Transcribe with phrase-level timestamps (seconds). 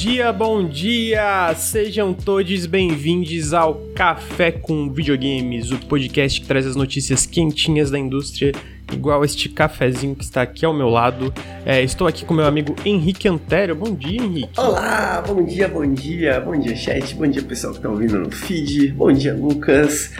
[0.00, 1.54] dia, bom dia!
[1.54, 7.98] Sejam todos bem-vindos ao Café com Videogames, o podcast que traz as notícias quentinhas da
[7.98, 8.52] indústria,
[8.90, 11.30] igual este cafezinho que está aqui ao meu lado.
[11.66, 13.76] É, estou aqui com meu amigo Henrique Antério.
[13.76, 14.58] Bom dia, Henrique.
[14.58, 18.30] Olá, bom dia, bom dia, bom dia, chat, bom dia, pessoal que está ouvindo no
[18.30, 20.14] feed, bom dia, Lucas.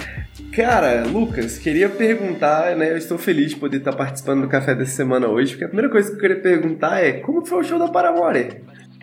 [0.53, 2.91] Cara, Lucas, queria perguntar, né?
[2.91, 5.91] Eu estou feliz de poder estar participando do café dessa semana hoje, porque a primeira
[5.91, 8.61] coisa que eu queria perguntar é como foi o show da Paramore?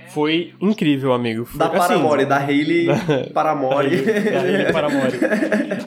[0.09, 1.45] Foi incrível, amigo.
[1.45, 2.87] Foi, da Paramore, assim, da Hayley
[3.33, 4.01] Paramore.
[4.01, 5.19] da Hayley Paramore.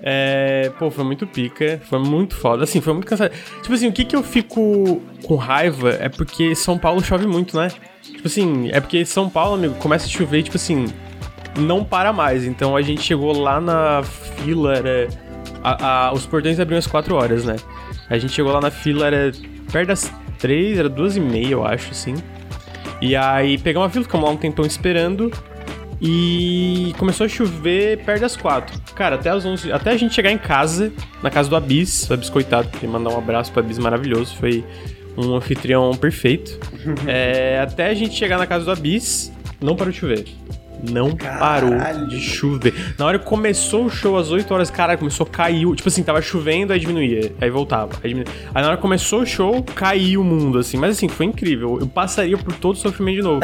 [0.03, 2.65] é, pô, foi muito pica, foi muito foda.
[2.65, 3.33] Assim, foi muito cansado.
[3.63, 7.57] Tipo assim, o que que eu fico com raiva é porque São Paulo chove muito,
[7.57, 7.69] né?
[8.03, 10.87] Tipo assim, é porque São Paulo, amigo, começa a chover, tipo assim,
[11.59, 12.45] não para mais.
[12.45, 15.09] Então a gente chegou lá na fila, era
[15.63, 17.57] a, a, os portões abriam às 4 horas, né?
[18.09, 19.33] A gente chegou lá na fila, era
[19.71, 22.15] perto das 3, era 2 e meia, eu acho, assim.
[23.01, 25.31] E aí pegamos a fila, ficamos lá um tempão esperando.
[26.03, 28.81] E começou a chover perto das 4.
[28.95, 30.91] Cara, até as 11, até a gente chegar em casa,
[31.23, 34.65] na casa do Abis, o Abis coitado, queria mandar um abraço pro Abis maravilhoso, foi
[35.15, 36.59] um anfitrião perfeito.
[37.07, 40.25] é, até a gente chegar na casa do Abis, não parou de chover
[40.89, 41.79] não Caralho.
[41.79, 42.95] parou de chover.
[42.99, 45.67] Na hora que começou o show, às 8 horas, cara, começou a cair.
[45.75, 47.93] Tipo assim, tava chovendo, aí diminuía, aí voltava.
[48.03, 48.33] Aí, diminuía.
[48.55, 50.77] aí na hora que começou o show, caiu o mundo, assim.
[50.77, 51.79] Mas assim, foi incrível.
[51.81, 53.41] Eu passaria por todo o sofrimento de novo.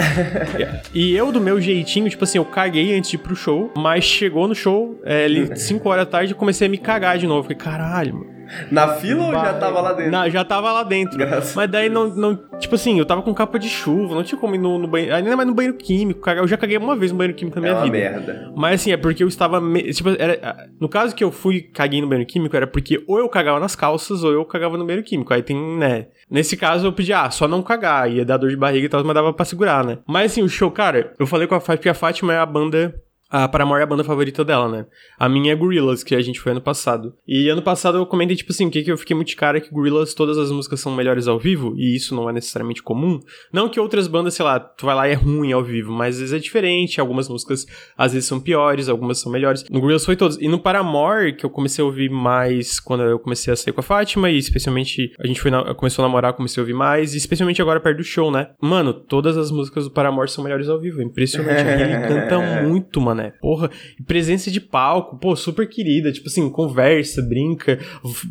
[0.95, 4.05] e eu, do meu jeitinho, tipo assim, eu caguei antes de ir pro show, mas
[4.05, 7.27] chegou no show, é, ali, 5 horas da tarde, eu comecei a me cagar de
[7.27, 7.49] novo.
[7.49, 8.36] Fiquei, caralho, mano.
[8.71, 10.13] Na fila ou já tava lá dentro?
[10.13, 11.19] Na, já tava lá dentro.
[11.19, 12.37] Graças mas daí não, não.
[12.59, 15.15] Tipo assim, eu tava com capa de chuva, não tinha como ir no, no banheiro.
[15.15, 16.29] Ainda mais no banheiro químico.
[16.31, 17.93] Eu já caguei uma vez no banheiro químico na minha é vida.
[17.93, 18.53] merda.
[18.55, 19.61] Mas assim, é porque eu estava.
[19.93, 23.29] Tipo, era, no caso que eu fui caguei no banheiro químico, era porque ou eu
[23.29, 25.33] cagava nas calças ou eu cagava no banheiro químico.
[25.33, 26.07] Aí tem, né?
[26.31, 28.11] Nesse caso eu pedi, ah, só não cagar.
[28.11, 29.99] Ia dar dor de barriga e tal, mas dava pra segurar, né?
[30.07, 32.47] Mas assim, o show, cara, eu falei com a Fátima, porque a Fátima é a
[32.47, 32.95] banda
[33.29, 34.87] a Paramore é a banda favorita dela, né?
[35.19, 37.15] A minha é Gorillaz, que a gente foi ano passado.
[37.27, 39.71] E ano passado eu comentei, tipo assim, o que, eu fiquei muito cara é que
[39.71, 43.21] Gorillaz, todas as músicas são melhores ao vivo, e isso não é necessariamente comum.
[43.53, 46.17] Não que outras bandas, sei lá, tu vai lá e é ruim ao vivo, mas
[46.17, 47.67] às vezes é diferente, algumas músicas
[47.97, 49.65] às vezes são piores, algumas são melhores.
[49.71, 50.39] No Gorillaz foi todos.
[50.41, 53.81] E no Paramore, que eu comecei a ouvir mais quando eu comecei a sair com
[53.81, 57.15] a Fátima, e especialmente a gente foi na, começou a namorar, comecei a ouvir mais,
[57.15, 58.51] e especialmente agora perto do show, né?
[58.61, 61.01] Mano, todas as músicas do Paramore são melhores ao vivo.
[61.01, 61.61] É impressionante.
[61.61, 63.33] ele canta muito, mané.
[63.41, 63.71] Porra
[64.07, 67.79] presença de palco, pô, super querida, tipo assim, conversa, brinca,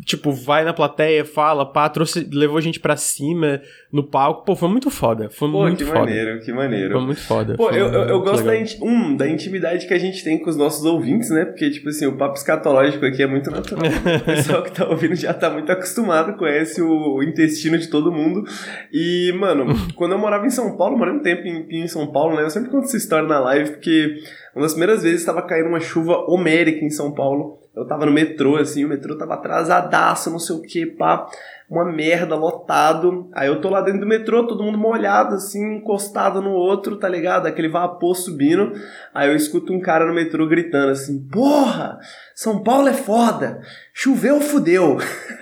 [0.04, 3.60] tipo, vai na plateia, fala, pá, trouxe, levou a gente pra cima
[3.92, 6.00] no palco, pô, foi muito foda, foi pô, muito que foda.
[6.00, 6.92] maneiro, que maneiro.
[6.92, 7.54] Foi muito foda.
[7.56, 8.52] Pô, eu, eu, eu gosto da,
[8.82, 12.06] um, da intimidade que a gente tem com os nossos ouvintes, né, porque, tipo assim,
[12.06, 13.84] o papo escatológico aqui é muito natural.
[14.20, 18.12] o pessoal que tá ouvindo já tá muito acostumado, conhece o, o intestino de todo
[18.12, 18.44] mundo,
[18.92, 22.36] e, mano, quando eu morava em São Paulo, morei um tempo em, em São Paulo,
[22.36, 24.16] né, eu sempre conto essa história na live, porque
[24.56, 27.58] uma das primeiras vezes estava caindo uma chuva homérica em São Paulo.
[27.76, 31.28] Eu tava no metrô, assim, o metrô tava atrasadaço, não sei o que, pá
[31.68, 33.28] uma merda, lotado.
[33.32, 37.08] Aí eu tô lá dentro do metrô, todo mundo molhado, assim, encostado no outro, tá
[37.08, 37.46] ligado?
[37.46, 38.72] Aquele vapor subindo.
[39.12, 41.98] Aí eu escuto um cara no metrô gritando assim: Porra,
[42.36, 43.62] São Paulo é foda!
[43.94, 44.98] Choveu, fudeu!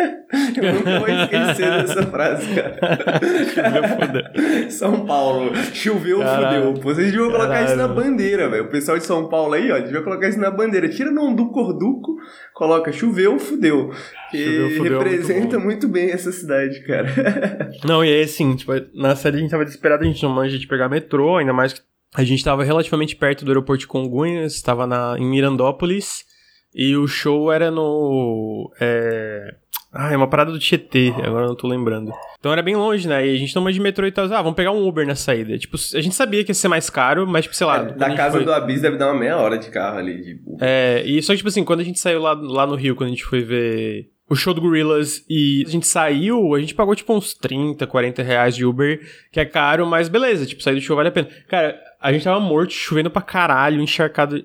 [0.57, 2.79] eu nunca vou esquecer dessa frase, cara.
[3.53, 4.71] choveu, fudeu.
[4.71, 6.67] São Paulo, choveu, Caralho.
[6.67, 6.83] fudeu.
[6.83, 7.67] Vocês deviam colocar Caralho.
[7.67, 8.67] isso na bandeira, velho.
[8.67, 10.89] O pessoal de São Paulo aí, ó, devia colocar isso na bandeira.
[10.89, 12.15] Tira no do corduco,
[12.55, 13.91] coloca choveu, fudeu.
[14.31, 17.73] Que choveu, fudeu, representa muito, muito bem essa cidade, cara.
[17.85, 20.57] não, e aí assim, tipo, na série a gente tava desesperado, a gente não manja
[20.57, 21.81] de pegar metrô, ainda mais que
[22.15, 26.33] a gente tava relativamente perto do aeroporto de Congonhas, estava na, em Mirandópolis,
[26.75, 28.73] e o show era no.
[28.81, 29.55] É...
[29.93, 32.13] Ah, é uma parada do Tietê, agora não tô lembrando.
[32.41, 33.25] Então era bem longe, né?
[33.25, 34.25] E a gente toma de metrô e tal.
[34.25, 35.57] Ah, vamos pegar um Uber na saída.
[35.57, 37.79] Tipo, a gente sabia que ia ser mais caro, mas, tipo, sei lá.
[37.79, 38.45] É, da casa foi...
[38.45, 40.21] do Abis deve dar uma meia hora de carro ali.
[40.21, 42.97] De É, e só que, tipo assim, quando a gente saiu lá, lá no Rio,
[42.97, 46.75] quando a gente foi ver o show do Gorillaz e a gente saiu, a gente
[46.75, 49.01] pagou tipo uns 30, 40 reais de Uber,
[49.31, 51.29] que é caro, mas beleza, tipo, sair do show vale a pena.
[51.49, 54.45] Cara, a gente tava morto, chovendo pra caralho, encharcado.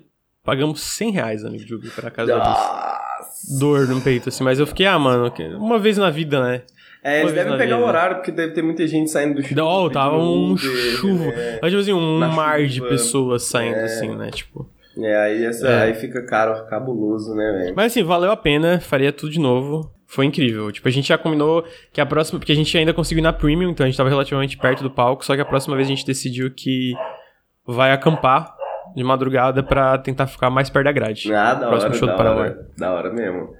[0.50, 2.98] Pagamos 100 reais, amigo, de Uber pra casa Nossa.
[3.56, 6.62] Dor no peito, assim, mas eu fiquei, ah, mano, uma vez na vida, né?
[7.04, 9.54] É, eles devem pegar o horário, porque deve ter muita gente saindo do chuva.
[9.54, 11.26] Não, tava um chuva.
[11.26, 12.68] É, tipo assim, um mar chuva.
[12.68, 13.84] de pessoas saindo, é.
[13.84, 14.28] assim, né?
[14.32, 14.68] Tipo.
[14.98, 15.82] É, aí, essa, é.
[15.82, 17.76] aí fica caro, cabuloso, né, velho?
[17.76, 19.88] Mas assim, valeu a pena, faria tudo de novo.
[20.04, 20.72] Foi incrível.
[20.72, 22.40] Tipo, a gente já combinou que a próxima.
[22.40, 24.90] Porque a gente ainda conseguiu ir na Premium, então a gente tava relativamente perto do
[24.90, 26.92] palco, só que a próxima vez a gente decidiu que
[27.64, 28.58] vai acampar
[28.94, 31.32] de madrugada para tentar ficar mais perto da grade.
[31.32, 33.50] Ah, da hora, show da, hora, da hora mesmo.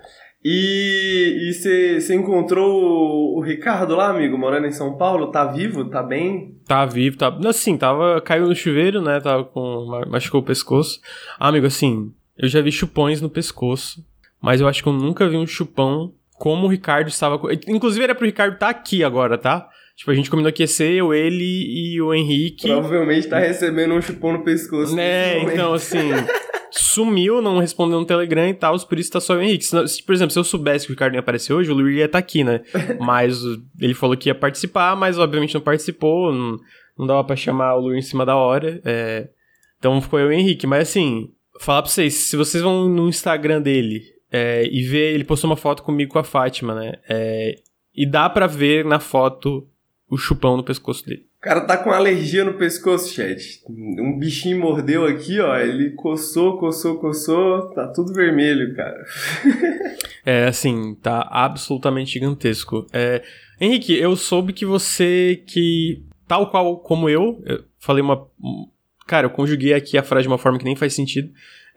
[0.42, 5.30] E você encontrou o, Ricardo lá, amigo, morando em São Paulo?
[5.30, 5.84] Tá vivo?
[5.90, 6.56] Tá bem?
[6.66, 7.36] Tá vivo, tá.
[7.46, 8.20] Assim, tava.
[8.22, 9.20] Caiu no chuveiro, né?
[9.20, 10.02] Tava com.
[10.08, 10.98] Machucou o pescoço.
[11.38, 14.02] Ah, amigo, assim, eu já vi chupões no pescoço,
[14.40, 17.38] mas eu acho que eu nunca vi um chupão como o Ricardo estava.
[17.68, 19.68] Inclusive era pro Ricardo estar tá aqui agora, tá?
[20.00, 22.68] Tipo, a gente combinou que ia ser eu, ele e o Henrique.
[22.68, 24.96] Provavelmente tá recebendo um chupão no pescoço.
[24.96, 26.08] Né, então assim.
[26.72, 29.62] sumiu, não respondeu no Telegram e tal, por isso tá só o Henrique.
[29.62, 32.06] Se, por exemplo, se eu soubesse que o Ricardo ia aparecer hoje, o Luiz ia
[32.06, 32.62] estar tá aqui, né?
[32.98, 33.42] mas
[33.78, 36.56] ele falou que ia participar, mas obviamente não participou, não,
[36.98, 38.80] não dava pra chamar o Luiz em cima da hora.
[38.82, 39.28] É...
[39.78, 40.66] Então ficou eu e o Henrique.
[40.66, 41.28] Mas assim,
[41.60, 45.56] falar pra vocês, se vocês vão no Instagram dele é, e ver, ele postou uma
[45.56, 46.94] foto comigo com a Fátima, né?
[47.06, 47.56] É,
[47.94, 49.68] e dá pra ver na foto
[50.10, 51.24] o chupão no pescoço dele.
[51.38, 53.62] O cara tá com alergia no pescoço, chat.
[53.68, 55.56] Um bichinho mordeu aqui, ó.
[55.56, 57.70] Ele coçou, coçou, coçou.
[57.70, 59.04] Tá tudo vermelho, cara.
[60.26, 62.86] é, assim, tá absolutamente gigantesco.
[62.92, 63.22] É,
[63.60, 68.26] Henrique, eu soube que você, que tal qual como eu, eu falei uma.
[69.06, 71.32] Cara, eu conjuguei aqui a frase de uma forma que nem faz sentido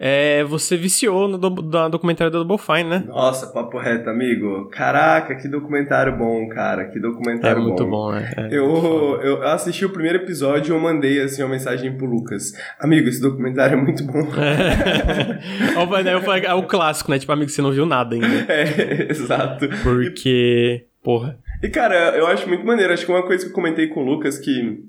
[0.06, 3.04] é, você viciou no do, do, documentário da Double Fine, né?
[3.08, 4.68] Nossa, papo reto, amigo.
[4.70, 6.90] Caraca, que documentário bom, cara.
[6.90, 7.64] Que documentário bom.
[7.64, 8.34] É muito bom, né?
[8.36, 12.52] É eu, eu assisti o primeiro episódio e eu mandei, assim, uma mensagem pro Lucas.
[12.78, 14.28] Amigo, esse documentário é muito bom.
[16.04, 17.18] É, é o clássico, né?
[17.20, 18.28] Tipo, amigo, você não viu nada ainda.
[18.52, 19.70] É, exato.
[19.84, 21.38] Porque, porra...
[21.62, 22.92] E, cara, eu acho muito maneiro.
[22.92, 24.84] Acho que uma coisa que eu comentei com o Lucas que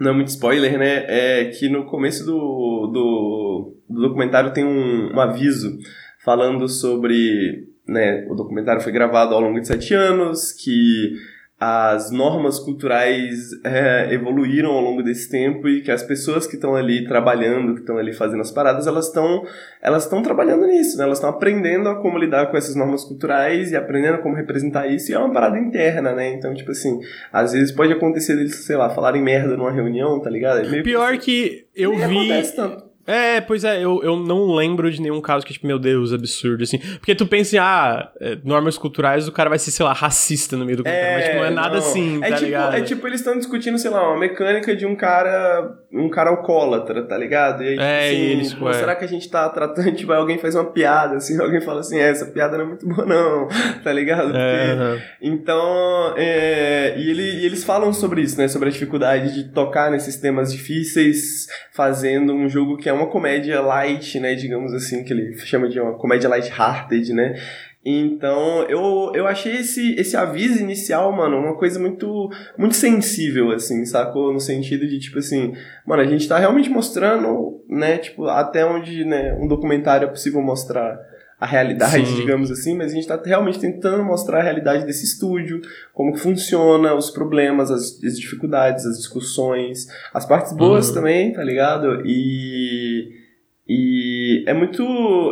[0.00, 1.04] não é muito spoiler, né?
[1.08, 5.78] É que no começo do, do, do documentário tem um, um aviso
[6.24, 7.72] falando sobre.
[7.86, 11.12] Né, o documentário foi gravado ao longo de sete anos, que
[11.58, 16.74] as normas culturais é, evoluíram ao longo desse tempo e que as pessoas que estão
[16.74, 19.44] ali trabalhando, que estão ali fazendo as paradas, elas estão
[19.80, 21.04] elas estão trabalhando nisso, né?
[21.04, 25.12] Elas estão aprendendo a como lidar com essas normas culturais e aprendendo como representar isso
[25.12, 26.34] e é uma parada interna, né?
[26.34, 26.98] Então, tipo assim,
[27.32, 30.60] às vezes pode acontecer eles, sei lá, falarem merda numa reunião, tá ligado?
[30.60, 32.02] É Pior que, que eu vi...
[32.02, 32.83] acontece tanto.
[33.06, 36.62] É, pois é, eu, eu não lembro de nenhum caso que, tipo, meu Deus, absurdo,
[36.62, 36.78] assim.
[36.78, 40.56] Porque tu pensa em, ah, é, normas culturais, o cara vai ser, sei lá, racista
[40.56, 42.76] no meio do é, mas tipo, não é nada assim, é tá tipo, ligado?
[42.76, 47.04] É tipo, eles estão discutindo, sei lá, uma mecânica de um cara, um cara alcoólatra,
[47.04, 47.62] tá ligado?
[47.62, 50.38] E aí, tipo, é, assim, eles, pô, será que a gente tá tratando, tipo, alguém
[50.38, 53.48] faz uma piada, assim, alguém fala assim, é, essa piada não é muito boa não,
[53.82, 54.26] tá ligado?
[54.26, 59.32] Porque, é, Então, é, e, ele, e eles falam sobre isso, né, sobre a dificuldade
[59.34, 64.74] de tocar nesses temas difíceis, fazendo um jogo que é uma comédia light, né, digamos
[64.74, 67.34] assim, que ele chama de uma comédia light-hearted, né?
[67.84, 73.84] Então, eu, eu achei esse, esse aviso inicial, mano, uma coisa muito muito sensível, assim,
[73.84, 74.32] sacou?
[74.32, 75.52] No sentido de, tipo assim,
[75.86, 80.40] mano, a gente tá realmente mostrando, né, tipo, até onde, né, um documentário é possível
[80.40, 80.98] mostrar
[81.38, 82.16] a realidade, Sim.
[82.16, 85.60] digamos assim, mas a gente está realmente tentando mostrar a realidade desse estúdio,
[85.92, 90.94] como funciona, os problemas, as, as dificuldades, as discussões, as partes boas uhum.
[90.94, 92.02] também, tá ligado?
[92.06, 93.24] E
[93.66, 94.13] e
[94.46, 94.82] é muito.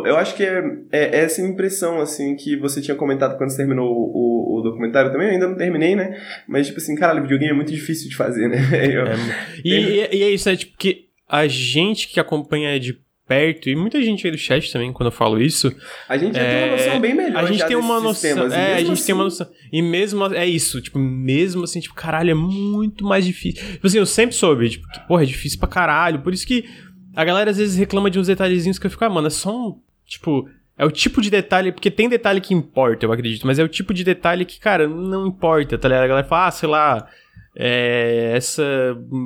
[0.05, 3.91] Eu acho que é, é, essa impressão, assim, que você tinha comentado quando você terminou
[3.91, 5.27] o, o, documentário também.
[5.27, 6.19] Eu ainda não terminei, né?
[6.47, 8.57] Mas, tipo assim, caralho, videogame é muito difícil de fazer, né?
[8.93, 9.15] Eu, é,
[9.63, 13.75] e, e, e, é isso, é tipo que a gente que acompanha de perto, e
[13.75, 15.73] muita gente aí do chat também, quando eu falo isso.
[16.07, 17.43] A gente já é, tem uma noção bem melhor.
[17.43, 18.13] A gente tem uma noção.
[18.13, 19.05] Sistemas, é, a gente assim...
[19.05, 19.49] tem uma noção.
[19.71, 23.63] E mesmo é isso, tipo, mesmo assim, tipo, caralho, é muito mais difícil.
[23.63, 26.19] Tipo assim, eu sempre soube, tipo, que, porra, é difícil pra caralho.
[26.19, 26.65] Por isso que
[27.15, 29.55] a galera às vezes reclama de uns detalhezinhos que eu fico, ah, mano, é só
[29.55, 29.79] um.
[30.05, 33.63] Tipo, é o tipo de detalhe, porque tem detalhe que importa, eu acredito, mas é
[33.63, 36.03] o tipo de detalhe que, cara, não importa, tá ligado?
[36.03, 37.07] A galera fala, ah, sei lá,
[37.55, 38.63] é, essa,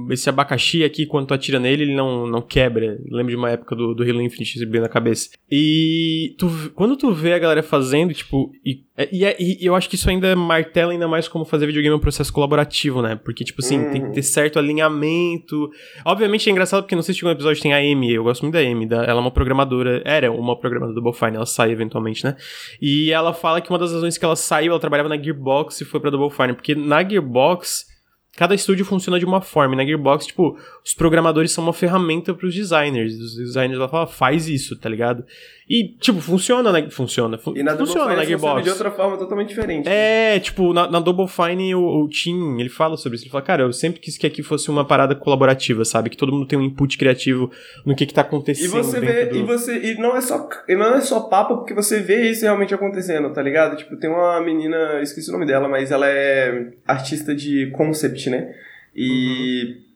[0.10, 3.00] esse abacaxi aqui, quando tu atira nele, ele não, não quebra.
[3.10, 5.30] Lembro de uma época do, do Halo Infinite bem na cabeça.
[5.50, 9.96] E tu, quando tu vê a galera fazendo, tipo, e, e, e, eu acho que
[9.96, 13.16] isso ainda martela ainda mais como fazer videogame um processo colaborativo, né?
[13.16, 13.92] Porque, tipo assim, uhum.
[13.92, 15.70] tem que ter certo alinhamento.
[16.04, 18.54] Obviamente é engraçado porque não sei se no episódio tem a Amy, eu gosto muito
[18.54, 21.72] da Amy, da, ela é uma programadora, era uma programadora do Double Fine, ela sai
[21.72, 22.36] eventualmente, né?
[22.82, 25.86] E ela fala que uma das razões que ela saiu, ela trabalhava na Gearbox e
[25.86, 27.87] foi pra Double Fine, porque na Gearbox
[28.38, 29.74] cada estúdio funciona de uma forma.
[29.74, 33.16] E na Gearbox, tipo, os programadores são uma ferramenta para os designers.
[33.16, 35.26] Os designers lá falam, faz isso, tá ligado?
[35.70, 36.90] E, tipo, funciona, né?
[36.90, 37.38] Funciona.
[37.38, 38.64] Fu e na funciona na Gearbox.
[38.64, 39.88] de outra forma totalmente diferente.
[39.88, 40.40] É, né?
[40.40, 43.26] tipo, na, na, Double Fine o, o Tim, ele fala sobre isso.
[43.26, 46.10] Ele fala, cara, eu sempre quis que aqui fosse uma parada colaborativa, sabe?
[46.10, 47.52] Que todo mundo tem um input criativo
[47.86, 48.66] no que que tá acontecendo.
[48.66, 49.36] E você vê, do...
[49.36, 52.44] e você, e não é só, e não é só papo, porque você vê isso
[52.44, 53.76] realmente acontecendo, tá ligado?
[53.76, 58.56] Tipo, tem uma menina, esqueci o nome dela, mas ela é artista de concept, né?
[58.96, 59.76] E...
[59.82, 59.87] Uhum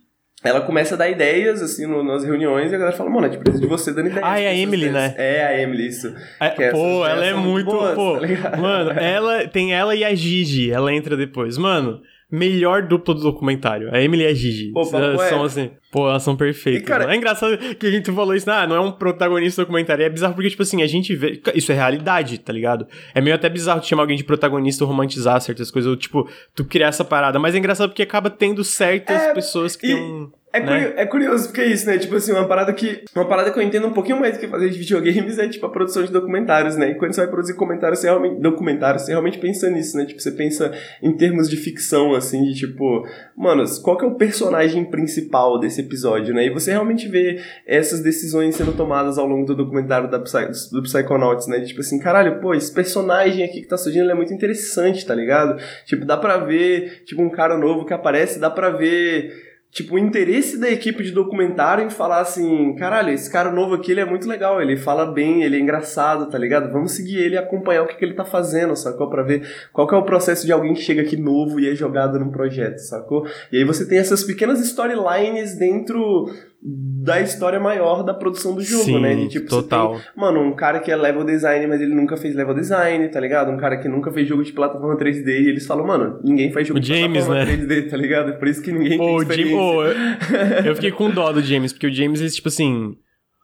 [0.44, 3.30] ela começa a dar ideias, assim, no, nas reuniões, e a galera fala, mano, a
[3.30, 4.26] gente precisa de você dando ideias.
[4.26, 5.14] Ah, é a Emily, né?
[5.18, 6.16] É, a Emily, isso.
[6.40, 7.70] É, pô, ela é muito.
[7.70, 11.58] Boas, pô, tá mano, ela tem ela e a Gigi, ela entra depois.
[11.58, 13.94] Mano, melhor dupla do documentário.
[13.94, 14.72] A Emily e a Gigi.
[14.72, 15.72] Pô, elas são assim.
[15.92, 16.82] Pô, elas são perfeitas.
[16.82, 19.66] E, cara, é engraçado que a gente falou isso, ah, não é um protagonista do
[19.66, 20.06] documentário.
[20.06, 21.42] É bizarro porque, tipo assim, a gente vê.
[21.54, 22.88] Isso é realidade, tá ligado?
[23.14, 26.64] É meio até bizarro chamar alguém de protagonista ou romantizar certas coisas, ou, tipo, tu
[26.64, 27.38] criar essa parada.
[27.38, 29.94] Mas é engraçado porque acaba tendo certas é, pessoas que e...
[29.94, 30.66] têm é, né?
[30.66, 31.98] curioso, é curioso porque é isso, né?
[31.98, 33.04] Tipo assim, uma parada que.
[33.16, 35.66] Uma parada que eu entendo um pouquinho mais do que fazer de videogames é tipo
[35.66, 36.92] a produção de documentários, né?
[36.92, 38.42] E quando você vai produzir comentários, você realmente.
[38.42, 40.06] Documentários, você realmente pensa nisso, né?
[40.06, 44.16] Tipo, você pensa em termos de ficção, assim, de tipo, mano, qual que é o
[44.16, 46.46] personagem principal desse episódio, né?
[46.46, 50.84] E você realmente vê essas decisões sendo tomadas ao longo do documentário da Psy, do
[50.84, 51.60] Psychonauts, né?
[51.60, 55.16] De, tipo assim, caralho, pô, esse personagem aqui que tá surgindo é muito interessante, tá
[55.16, 55.62] ligado?
[55.86, 60.00] Tipo, dá pra ver, tipo, um cara novo que aparece, dá pra ver tipo, o
[60.00, 64.06] interesse da equipe de documentário em falar assim, caralho, esse cara novo aqui, ele é
[64.06, 66.72] muito legal, ele fala bem, ele é engraçado, tá ligado?
[66.72, 69.10] Vamos seguir ele e acompanhar o que, que ele tá fazendo, sacou?
[69.10, 71.74] Pra ver qual que é o processo de alguém que chega aqui novo e é
[71.74, 73.26] jogado num projeto, sacou?
[73.52, 76.30] E aí você tem essas pequenas storylines dentro
[76.64, 79.16] da história maior da produção do jogo, Sim, né?
[79.16, 79.94] De, tipo, total.
[79.94, 83.20] Tem, mano, um cara que é level design, mas ele nunca fez level design, tá
[83.20, 83.50] ligado?
[83.52, 86.68] Um cara que nunca fez jogo de plataforma 3D e eles falam, mano, ninguém faz
[86.68, 87.66] jogo o de James, plataforma né?
[87.66, 88.38] 3D, tá ligado?
[88.38, 89.58] Por isso que ninguém Pô, tem experiência.
[89.58, 89.96] Pô, eu,
[90.66, 92.96] eu fiquei com dó do James, porque o James, ele, tipo assim...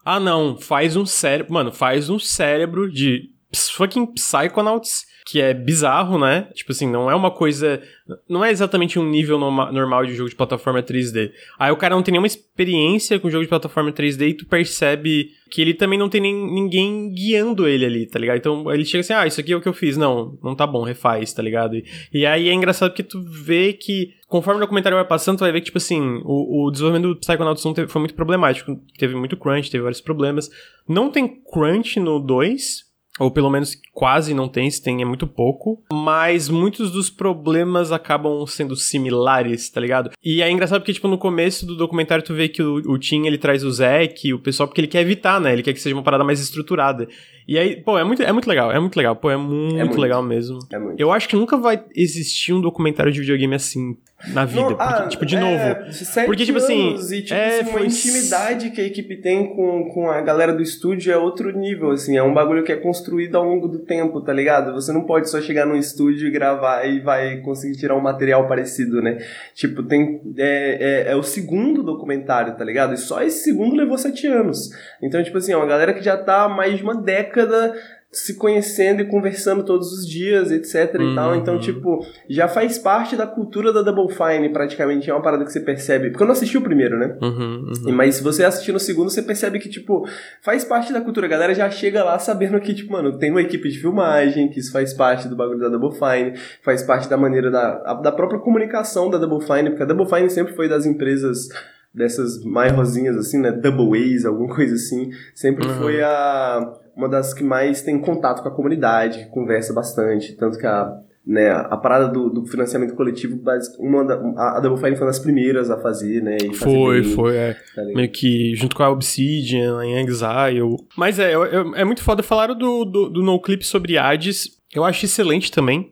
[0.06, 1.52] Ah, não, faz um cérebro...
[1.52, 6.48] Mano, faz um cérebro de fucking Psychonauts que é bizarro, né?
[6.54, 7.82] Tipo assim, não é uma coisa.
[8.30, 11.32] Não é exatamente um nível normal de jogo de plataforma 3D.
[11.60, 15.32] Aí o cara não tem nenhuma experiência com jogo de plataforma 3D e tu percebe
[15.52, 18.38] que ele também não tem nem, ninguém guiando ele ali, tá ligado?
[18.38, 19.98] Então ele chega assim, ah, isso aqui é o que eu fiz.
[19.98, 21.76] Não, não tá bom, refaz, tá ligado?
[21.76, 25.42] E, e aí é engraçado porque tu vê que, conforme o documentário vai passando, tu
[25.42, 28.80] vai ver que, tipo assim, o, o desenvolvimento do Psychonauts 1 teve, foi muito problemático.
[28.98, 30.50] Teve muito crunch, teve vários problemas.
[30.88, 32.87] Não tem crunch no 2,
[33.20, 37.92] ou pelo menos quase não tem, se tem é muito pouco, mas muitos dos problemas
[37.92, 40.12] acabam sendo similares, tá ligado?
[40.24, 43.26] E é engraçado porque, tipo, no começo do documentário tu vê que o, o Tim,
[43.26, 45.54] ele traz o Zack, o pessoal, porque ele quer evitar, né?
[45.54, 47.08] Ele quer que seja uma parada mais estruturada.
[47.48, 49.84] E aí, pô, é muito, é muito legal, é muito legal, pô, é muito, é
[49.86, 50.60] muito legal mesmo.
[50.70, 51.00] É muito.
[51.00, 53.96] Eu acho que nunca vai existir um documentário de videogame assim
[54.34, 54.62] na vida.
[54.62, 56.26] Não, porque, ah, tipo, de é, novo.
[56.26, 56.96] Porque, tipo assim.
[56.96, 60.62] E, tipo, é, assim, uma intimidade que a equipe tem com, com a galera do
[60.62, 62.18] estúdio é outro nível, assim.
[62.18, 64.74] É um bagulho que é construído ao longo do tempo, tá ligado?
[64.74, 68.46] Você não pode só chegar no estúdio e gravar e vai conseguir tirar um material
[68.46, 69.20] parecido, né?
[69.54, 70.20] Tipo, tem.
[70.38, 72.94] É, é, é o segundo documentário, tá ligado?
[72.94, 74.70] E só esse segundo levou sete anos.
[75.02, 77.76] Então, tipo assim, é uma galera que já tá há mais de uma década década
[78.10, 81.12] se conhecendo e conversando todos os dias, etc uhum.
[81.12, 81.36] e tal.
[81.36, 81.60] Então, uhum.
[81.60, 85.10] tipo, já faz parte da cultura da Double Fine, praticamente.
[85.10, 86.10] É uma parada que você percebe.
[86.10, 87.18] Porque eu não assisti o primeiro, né?
[87.22, 87.94] Uhum, uhum.
[87.94, 90.08] Mas se você assistir no segundo, você percebe que, tipo,
[90.42, 91.28] faz parte da cultura.
[91.28, 94.60] A galera já chega lá sabendo que, tipo, mano, tem uma equipe de filmagem, que
[94.60, 98.40] isso faz parte do bagulho da Double Fine, faz parte da maneira da, da própria
[98.40, 101.50] comunicação da Double Fine, porque a Double Fine sempre foi das empresas
[101.94, 103.52] dessas mais rosinhas, assim, né?
[103.52, 105.10] Double A's, alguma coisa assim.
[105.36, 105.76] Sempre uhum.
[105.76, 110.66] foi a uma das que mais tem contato com a comunidade, conversa bastante, tanto que
[110.66, 110.92] a,
[111.26, 113.40] né, a parada do, do financiamento coletivo,
[113.78, 116.38] uma da, a Double Fine foi uma das primeiras a fazer, né?
[116.56, 117.54] foi, bem, foi, é.
[117.76, 120.78] Tá meio que junto com a Obsidian, em Exile.
[120.98, 122.24] Mas é, é, é muito foda.
[122.24, 125.92] Falaram do, do, do No Clip sobre Hades, eu acho excelente também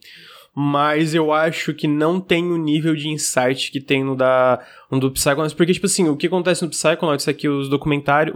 [0.57, 5.01] mas eu acho que não tem o nível de insight que tem no da no
[5.01, 8.33] do Psychonauts, porque tipo assim, o que acontece no Psychonauts é que os documentários,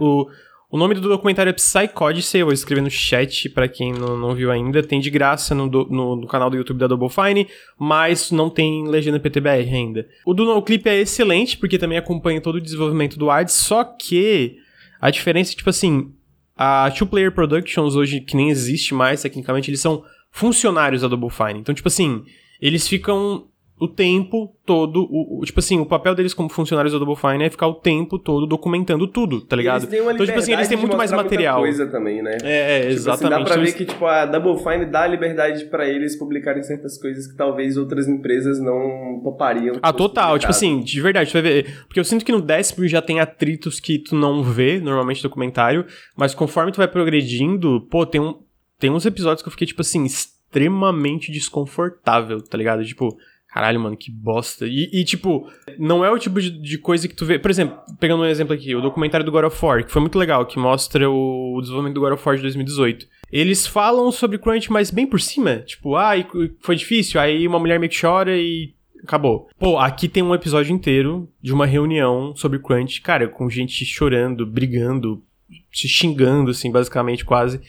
[0.70, 4.34] o, nome do documentário é Psychodice, eu vou escrever no chat para quem não, não,
[4.34, 4.82] viu ainda.
[4.82, 7.48] Tem de graça no, no, no, canal do YouTube da Double Fine,
[7.78, 10.08] mas não tem legenda PTBR ainda.
[10.24, 14.56] O do NoClip é excelente, porque também acompanha todo o desenvolvimento do ADS, só que
[15.00, 16.12] a diferença é, tipo assim,
[16.56, 21.30] a Two Player Productions hoje, que nem existe mais tecnicamente, eles são funcionários da Double
[21.30, 21.60] Fine.
[21.60, 22.22] Então, tipo assim,
[22.60, 23.49] eles ficam
[23.80, 27.44] o tempo todo, o, o, tipo assim, o papel deles como funcionários da Double Fine
[27.44, 29.84] é ficar o tempo todo documentando tudo, tá ligado?
[29.84, 31.60] então, tipo assim, eles têm muito mais material.
[31.60, 32.36] coisa também, né?
[32.42, 33.32] É, é tipo exatamente.
[33.32, 37.00] Assim, dá pra ver que, tipo, a Double Fine dá liberdade para eles publicarem certas
[37.00, 39.76] coisas que talvez outras empresas não topariam.
[39.80, 40.38] Ah, total.
[40.38, 41.84] Tipo assim, de verdade, tu vai ver.
[41.86, 45.86] Porque eu sinto que no décimo já tem atritos que tu não vê, normalmente, documentário,
[46.14, 48.34] mas conforme tu vai progredindo, pô, tem, um,
[48.78, 52.84] tem uns episódios que eu fiquei, tipo assim, extremamente desconfortável, tá ligado?
[52.84, 53.16] Tipo,
[53.52, 54.64] Caralho, mano, que bosta.
[54.64, 57.36] E, e, tipo, não é o tipo de, de, coisa que tu vê.
[57.36, 60.16] Por exemplo, pegando um exemplo aqui, o documentário do God of War, que foi muito
[60.16, 63.08] legal, que mostra o, o desenvolvimento do God of War de 2018.
[63.32, 65.56] Eles falam sobre crunch, mas bem por cima.
[65.58, 66.12] Tipo, ah,
[66.60, 67.20] foi difícil.
[67.20, 69.48] Aí uma mulher meio que chora e acabou.
[69.58, 74.46] Pô, aqui tem um episódio inteiro de uma reunião sobre crunch, cara, com gente chorando,
[74.46, 75.24] brigando,
[75.72, 77.60] se xingando, assim, basicamente, quase.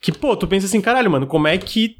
[0.00, 1.96] Que, pô, tu pensa assim, caralho, mano, como é que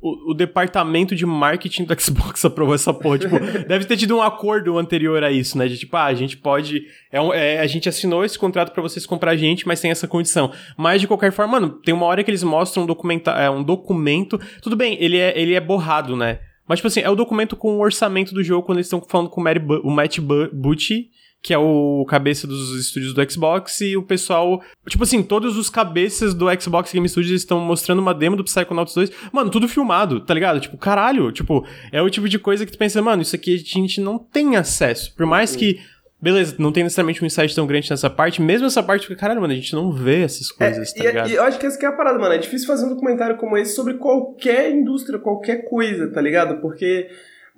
[0.00, 3.18] o, departamento de marketing do Xbox aprovou essa porra.
[3.18, 5.66] Tipo, deve ter tido um acordo anterior a isso, né?
[5.66, 6.82] De tipo, ah, a gente pode.
[7.10, 9.90] É, um, é a gente assinou esse contrato para vocês comprar a gente, mas tem
[9.90, 10.52] essa condição.
[10.76, 13.62] Mas de qualquer forma, mano, tem uma hora que eles mostram um, documenta é, um
[13.62, 14.40] documento.
[14.62, 16.38] Tudo bem, ele é, ele é borrado, né?
[16.66, 19.30] Mas, tipo assim, é o documento com o orçamento do jogo quando eles estão falando
[19.30, 20.18] com o, o Matt
[20.52, 21.08] Butchie
[21.42, 24.62] que é o cabeça dos estúdios do Xbox, e o pessoal.
[24.88, 28.94] Tipo assim, todos os cabeças do Xbox Game Studios estão mostrando uma demo do Psychonauts
[28.94, 29.10] 2.
[29.32, 30.60] Mano, tudo filmado, tá ligado?
[30.60, 31.30] Tipo, caralho.
[31.30, 34.18] Tipo, é o tipo de coisa que tu pensa, mano, isso aqui a gente não
[34.18, 35.14] tem acesso.
[35.14, 35.80] Por mais que.
[36.20, 39.40] Beleza, não tem necessariamente um insight tão grande nessa parte, mesmo essa parte, porque, caralho,
[39.40, 41.28] mano, a gente não vê essas é, coisas, é, tá ligado?
[41.28, 42.34] E, e eu acho que essa que é a parada, mano.
[42.34, 46.60] É difícil fazer um documentário como esse sobre qualquer indústria, qualquer coisa, tá ligado?
[46.60, 47.08] Porque,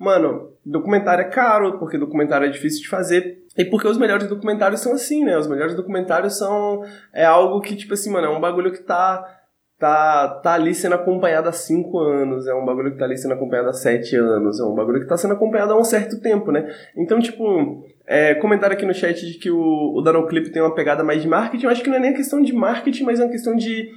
[0.01, 3.43] mano, documentário é caro, porque documentário é difícil de fazer.
[3.55, 5.37] E porque os melhores documentários são assim, né?
[5.37, 6.83] Os melhores documentários são.
[7.13, 9.37] É algo que, tipo assim, mano, é um bagulho que tá.
[9.77, 13.33] Tá, tá ali sendo acompanhado há cinco anos, é um bagulho que tá ali sendo
[13.33, 16.51] acompanhado há sete anos, é um bagulho que tá sendo acompanhado há um certo tempo,
[16.51, 16.71] né?
[16.95, 21.03] Então, tipo, é, comentário aqui no chat de que o, o Danoclip tem uma pegada
[21.03, 23.31] mais de marketing, eu acho que não é nem questão de marketing, mas é uma
[23.31, 23.89] questão de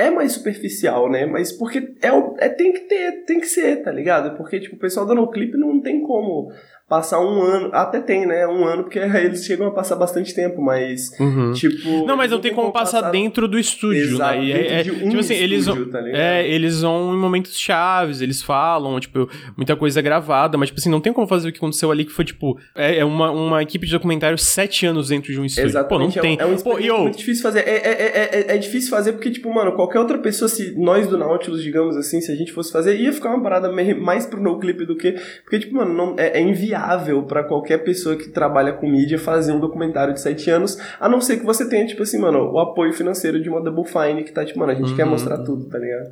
[0.00, 1.26] é mais superficial, né?
[1.26, 4.36] Mas porque é, é tem que ter, tem que ser, tá ligado?
[4.36, 6.52] Porque, tipo, o pessoal do clipe não tem como
[6.90, 8.44] passar um ano, até tem, né?
[8.48, 11.52] Um ano, porque eles chegam a passar bastante tempo, mas, uhum.
[11.52, 12.04] tipo...
[12.04, 14.44] Não, mas não tem como passar, passar dentro do estúdio, Exato, né?
[14.44, 18.20] E é, de um tipo assim, eles vão, tá é, eles vão em momentos chaves,
[18.20, 21.58] eles falam, tipo, muita coisa gravada, mas, tipo assim, não tem como fazer o que
[21.58, 25.32] aconteceu ali, que foi, tipo, é, é uma, uma equipe de documentário sete anos dentro
[25.32, 25.68] de um estúdio.
[25.68, 26.40] Exatamente, Pô, não tem.
[26.40, 26.98] É um, é um Pô, eu...
[27.02, 27.60] muito difícil fazer.
[27.60, 31.06] É, é, é, é, é difícil fazer porque, tipo, mano, qualquer outra pessoa, se nós
[31.06, 34.42] do Nautilus, digamos assim, se a gente fosse fazer, ia ficar uma parada mais pro
[34.42, 35.12] no clip do que...
[35.44, 36.40] Porque, tipo, mano, não, é, é
[36.80, 41.08] inviável pra qualquer pessoa que trabalha com mídia fazer um documentário de sete anos, a
[41.08, 44.24] não ser que você tenha, tipo assim, mano, o apoio financeiro de uma Double Fine
[44.24, 44.96] que tá, tipo, mano, a gente uhum.
[44.96, 46.10] quer mostrar tudo, tá ligado?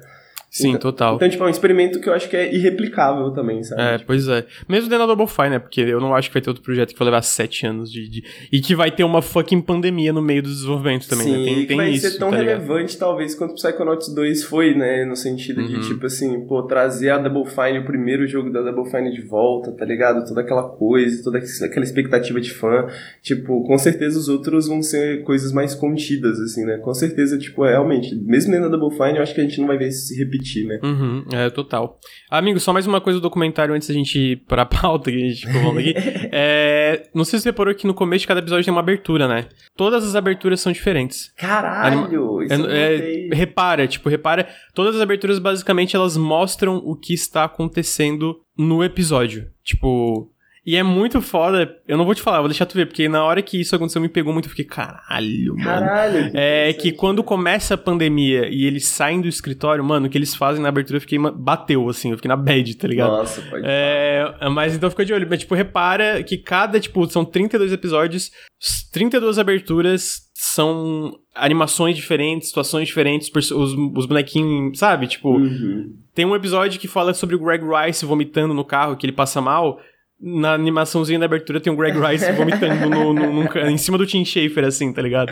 [0.50, 1.16] Sim, então, total.
[1.16, 3.82] Então, tipo, é um experimento que eu acho que é irreplicável também, sabe?
[3.82, 4.06] É, tipo...
[4.06, 4.46] pois é.
[4.66, 5.58] Mesmo dentro da Double Fine, né?
[5.58, 8.08] Porque eu não acho que vai ter outro projeto que vai levar sete anos de,
[8.08, 8.24] de...
[8.50, 11.44] E que vai ter uma fucking pandemia no meio do desenvolvimento também, Sim, né?
[11.44, 15.04] Tem, tem vai isso, ser tão tá relevante, talvez, quanto o Psychonauts 2 foi, né?
[15.04, 15.66] No sentido uhum.
[15.66, 19.20] de, tipo assim, pô, trazer a Double Fine, o primeiro jogo da Double Fine de
[19.20, 20.26] volta, tá ligado?
[20.26, 22.86] Toda aquela coisa, toda aquela expectativa de fã.
[23.22, 26.78] Tipo, com certeza os outros vão ser coisas mais contidas, assim, né?
[26.78, 29.60] Com certeza, tipo, é, realmente, mesmo dentro da Double Fine, eu acho que a gente
[29.60, 30.80] não vai ver isso se repetir, né?
[30.82, 31.98] Uhum, é, total.
[32.30, 35.28] Amigo, só mais uma coisa do documentário antes da gente ir pra pauta que a
[35.28, 35.94] gente ficou falando aqui.
[36.32, 39.28] é, não sei se você reparou que no começo de cada episódio tem uma abertura,
[39.28, 39.48] né?
[39.76, 41.32] Todas as aberturas são diferentes.
[41.36, 42.38] Caralho!
[42.40, 42.44] Anima...
[42.44, 47.44] Isso é, é, repara, tipo, repara, todas as aberturas basicamente elas mostram o que está
[47.44, 49.50] acontecendo no episódio.
[49.62, 50.30] Tipo,
[50.68, 51.78] e é muito foda.
[51.88, 54.02] Eu não vou te falar, vou deixar tu ver, porque na hora que isso aconteceu
[54.02, 54.44] me pegou muito.
[54.44, 55.64] Eu fiquei, caralho, mano.
[55.64, 56.30] Caralho.
[56.34, 60.34] É que quando começa a pandemia e eles saem do escritório, mano, o que eles
[60.34, 61.18] fazem na abertura, eu fiquei.
[61.18, 63.12] Bateu, assim, eu fiquei na bad, tá ligado?
[63.12, 65.26] Nossa, pode é, Mas então fica de olho.
[65.26, 68.30] Mas, tipo, repara que cada, tipo, são 32 episódios,
[68.92, 75.06] 32 aberturas são animações diferentes, situações diferentes, os, os bonequinhos, sabe?
[75.06, 75.94] Tipo, uhum.
[76.14, 79.40] tem um episódio que fala sobre o Greg Rice vomitando no carro, que ele passa
[79.40, 79.80] mal
[80.20, 84.04] na animaçãozinha da abertura tem o Greg Rice vomitando no, no, no, em cima do
[84.04, 85.30] Tim Schafer, assim, tá ligado?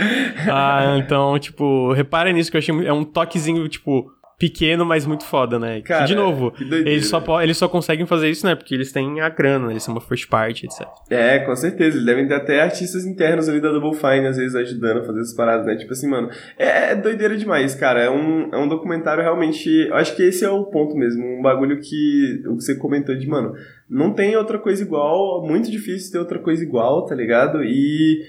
[0.49, 5.25] Ah, então, tipo, repara nisso que eu achei é um toquezinho, tipo, pequeno, mas muito
[5.25, 5.81] foda, né?
[5.81, 8.55] Cara, de novo, eles só, eles só conseguem fazer isso, né?
[8.55, 10.87] Porque eles têm a grana, eles são uma first party, etc.
[11.09, 11.97] É, com certeza.
[11.97, 15.21] Eles devem ter até artistas internos ali da Double Fine, às vezes, ajudando a fazer
[15.21, 15.77] essas paradas, né?
[15.77, 18.03] Tipo assim, mano, é, é doideira demais, cara.
[18.03, 19.69] É um, é um documentário realmente.
[19.89, 21.25] Eu acho que esse é o ponto mesmo.
[21.25, 23.55] Um bagulho que, o que você comentou de, mano,
[23.89, 27.65] não tem outra coisa igual, muito difícil ter outra coisa igual, tá ligado?
[27.65, 28.23] E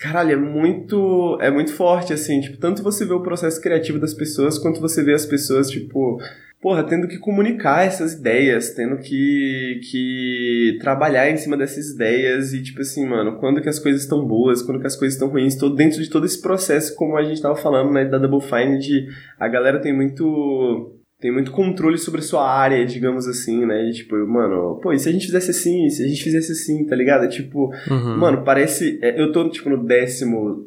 [0.00, 4.14] Caralho, é muito, é muito forte, assim, tipo, tanto você vê o processo criativo das
[4.14, 6.18] pessoas, quanto você vê as pessoas, tipo,
[6.58, 12.62] porra, tendo que comunicar essas ideias, tendo que, que trabalhar em cima dessas ideias e,
[12.62, 15.54] tipo assim, mano, quando que as coisas estão boas, quando que as coisas estão ruins,
[15.56, 18.78] todo, dentro de todo esse processo, como a gente tava falando, né, da Double Fine,
[18.78, 19.06] de
[19.38, 23.88] a galera tem muito tem muito controle sobre a sua área, digamos assim, né?
[23.88, 26.86] E, tipo, mano, pô, e se a gente fizesse assim, se a gente fizesse assim,
[26.86, 27.28] tá ligado?
[27.28, 28.16] Tipo, uhum.
[28.16, 28.98] mano, parece.
[29.02, 30.66] É, eu tô, tipo, no décimo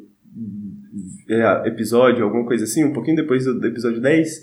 [1.28, 4.42] é, episódio, alguma coisa assim, um pouquinho depois do, do episódio 10.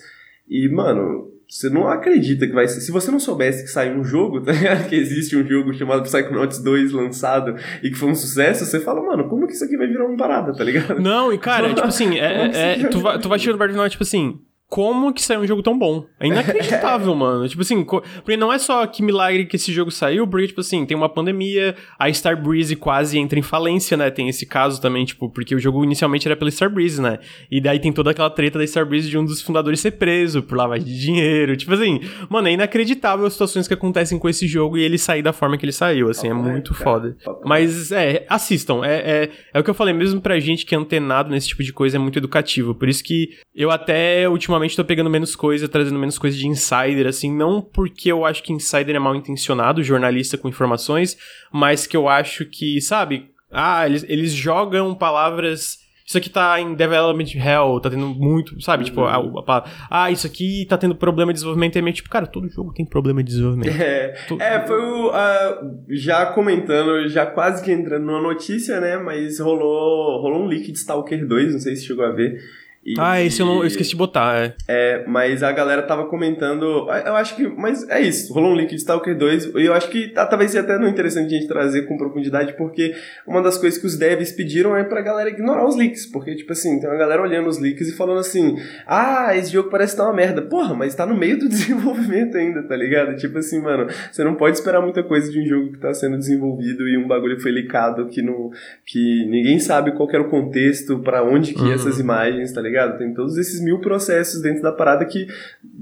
[0.50, 2.82] E, mano, você não acredita que vai ser.
[2.82, 4.90] Se você não soubesse que saiu um jogo, tá ligado?
[4.90, 9.02] Que existe um jogo chamado Psychonauts 2 lançado e que foi um sucesso, você fala,
[9.02, 11.00] mano, como que isso aqui vai virar uma parada, tá ligado?
[11.00, 14.38] Não, e cara, tipo assim, é, é, tu, vai, tu vai tirando o tipo assim,
[14.72, 16.06] como que saiu um jogo tão bom.
[16.18, 17.46] É inacreditável, mano.
[17.46, 20.86] Tipo assim, porque não é só que milagre que esse jogo saiu, porque, tipo assim,
[20.86, 24.10] tem uma pandemia, a Starbreeze quase entra em falência, né?
[24.10, 27.20] Tem esse caso também, tipo, porque o jogo inicialmente era pela Starbreeze, né?
[27.52, 30.58] E daí tem toda aquela treta da Starbreeze de um dos fundadores ser preso por
[30.58, 31.58] lavagem de dinheiro.
[31.58, 35.22] Tipo assim, mano, é inacreditável as situações que acontecem com esse jogo e ele sair
[35.22, 37.18] da forma que ele saiu, assim, é muito foda.
[37.44, 38.86] Mas, é, assistam.
[38.86, 41.62] É, é, é o que eu falei, mesmo pra gente que é antenado nesse tipo
[41.62, 42.74] de coisa, é muito educativo.
[42.74, 46.48] Por isso que eu até, ultimamente, ultimamente tô pegando menos coisa, trazendo menos coisa de
[46.48, 51.18] insider, assim, não porque eu acho que insider é mal intencionado, jornalista com informações,
[51.52, 56.74] mas que eu acho que, sabe, ah, eles, eles jogam palavras isso aqui tá em
[56.74, 58.84] development hell, tá tendo muito, sabe?
[58.84, 59.32] Tipo, uhum.
[59.34, 61.78] Tipo, a, a, ah, isso aqui tá tendo problema de desenvolvimento.
[61.78, 63.82] É meio tipo, cara, todo jogo tem problema de desenvolvimento.
[63.82, 64.42] É, todo...
[64.42, 65.08] é foi o.
[65.08, 68.98] Uh, já comentando, já quase que entrando numa notícia, né?
[68.98, 72.42] Mas rolou, rolou um leak de Stalker 2, não sei se chegou a ver.
[72.84, 74.56] E, ah, esse eu, não, eu esqueci de botar, é.
[74.68, 76.88] É, mas a galera tava comentando.
[77.06, 77.48] Eu acho que.
[77.48, 79.54] Mas é isso, rolou um link de Stalker 2.
[79.56, 82.54] E eu acho que tá, talvez seja até não interessante a gente trazer com profundidade,
[82.58, 82.96] porque
[83.28, 86.08] uma das coisas que os devs pediram é pra galera ignorar os leaks.
[86.08, 89.70] Porque, tipo assim, tem uma galera olhando os leaks e falando assim: Ah, esse jogo
[89.70, 90.42] parece estar tá uma merda.
[90.42, 93.16] Porra, mas tá no meio do desenvolvimento ainda, tá ligado?
[93.16, 96.18] Tipo assim, mano, você não pode esperar muita coisa de um jogo que tá sendo
[96.18, 98.50] desenvolvido e um bagulho foi licado que não.
[98.88, 101.74] que ninguém sabe qual era o contexto, para onde que uhum.
[101.74, 102.71] essas imagens, tá ligado?
[102.72, 102.98] Ligado?
[102.98, 105.28] Tem todos esses mil processos dentro da parada que,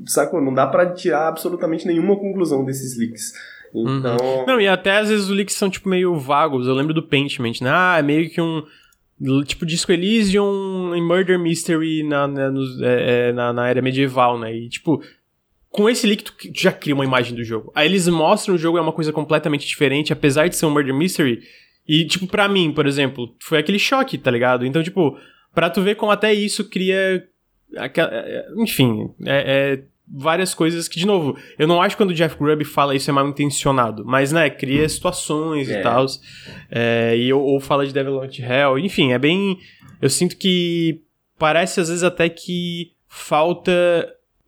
[0.05, 0.41] sacou?
[0.41, 3.33] Não dá para tirar absolutamente nenhuma conclusão desses leaks.
[3.73, 4.17] Então.
[4.17, 4.45] Uhum.
[4.45, 6.67] Não, e até às vezes os leaks são, tipo, meio vagos.
[6.67, 7.69] Eu lembro do Paintment, né?
[7.71, 8.63] Ah, é meio que um.
[9.45, 14.39] Tipo, Disco Elysium em Murder Mystery na, na, nos, é, é, na, na era medieval,
[14.39, 14.55] né?
[14.55, 15.03] E, tipo,
[15.69, 17.71] com esse leak tu já cria uma imagem do jogo.
[17.75, 20.95] Aí eles mostram o jogo é uma coisa completamente diferente, apesar de ser um Murder
[20.95, 21.41] Mystery.
[21.87, 24.65] E, tipo, pra mim, por exemplo, foi aquele choque, tá ligado?
[24.65, 25.17] Então, tipo,
[25.53, 27.27] Pra tu ver como até isso cria.
[28.57, 32.35] Enfim, é, é, várias coisas que, de novo, eu não acho que quando o Jeff
[32.37, 35.79] Grubb fala isso é mal intencionado, mas, né, cria situações é.
[35.79, 36.05] e tal.
[36.71, 39.59] É, e, ou, ou fala de Development Hell, enfim, é bem.
[40.01, 41.01] Eu sinto que
[41.37, 43.71] parece às vezes até que falta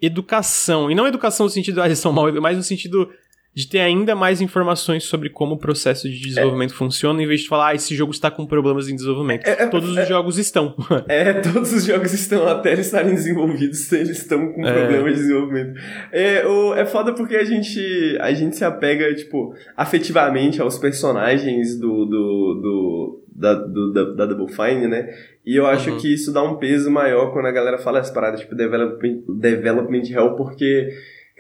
[0.02, 0.90] educação.
[0.90, 3.10] E não educação no sentido, ah, eles são mal, mas no sentido
[3.54, 6.78] de ter ainda mais informações sobre como o processo de desenvolvimento é.
[6.78, 9.46] funciona, em vez de falar, ah, esse jogo está com problemas em desenvolvimento.
[9.46, 10.06] É, é todos os é.
[10.06, 10.74] jogos estão.
[11.08, 14.72] É, todos os jogos estão, até eles estarem desenvolvidos, eles estão com é.
[14.72, 15.80] problemas de desenvolvimento.
[16.12, 21.78] É, o, é foda porque a gente, a gente se apega, tipo, afetivamente aos personagens
[21.78, 25.10] do, do, do da, do, da, da, Double Fine, né?
[25.46, 25.98] E eu acho uhum.
[25.98, 30.04] que isso dá um peso maior quando a galera fala as paradas, tipo, development, development
[30.10, 30.90] hell, porque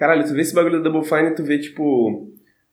[0.01, 2.27] Caralho, tu vê esse bagulho da Double Fine, tu vê, tipo,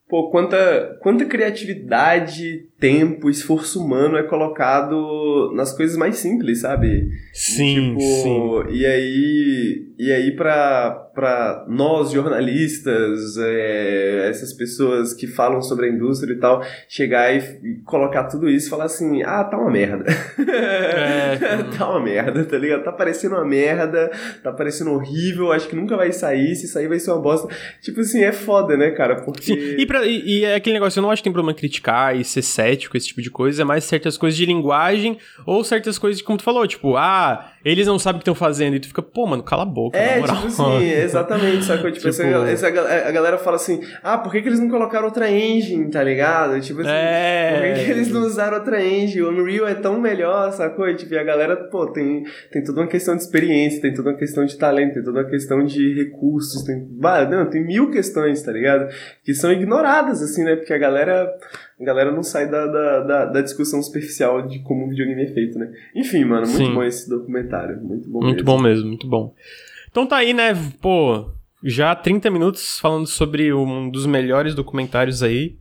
[0.08, 7.10] pô, quanta, quanta criatividade, tempo, esforço humano é colocado nas coisas mais simples, sabe?
[7.32, 8.76] Sim, tipo, sim.
[8.76, 15.88] E aí, e aí pra, pra nós, jornalistas, é, essas pessoas que falam sobre a
[15.88, 20.04] indústria e tal, chegar e, colocar tudo isso e falar assim, ah, tá uma merda.
[20.38, 21.36] É.
[21.76, 22.84] tá uma merda, tá ligado?
[22.84, 24.08] Tá parecendo uma merda,
[24.40, 27.48] tá parecendo horrível, acho que nunca vai sair, se sair vai ser uma bosta.
[27.82, 29.16] Tipo assim, é foda, né, cara?
[29.16, 29.42] Porque...
[29.42, 29.74] Sim.
[29.78, 32.22] E, pra, e, e é aquele negócio, eu não acho que tem problema criticar e
[32.22, 36.22] ser ético, esse tipo de coisa, é mais certas coisas de linguagem ou certas coisas,
[36.22, 39.02] como tu falou, tipo, ah, eles não sabem o que estão fazendo, e tu fica,
[39.02, 41.90] pô, mano, cala a boca, É, tipo assim, exatamente, sacou?
[41.90, 42.22] Tipo, tipo...
[42.22, 45.90] Essa, essa, a galera fala assim, ah, por que, que eles não colocaram outra engine,
[45.90, 46.60] tá ligado?
[46.60, 47.52] Tipo assim, é...
[47.52, 49.22] por que, que eles não usaram outra engine?
[49.22, 50.94] O Unreal é tão melhor, sacou?
[50.94, 54.16] Tipo, e a galera, pô, tem, tem toda uma questão de experiência, tem toda uma
[54.18, 56.86] questão de talento, tem toda uma questão de recursos, tem,
[57.30, 58.88] não, tem mil questões, tá ligado?
[59.24, 60.56] Que são ignoradas, assim, né?
[60.56, 61.28] Porque a galera
[61.80, 65.32] a galera não sai da, da, da, da, discussão superficial de como o videogame é
[65.32, 65.70] feito, né?
[65.94, 66.74] Enfim, mano, muito Sim.
[66.74, 67.57] bom esse documentário.
[67.66, 68.44] Muito bom Muito mesmo.
[68.44, 69.34] bom mesmo, muito bom.
[69.90, 70.54] Então tá aí, né?
[70.80, 71.30] Pô,
[71.64, 75.56] já 30 minutos falando sobre um dos melhores documentários aí.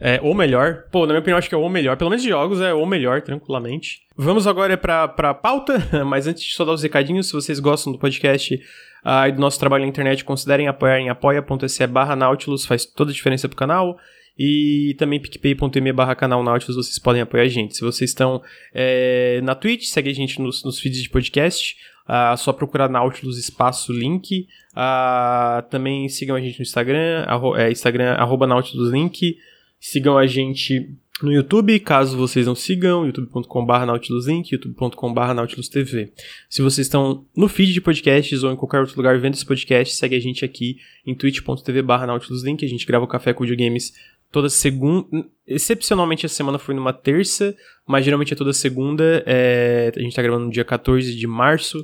[0.00, 0.84] É, ou melhor.
[0.90, 1.96] Pô, na minha opinião, acho que é o melhor.
[1.96, 4.00] Pelo menos de jogos, é o melhor, tranquilamente.
[4.16, 7.92] Vamos agora pra, pra pauta, mas antes de só dar os recadinhos, se vocês gostam
[7.92, 12.64] do podcast uh, e do nosso trabalho na internet, considerem apoiar em apoia.se barra Nautilus,
[12.64, 13.98] faz toda a diferença pro canal.
[14.42, 17.76] E também picpay.me barra canal Nautilus, vocês podem apoiar a gente.
[17.76, 18.40] Se vocês estão
[18.72, 21.76] é, na Twitch, segue a gente nos, nos feeds de podcast.
[22.08, 24.48] Uh, só procurar Nautilus espaço link.
[24.72, 29.36] Uh, também sigam a gente no Instagram, arro é, Instagram arroba Nautilus link.
[29.78, 30.88] Sigam a gente
[31.22, 36.12] no YouTube, caso vocês não sigam, youtube.com.br nautiluslink, youtube.com.br nautilusTV.
[36.48, 39.94] Se vocês estão no feed de podcasts ou em qualquer outro lugar vendo esse podcast,
[39.94, 42.64] segue a gente aqui em twitch.tv nautiluslink.
[42.64, 43.92] A gente grava o Café com Videogames
[44.30, 45.06] toda segunda.
[45.46, 47.54] Excepcionalmente essa semana foi numa terça,
[47.86, 49.22] mas geralmente é toda segunda.
[49.26, 51.80] É, a gente tá gravando no dia 14 de março.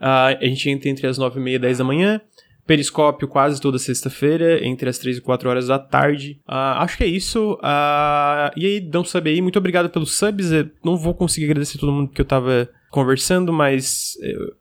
[0.00, 2.20] Uh, a gente entra entre as 9 e meia e 10 da manhã.
[2.66, 6.40] Periscópio quase toda sexta-feira, entre as 3 e 4 horas da tarde.
[6.48, 7.54] Uh, acho que é isso.
[7.54, 9.42] Uh, e aí, não saber aí.
[9.42, 10.52] Muito obrigado pelos subs.
[10.52, 14.14] Eu não vou conseguir agradecer todo mundo porque eu tava conversando, mas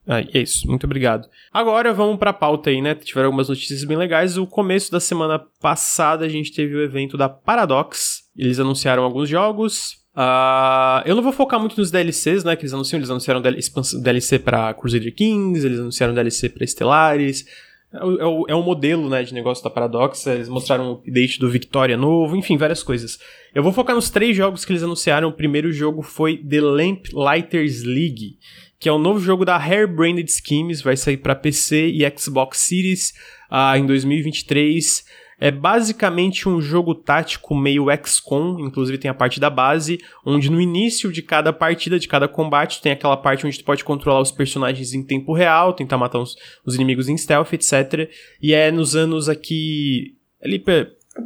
[0.08, 0.68] ah, é isso.
[0.68, 1.28] Muito obrigado.
[1.52, 2.96] Agora vamos pra pauta aí, né?
[2.96, 4.38] Tiveram algumas notícias bem legais.
[4.38, 8.24] O começo da semana passada a gente teve o evento da Paradox.
[8.38, 10.00] Eles anunciaram alguns jogos.
[10.15, 12.56] Uh, eu não vou focar muito nos DLCs, né?
[12.56, 13.00] Que eles anunciaram.
[13.00, 17.46] Eles anunciaram DLC para Crusader Kings, eles anunciaram DLC para Stellaris.
[17.91, 20.25] É o, é o, modelo né, de negócio da Paradox.
[20.28, 23.17] Eles mostraram um update do Victoria novo, enfim, várias coisas.
[23.54, 25.30] Eu vou focar nos três jogos que eles anunciaram.
[25.30, 28.38] O primeiro jogo foi The Lamp Lighters League,
[28.80, 33.12] que é um novo jogo da Hairbrained Schemes, vai sair para PC e Xbox Series
[33.52, 35.04] uh, em 2023.
[35.39, 40.60] É basicamente um jogo tático meio XCOM, inclusive tem a parte da base, onde no
[40.60, 44.32] início de cada partida, de cada combate, tem aquela parte onde tu pode controlar os
[44.32, 48.10] personagens em tempo real, tentar matar os, os inimigos em stealth, etc.
[48.41, 50.15] E é nos anos aqui.
[50.43, 50.60] Ali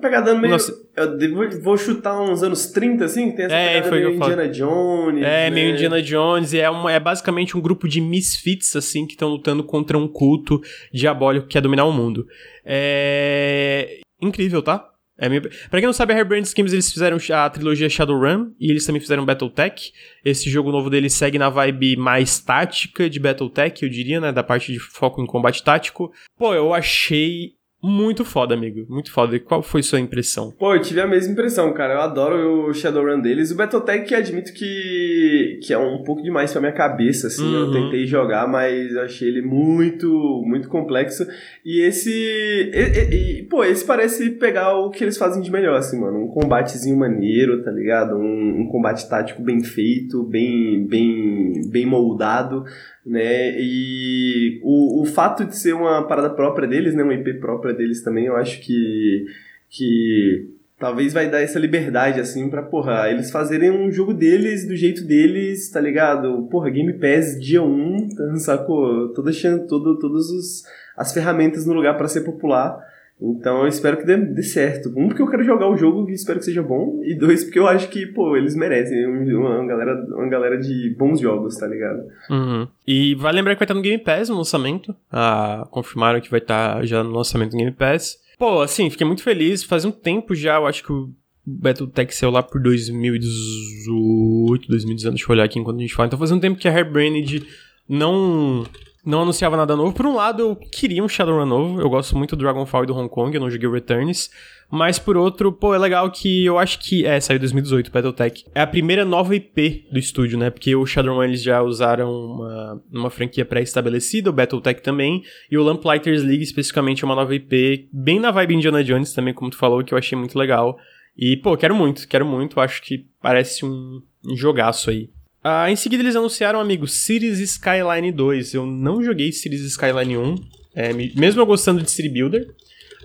[0.01, 0.51] pegada meio.
[0.51, 0.73] Nossa.
[0.95, 5.23] Eu vou chutar uns anos 30, assim, tem essa é, pegada meio Indiana Jones.
[5.23, 5.49] É, né?
[5.49, 6.53] meio Indiana Jones.
[6.53, 10.61] É, uma, é basicamente um grupo de misfits, assim, que estão lutando contra um culto
[10.91, 12.27] diabólico que quer dominar o mundo.
[12.63, 14.02] É.
[14.23, 14.89] Incrível, tá?
[15.17, 15.41] É meio...
[15.41, 18.99] Pra quem não sabe, a Hairbrand Schemes eles fizeram a trilogia Shadowrun e eles também
[18.99, 19.93] fizeram Battletech.
[20.25, 24.31] Esse jogo novo deles segue na vibe mais tática de Battletech, eu diria, né?
[24.31, 26.11] Da parte de foco em combate tático.
[26.37, 27.51] Pô, eu achei
[27.83, 28.85] muito foda, amigo.
[28.89, 29.35] Muito foda.
[29.35, 30.51] E qual foi sua impressão?
[30.57, 31.95] Pô, eu tive a mesma impressão, cara.
[31.95, 33.51] Eu adoro o Shadowrun deles.
[33.51, 37.43] O Battletech, admito que, que é um pouco demais pra minha cabeça, assim.
[37.43, 37.65] Uhum.
[37.65, 40.07] Eu tentei jogar, mas achei ele muito,
[40.45, 41.27] muito complexo.
[41.65, 42.09] E esse...
[42.09, 46.23] E, e, pô, esse parece pegar o que eles fazem de melhor, assim, mano.
[46.23, 48.15] Um combatezinho maneiro, tá ligado?
[48.15, 52.63] Um, um combate tático bem feito, bem, bem, bem moldado
[53.05, 53.59] né?
[53.59, 57.03] E o, o fato de ser uma parada própria deles, né?
[57.03, 59.25] Uma IP própria deles também, eu acho que,
[59.69, 64.75] que talvez vai dar essa liberdade, assim, pra, porra, eles fazerem um jogo deles, do
[64.75, 66.47] jeito deles, tá ligado?
[66.51, 69.13] Porra, Game Pass dia 1, tá, sacou?
[69.13, 69.31] Toda,
[69.67, 70.63] todo, todas
[70.97, 72.77] as ferramentas no lugar para ser popular.
[73.21, 74.89] Então eu espero que dê, dê, certo.
[74.97, 77.01] Um, porque eu quero jogar o jogo e espero que seja bom.
[77.03, 81.19] E dois, porque eu acho que, pô, eles merecem uma, galera, uma galera de bons
[81.19, 82.03] jogos, tá ligado?
[82.29, 82.67] Uhum.
[82.85, 84.95] E vai lembrar que vai estar no Game Pass no lançamento.
[85.11, 88.17] Ah, confirmaram que vai estar já no lançamento do Game Pass.
[88.37, 89.63] Pô, assim, fiquei muito feliz.
[89.63, 91.09] Faz um tempo já, eu acho que o
[91.45, 96.07] Battletech saiu lá por 2018, 2019, deixa eu olhar aqui enquanto a gente fala.
[96.07, 97.45] Então faz um tempo que a Hairbrained
[97.87, 98.65] não
[99.05, 99.93] não anunciava nada novo.
[99.93, 101.81] Por um lado, eu queria um Shadowrun novo.
[101.81, 104.29] Eu gosto muito do Dragonfall e do Hong Kong, eu não joguei Returns.
[104.71, 107.05] Mas por outro, pô, é legal que eu acho que.
[107.05, 108.45] É, saiu em 2018, Battletech.
[108.55, 110.49] É a primeira nova IP do estúdio, né?
[110.49, 115.21] Porque o Shadowrun eles já usaram uma, uma franquia pré-estabelecida, o Battletech também.
[115.51, 119.33] E o Lamplighters League, especificamente, é uma nova IP, bem na vibe Indiana Jones também,
[119.33, 120.77] como tu falou, que eu achei muito legal.
[121.15, 122.59] E, pô, quero muito, quero muito.
[122.59, 125.09] Acho que parece um, um jogaço aí.
[125.43, 128.53] Ah, em seguida eles anunciaram, amigo, Cities Skyline 2.
[128.53, 130.35] Eu não joguei Cities Skyline 1,
[130.73, 132.47] é, mesmo eu gostando de City Builder.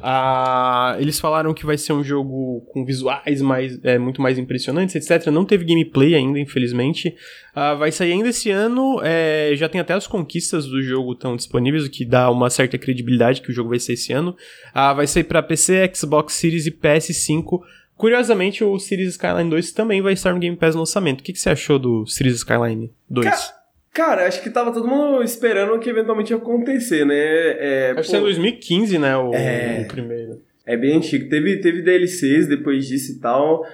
[0.01, 4.94] Ah, eles falaram que vai ser um jogo com visuais mais, é, muito mais impressionantes,
[4.94, 5.27] etc.
[5.33, 7.14] Não teve gameplay ainda, infelizmente.
[7.55, 9.01] Ah, vai sair ainda esse ano.
[9.03, 12.79] É, já tem até as conquistas do jogo estão disponíveis, o que dá uma certa
[12.79, 14.37] credibilidade que o jogo vai ser esse ano.
[14.72, 17.61] Ah, vai sair para PC, Xbox Series e PS5
[17.99, 21.21] Curiosamente, o Cities Skyline 2 também vai estar no Game Pass no lançamento.
[21.21, 23.29] O que, que você achou do Cities Skyline 2?
[23.29, 23.59] Ca
[23.93, 27.17] cara, acho que tava todo mundo esperando que eventualmente ia acontecer, né?
[27.17, 29.17] É, acho que é 2015, né?
[29.17, 29.83] O, é...
[29.85, 30.41] o primeiro.
[30.65, 31.29] É bem antigo.
[31.29, 33.65] Teve, teve DLCs depois disso e tal.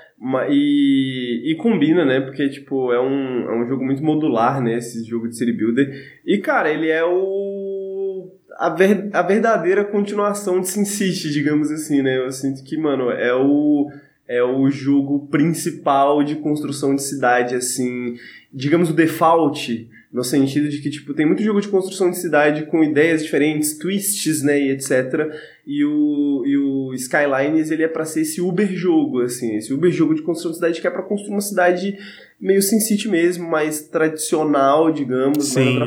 [0.49, 2.21] E, e combina, né?
[2.21, 4.79] Porque, tipo, é um, é um jogo muito modular, né?
[4.79, 5.93] Esse jogo de City Builder.
[6.25, 8.31] E, cara, ele é o.
[8.57, 12.17] A, ver, a verdadeira continuação de SimCity, digamos assim, né?
[12.17, 13.91] Eu sinto que, mano, é o
[14.27, 18.17] é o jogo principal de construção de cidade, assim,
[18.53, 22.67] digamos o default, no sentido de que, tipo, tem muito jogo de construção de cidade
[22.67, 25.29] com ideias diferentes, twists, né, e etc.
[25.67, 29.91] E o, e o Skylines, ele é para ser esse Uber jogo, assim, esse Uber
[29.91, 31.99] jogo de construção de cidade que é para construir uma cidade
[32.41, 35.47] meio SimCity mesmo, mais tradicional, digamos.
[35.47, 35.81] Sim,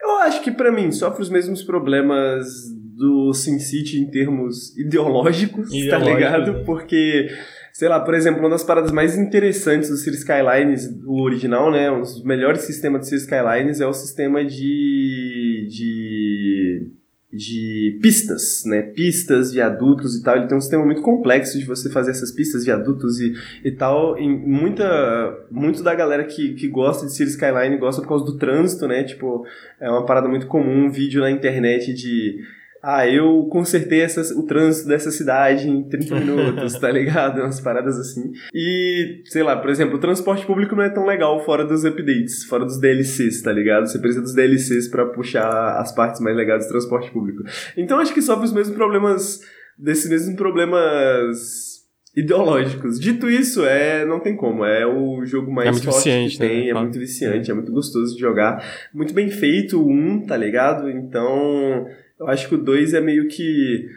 [0.00, 5.98] Eu acho que para mim sofre os mesmos problemas do SimCity em termos ideológicos, tá
[5.98, 6.52] ligado?
[6.52, 6.62] Né?
[6.66, 7.30] Porque
[7.72, 11.90] sei lá, por exemplo, uma das paradas mais interessantes do Cities Skylines, o original, né,
[11.90, 17.00] um dos melhores sistemas de Cities Skylines é o sistema de, de
[17.32, 18.82] de pistas, né?
[18.82, 20.36] Pistas, viadutos e tal.
[20.36, 23.32] Ele tem um sistema muito complexo de você fazer essas pistas, viadutos e,
[23.64, 24.18] e tal.
[24.18, 28.36] E muita, muito da galera que, que gosta de Cities Skyline gosta por causa do
[28.36, 29.04] trânsito, né?
[29.04, 29.46] Tipo,
[29.80, 32.40] é uma parada muito comum, um vídeo na internet de
[32.82, 34.04] ah, eu consertei
[34.36, 37.40] o trânsito dessa cidade em 30 minutos, tá ligado?
[37.40, 38.32] Umas paradas assim.
[38.54, 42.44] E, sei lá, por exemplo, o transporte público não é tão legal fora dos updates,
[42.44, 43.86] fora dos DLCs, tá ligado?
[43.86, 47.42] Você precisa dos DLCs para puxar as partes mais legais do transporte público.
[47.76, 49.40] Então acho que sofre os mesmos problemas,
[49.78, 51.70] desses mesmos problemas
[52.16, 52.98] ideológicos.
[52.98, 56.70] Dito isso, é não tem como, é o jogo mais é forte que tem, né?
[56.70, 60.90] é muito viciante, é muito gostoso de jogar, muito bem feito o 1, tá ligado?
[60.90, 61.86] Então,
[62.20, 63.88] eu acho que o 2 é meio que.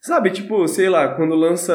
[0.00, 1.72] Sabe, tipo, sei lá, quando lança.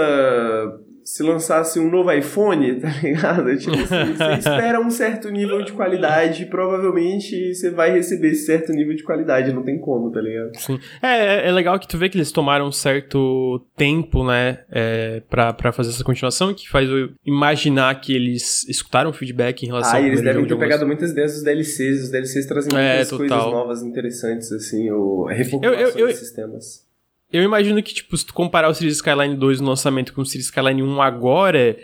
[1.05, 3.55] Se lançasse um novo iPhone, tá ligado?
[3.57, 8.71] Tipo assim, você espera um certo nível de qualidade provavelmente você vai receber esse certo
[8.73, 10.51] nível de qualidade, não tem como, tá ligado?
[10.57, 10.79] Sim.
[11.01, 15.21] É, é, é legal que tu vê que eles tomaram um certo tempo, né, é,
[15.29, 19.93] pra, pra fazer essa continuação, que faz eu imaginar que eles escutaram feedback em relação
[19.93, 22.95] ah, ao eles devem ter de pegado muitas ideias dos DLCs, os DLCs trazem É,
[22.95, 26.84] muitas coisas novas, interessantes, assim, ou reformulação Eu- eu- eu- de sistemas.
[27.35, 30.25] Eu imagino que, tipo, se tu comparar o Cities Skyline 2 no lançamento com o
[30.25, 31.77] Cities Skyline 1 agora,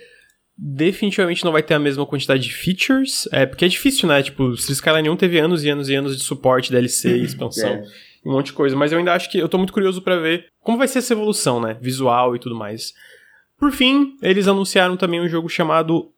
[0.58, 3.28] definitivamente não vai ter a mesma quantidade de features.
[3.32, 4.22] É, porque é difícil, né?
[4.22, 7.70] Tipo, o Cities Skyline 1 teve anos e anos e anos de suporte, DLC, expansão,
[7.70, 7.84] É.
[8.26, 8.76] um monte de coisa.
[8.76, 11.14] Mas eu ainda acho que eu tô muito curioso pra ver como vai ser essa
[11.14, 11.78] evolução, né?
[11.82, 12.94] Visual e tudo mais.
[13.60, 16.12] Por fim, eles anunciaram também um jogo chamado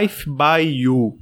[0.00, 1.18] Life by You.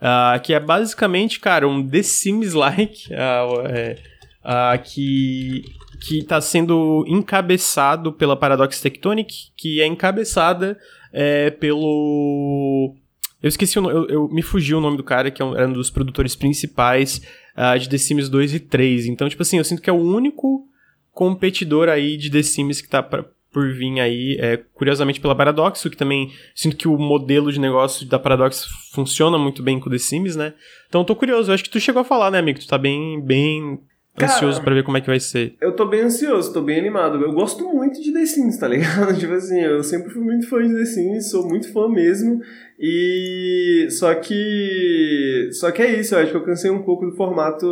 [0.00, 3.98] ah, que é basicamente, cara, um The Sims-like, é,
[4.42, 5.62] ah, que
[6.00, 10.78] que está sendo encabeçado pela Paradox Tectonic, que é encabeçada
[11.12, 12.94] é, pelo.
[13.42, 15.54] Eu esqueci o nome, eu, eu- me fugiu o nome do cara, que é um,
[15.56, 17.22] era um dos produtores principais
[17.56, 19.06] ah, de The Sims 2 e 3.
[19.06, 20.66] Então, tipo assim, eu sinto que é o único
[21.12, 25.84] competidor aí de The Sims que tá pra, por vir aí, é, curiosamente pela Paradox,
[25.84, 29.90] o que também sinto que o modelo de negócio da Paradox funciona muito bem com
[29.90, 30.54] The Sims, né?
[30.88, 31.50] Então, eu tô curioso.
[31.50, 32.58] Eu acho que tu chegou a falar, né, amigo?
[32.60, 33.80] Tu tá bem, bem
[34.20, 35.54] Cara, ansioso pra ver como é que vai ser.
[35.60, 37.22] Eu tô bem ansioso, tô bem animado.
[37.22, 39.14] Eu gosto muito de The Sims, tá ligado?
[39.18, 42.40] Tipo assim, eu sempre fui muito fã de The Sims, sou muito fã mesmo.
[42.78, 47.16] E só que só que é isso, eu acho que eu cansei um pouco do
[47.16, 47.66] formato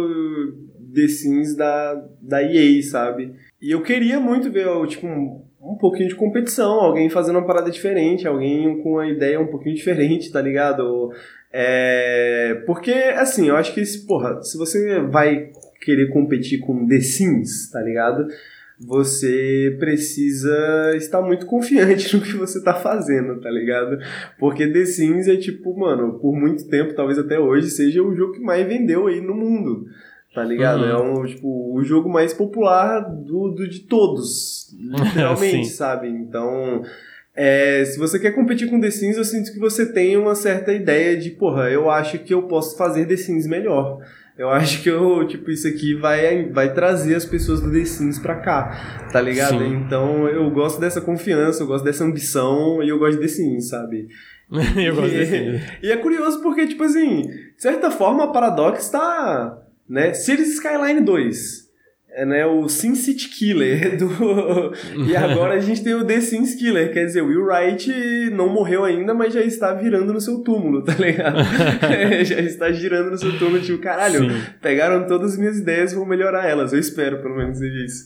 [0.95, 3.33] The Sims da da EA, sabe?
[3.61, 7.71] E eu queria muito ver, tipo, um, um pouquinho de competição, alguém fazendo uma parada
[7.71, 11.11] diferente, alguém com uma ideia um pouquinho diferente, tá ligado?
[11.53, 15.51] É, porque, assim, eu acho que, porra, se você vai
[15.81, 18.27] querer competir com The Sims, tá ligado?
[18.81, 23.99] Você precisa estar muito confiante no que você tá fazendo, tá ligado?
[24.39, 28.35] Porque The Sims é tipo, mano, por muito tempo, talvez até hoje, seja o jogo
[28.35, 29.87] que mais vendeu aí no mundo,
[30.33, 30.83] tá ligado?
[30.83, 30.89] Uhum.
[30.89, 36.07] É um, tipo, o jogo mais popular do, do de todos, literalmente, sabe?
[36.09, 36.85] Então,
[37.35, 40.73] é, se você quer competir com The Sims, eu sinto que você tem uma certa
[40.73, 44.01] ideia de, porra, eu acho que eu posso fazer The Sims melhor.
[44.39, 48.21] Eu acho que eu, tipo, isso aqui vai, vai trazer as pessoas do The Sims
[48.21, 49.59] pra cá, tá ligado?
[49.59, 49.75] Sim.
[49.75, 53.69] Então eu gosto dessa confiança, eu gosto dessa ambição e eu gosto de The Sims,
[53.69, 54.07] sabe?
[54.77, 59.59] eu gosto e, e é curioso porque, tipo assim, de certa forma a Paradox tá,
[59.89, 60.15] né?
[60.15, 61.68] Cities Skyline 2.
[62.11, 64.73] É, né, o Sin City Killer do...
[65.07, 68.49] e agora a gente tem o The Sims Killer, quer dizer, o Will Wright não
[68.49, 71.39] morreu ainda, mas já está virando no seu túmulo, tá ligado?
[71.85, 74.43] É, já está girando no seu túmulo, tipo, caralho, Sim.
[74.61, 78.05] pegaram todas as minhas ideias, vou melhorar elas, eu espero pelo menos seja isso.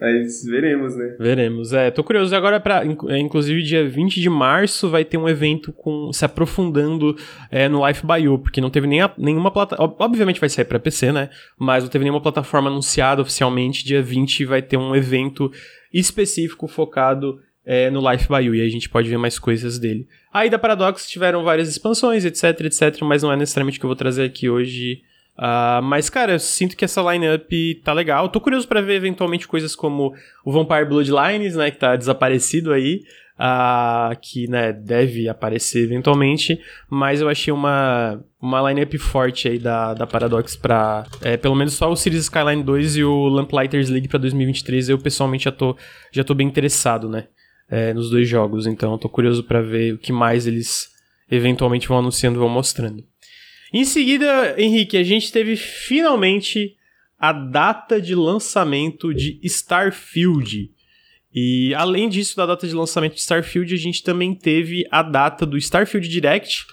[0.00, 1.16] Mas veremos, né?
[1.18, 1.72] Veremos.
[1.74, 6.10] É, tô curioso agora para inclusive dia 20 de março vai ter um evento com
[6.12, 7.14] se aprofundando
[7.50, 10.78] é, no Life You, porque não teve nem a- nenhuma plataforma, obviamente vai sair para
[10.80, 11.28] PC, né?
[11.58, 13.84] Mas não teve nenhuma plataforma anunciada oficialmente.
[13.84, 15.52] Dia 20 vai ter um evento
[15.92, 20.06] específico focado é, no Life You e a gente pode ver mais coisas dele.
[20.32, 23.88] Aí da Paradox tiveram várias expansões, etc, etc, mas não é necessariamente o que eu
[23.90, 25.02] vou trazer aqui hoje.
[25.42, 28.28] Ah, mas, cara, eu sinto que essa line-up tá legal.
[28.28, 30.12] Tô curioso pra ver eventualmente coisas como
[30.44, 33.00] o Vampire Bloodlines, né, que tá desaparecido aí,
[33.38, 39.94] ah, que, né, deve aparecer eventualmente, mas eu achei uma, uma line-up forte aí da,
[39.94, 44.08] da Paradox pra, é, pelo menos só o Cities Skyline 2 e o Lamplighters League
[44.08, 45.74] pra 2023, eu pessoalmente já tô,
[46.12, 47.28] já tô bem interessado, né,
[47.70, 50.90] é, nos dois jogos, então tô curioso pra ver o que mais eles
[51.30, 53.09] eventualmente vão anunciando, vão mostrando.
[53.72, 56.76] Em seguida, Henrique, a gente teve finalmente
[57.18, 60.70] a data de lançamento de Starfield.
[61.32, 65.46] E além disso, da data de lançamento de Starfield, a gente também teve a data
[65.46, 66.66] do Starfield Direct.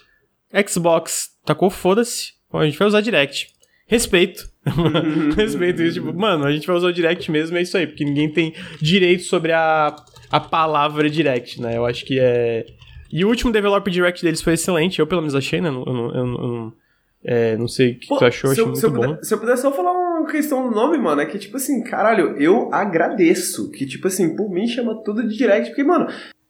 [0.66, 3.48] Xbox tacou foda-se, a gente vai usar Direct.
[3.86, 4.48] respeito.
[5.36, 6.00] respeito isso.
[6.00, 8.54] Tipo, mano, a gente vai usar o direct mesmo, é isso aí, porque ninguém tem
[8.80, 9.94] direito sobre a,
[10.30, 11.76] a palavra direct, né?
[11.76, 12.66] Eu acho que é.
[13.10, 15.68] E o último developer direct deles foi excelente, eu pelo menos achei, né?
[15.68, 16.72] Eu, eu, eu, eu
[17.24, 19.00] é, não sei o que Pô, tu achou, achei muito bom.
[19.00, 21.82] Puder, se eu puder só falar uma questão do nome, mano, é que, tipo assim,
[21.82, 23.70] caralho, eu agradeço.
[23.70, 26.06] Que, tipo assim, por mim chama tudo de direct, porque, mano,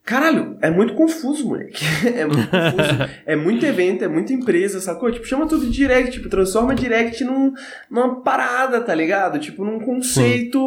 [0.08, 1.84] Caralho, é muito confuso, moleque.
[2.16, 3.10] É muito confuso.
[3.26, 5.12] é muito evento, é muita empresa, sacou?
[5.12, 7.52] Tipo, chama tudo de direct, tipo, transforma direct num,
[7.90, 9.38] numa parada, tá ligado?
[9.38, 10.58] Tipo, num conceito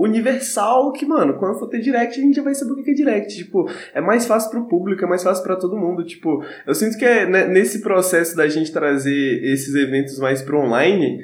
[0.00, 2.94] universal que, mano, quando for ter direct, a gente já vai saber o que é
[2.94, 3.36] direct.
[3.36, 6.02] Tipo, é mais fácil pro público, é mais fácil para todo mundo.
[6.02, 10.58] Tipo, eu sinto que é né, nesse processo da gente trazer esses eventos mais pro
[10.58, 11.20] online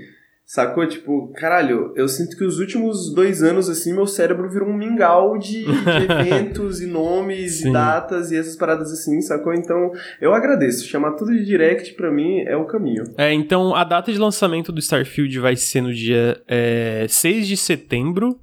[0.46, 0.86] Sacou?
[0.86, 5.36] Tipo, caralho, eu sinto que os últimos dois anos, assim, meu cérebro virou um mingau
[5.36, 5.66] de, de
[6.08, 7.70] eventos e nomes Sim.
[7.70, 9.52] e datas e essas paradas assim, sacou?
[9.52, 9.90] Então,
[10.20, 10.86] eu agradeço.
[10.86, 13.02] Chamar tudo de direct pra mim é o caminho.
[13.18, 17.56] É, então a data de lançamento do Starfield vai ser no dia é, 6 de
[17.56, 18.38] setembro.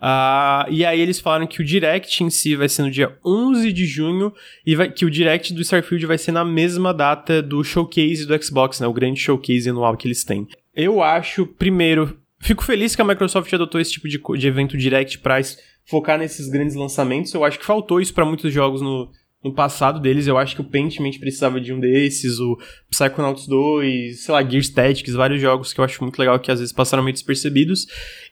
[0.00, 3.72] Uh, e aí eles falaram que o Direct em si vai ser no dia 11
[3.72, 4.32] de junho
[4.64, 8.40] e vai, que o Direct do Starfield vai ser na mesma data do showcase do
[8.40, 8.86] Xbox, né?
[8.86, 10.46] O grande showcase anual que eles têm.
[10.80, 15.18] Eu acho, primeiro, fico feliz que a Microsoft adotou esse tipo de, de evento direct
[15.18, 15.40] para
[15.84, 17.34] focar nesses grandes lançamentos.
[17.34, 19.10] Eu acho que faltou isso para muitos jogos no,
[19.42, 20.28] no passado deles.
[20.28, 22.56] Eu acho que o Pentiment precisava de um desses, o
[22.88, 26.60] Psychonauts 2, sei lá, Gears Tactics, vários jogos que eu acho muito legal que às
[26.60, 27.88] vezes passaram meio despercebidos.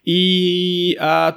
[0.07, 1.37] E a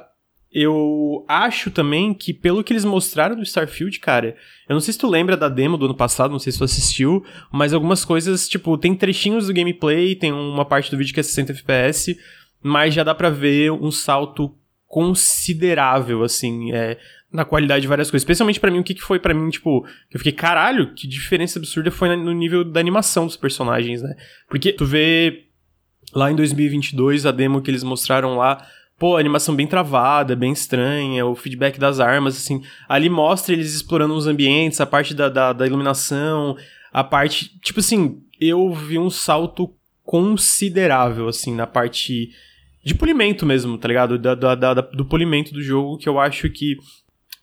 [0.51, 4.35] eu acho também que, pelo que eles mostraram do Starfield, cara,
[4.67, 6.63] eu não sei se tu lembra da demo do ano passado, não sei se tu
[6.63, 11.19] assistiu, mas algumas coisas, tipo, tem trechinhos do gameplay, tem uma parte do vídeo que
[11.19, 12.17] é 60 FPS,
[12.63, 14.55] mas já dá pra ver um salto
[14.87, 16.97] considerável, assim, é,
[17.31, 18.23] na qualidade de várias coisas.
[18.23, 21.59] Especialmente para mim, o que, que foi para mim, tipo, eu fiquei, caralho, que diferença
[21.59, 24.15] absurda foi no nível da animação dos personagens, né?
[24.49, 25.45] Porque tu vê
[26.11, 28.65] lá em 2022 a demo que eles mostraram lá
[28.99, 32.61] pô, animação bem travada, bem estranha, o feedback das armas, assim.
[32.87, 36.57] Ali mostra eles explorando os ambientes, a parte da, da, da iluminação,
[36.91, 37.57] a parte.
[37.61, 39.73] Tipo assim, eu vi um salto
[40.03, 42.31] considerável, assim, na parte
[42.83, 44.17] de polimento mesmo, tá ligado?
[44.17, 46.77] Da, da, da, do polimento do jogo, que eu acho que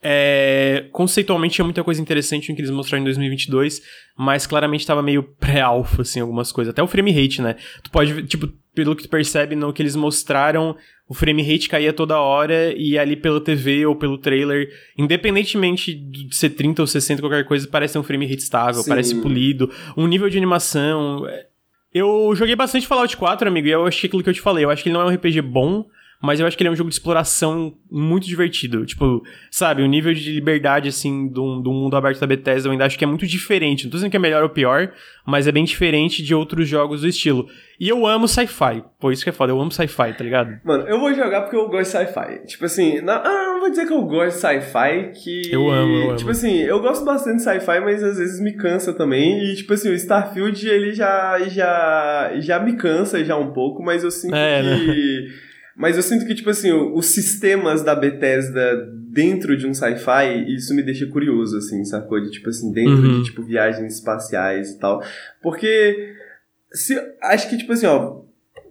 [0.08, 3.82] é, conceitualmente tinha muita coisa interessante no que eles mostraram em 2022,
[4.16, 6.70] mas claramente estava meio pré-alfa, assim, algumas coisas.
[6.70, 7.56] Até o frame rate, né?
[7.82, 10.76] Tu pode, tipo, pelo que tu percebe no que eles mostraram,
[11.08, 16.32] o frame rate caía toda hora e ali pelo TV ou pelo trailer, independentemente de
[16.36, 18.88] ser 30 ou 60, qualquer coisa, parece um frame rate estável, Sim.
[18.88, 21.26] parece polido, um nível de animação.
[21.26, 21.46] É,
[21.92, 24.64] eu joguei bastante Fallout 4, amigo, e eu achei aquilo que eu te falei.
[24.64, 25.84] Eu acho que ele não é um RPG bom,
[26.20, 28.84] mas eu acho que ele é um jogo de exploração muito divertido.
[28.86, 32.86] Tipo, sabe, o nível de liberdade, assim, do, do mundo aberto da Bethesda eu ainda
[32.86, 33.84] acho que é muito diferente.
[33.84, 34.92] Não tô dizendo que é melhor ou pior,
[35.26, 37.46] mas é bem diferente de outros jogos do estilo.
[37.78, 38.82] E eu amo sci-fi.
[38.98, 40.58] Pô, isso que é foda, eu amo sci-fi, tá ligado?
[40.64, 42.46] Mano, eu vou jogar porque eu gosto de sci-fi.
[42.46, 45.52] Tipo assim, não, ah, não vou dizer que eu gosto de sci-fi, que.
[45.52, 46.16] Eu amo, eu amo.
[46.16, 49.44] Tipo assim, eu gosto bastante de sci-fi, mas às vezes me cansa também.
[49.44, 54.02] E, tipo assim, o Starfield, ele já, já, já me cansa já um pouco, mas
[54.02, 54.66] eu sinto é, que.
[54.66, 55.45] Né?
[55.76, 60.74] Mas eu sinto que, tipo assim, os sistemas da Bethesda dentro de um sci-fi, isso
[60.74, 62.20] me deixa curioso, assim, sacou?
[62.20, 63.18] De, tipo assim, dentro uhum.
[63.18, 65.02] de, tipo, viagens espaciais e tal.
[65.42, 66.14] Porque,
[66.72, 68.22] se, acho que, tipo assim, ó,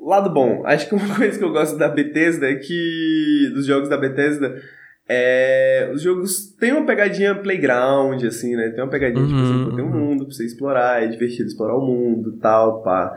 [0.01, 3.87] lado bom, acho que uma coisa que eu gosto da Bethesda é que, dos jogos
[3.87, 4.59] da Bethesda,
[5.07, 8.69] é, os jogos têm uma pegadinha playground, assim, né?
[8.69, 9.27] Tem uma pegadinha, uhum.
[9.27, 12.81] tipo assim, uhum, tem um mundo pra você explorar, é divertido explorar o mundo tal,
[12.81, 13.15] pá.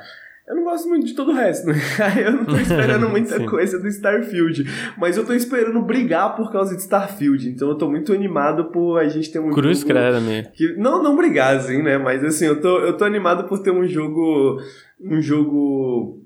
[0.49, 1.75] Eu não gosto muito de todo o resto, né?
[2.25, 4.65] Eu não tô esperando muita coisa do Starfield.
[4.97, 7.51] Mas eu tô esperando brigar por causa de Starfield.
[7.51, 9.91] Então eu tô muito animado por a gente ter um Cruz jogo.
[9.93, 10.45] Cruz né?
[10.55, 11.99] Que, não, não brigar, assim, né?
[11.99, 14.59] Mas assim, eu tô, eu tô animado por ter um jogo.
[14.99, 16.25] Um jogo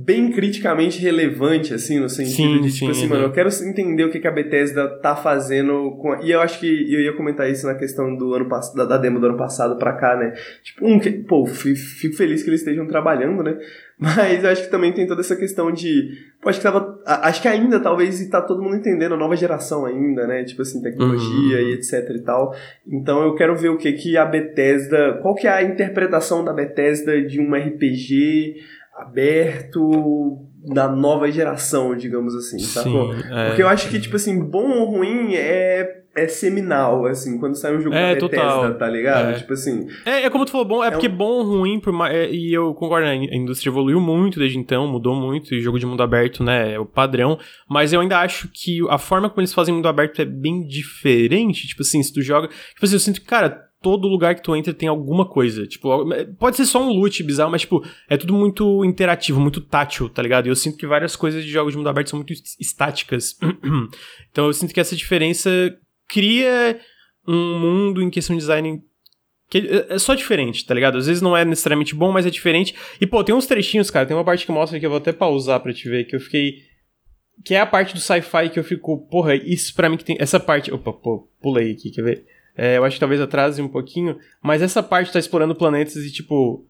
[0.00, 4.04] bem criticamente relevante, assim, no sentido sim, de, tipo sim, assim, mano, eu quero entender
[4.04, 6.14] o que, que a Bethesda tá fazendo com...
[6.22, 8.96] E eu acho que eu ia comentar isso na questão do ano passado, da, da
[8.96, 10.34] demo do ano passado pra cá, né?
[10.62, 13.58] Tipo, um, que, pô, fico feliz que eles estejam trabalhando, né?
[13.98, 16.16] Mas eu acho que também tem toda essa questão de...
[16.40, 16.96] Pô, acho que tava...
[17.04, 20.44] Acho que ainda, talvez, tá todo mundo entendendo, a nova geração ainda, né?
[20.44, 21.70] Tipo assim, tecnologia uhum.
[21.70, 22.54] e etc e tal.
[22.86, 25.18] Então eu quero ver o que que a Bethesda...
[25.20, 32.34] Qual que é a interpretação da Bethesda de um RPG aberto da nova geração, digamos
[32.34, 33.14] assim, sacou?
[33.14, 37.54] É, Porque eu acho que, tipo assim, bom ou ruim é, é seminal, assim, quando
[37.54, 38.74] sai um jogo é, da Bethesda, total.
[38.74, 39.30] tá ligado?
[39.30, 39.34] É.
[39.34, 39.86] Tipo assim...
[40.04, 41.16] É, é como tu falou, bom, é, é porque um...
[41.16, 44.58] bom ou ruim, por mais, é, e eu concordo, né, a indústria evoluiu muito desde
[44.58, 47.38] então, mudou muito, e jogo de mundo aberto, né, é o padrão,
[47.68, 51.68] mas eu ainda acho que a forma como eles fazem mundo aberto é bem diferente,
[51.68, 52.48] tipo assim, se tu joga...
[52.48, 55.66] Tipo assim, eu sinto que, cara todo lugar que tu entra tem alguma coisa.
[55.66, 56.04] Tipo,
[56.38, 60.22] pode ser só um loot bizarro, mas, tipo, é tudo muito interativo, muito tátil, tá
[60.22, 60.46] ligado?
[60.46, 63.36] E eu sinto que várias coisas de jogos de mundo aberto são muito estáticas.
[64.30, 65.50] então eu sinto que essa diferença
[66.08, 66.80] cria
[67.26, 68.82] um mundo em questão de design
[69.50, 70.98] que é, é só diferente, tá ligado?
[70.98, 72.74] Às vezes não é necessariamente bom, mas é diferente.
[73.00, 75.12] E, pô, tem uns trechinhos, cara, tem uma parte que mostra que eu vou até
[75.12, 76.68] pausar pra te ver, que eu fiquei
[77.44, 80.16] que é a parte do sci-fi que eu fico, porra, isso para mim que tem.
[80.18, 80.72] Essa parte.
[80.72, 82.26] Opa, pô, pulei aqui, quer ver?
[82.58, 86.10] É, eu acho que talvez atrase um pouquinho, mas essa parte tá explorando planetas e,
[86.10, 86.66] tipo.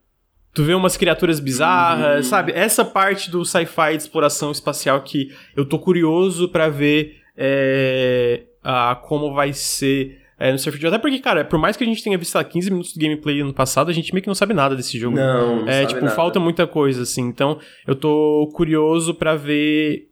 [0.52, 2.30] Tu vê umas criaturas bizarras, uhum.
[2.30, 2.52] sabe?
[2.52, 8.94] Essa parte do sci-fi de exploração espacial que eu tô curioso para ver é, a,
[8.96, 12.16] como vai ser é, no Surfing Até porque, cara, por mais que a gente tenha
[12.16, 14.76] visto lá 15 minutos de gameplay no passado, a gente meio que não sabe nada
[14.76, 15.16] desse jogo.
[15.16, 16.14] Não, não É, tipo, nada.
[16.14, 17.22] falta muita coisa, assim.
[17.22, 20.07] Então, eu tô curioso para ver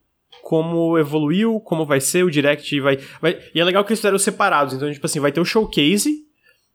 [0.46, 3.36] como evoluiu, como vai ser o Direct, vai, vai...
[3.52, 6.08] E é legal que eles fizeram separados, então, tipo assim, vai ter o Showcase,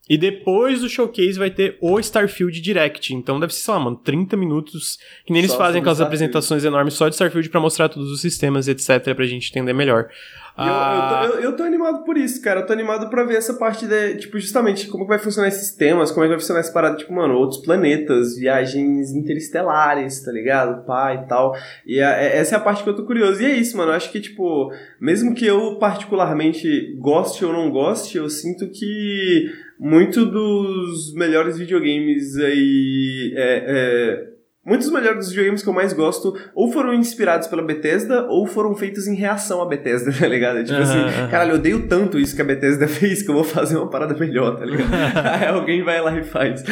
[0.10, 3.96] e depois do Showcase vai ter o Starfield Direct, então deve ser, sei lá, mano,
[3.96, 8.12] 30 minutos, que nem eles fazem aquelas apresentações enormes só de Starfield para mostrar todos
[8.12, 10.10] os sistemas, etc, pra gente entender melhor.
[10.56, 10.66] Ah...
[10.68, 11.26] Eu, eu, tô, ah.
[11.26, 12.62] eu, eu, tô, animado por isso, cara.
[12.62, 16.12] Eu tô animado pra ver essa parte de, tipo, justamente como vai funcionar esses temas,
[16.12, 20.86] como é que vai funcionar essa parada, tipo, mano, outros planetas, viagens interestelares, tá ligado?
[20.86, 21.56] Pá e tal.
[21.86, 23.42] E a, é, essa é a parte que eu tô curioso.
[23.42, 23.92] E é isso, mano.
[23.92, 29.50] Eu acho que, tipo, mesmo que eu particularmente goste ou não goste, eu sinto que
[29.80, 34.32] muito dos melhores videogames aí é, é
[34.64, 38.76] Muitos dos melhores videogames que eu mais gosto ou foram inspirados pela Bethesda ou foram
[38.76, 40.64] feitos em reação à Bethesda, tá ligado?
[40.64, 41.00] Tipo assim,
[41.32, 44.14] caralho, eu odeio tanto isso que a Bethesda fez que eu vou fazer uma parada
[44.14, 44.92] melhor, tá ligado?
[45.18, 46.64] Aí alguém vai lá e faz.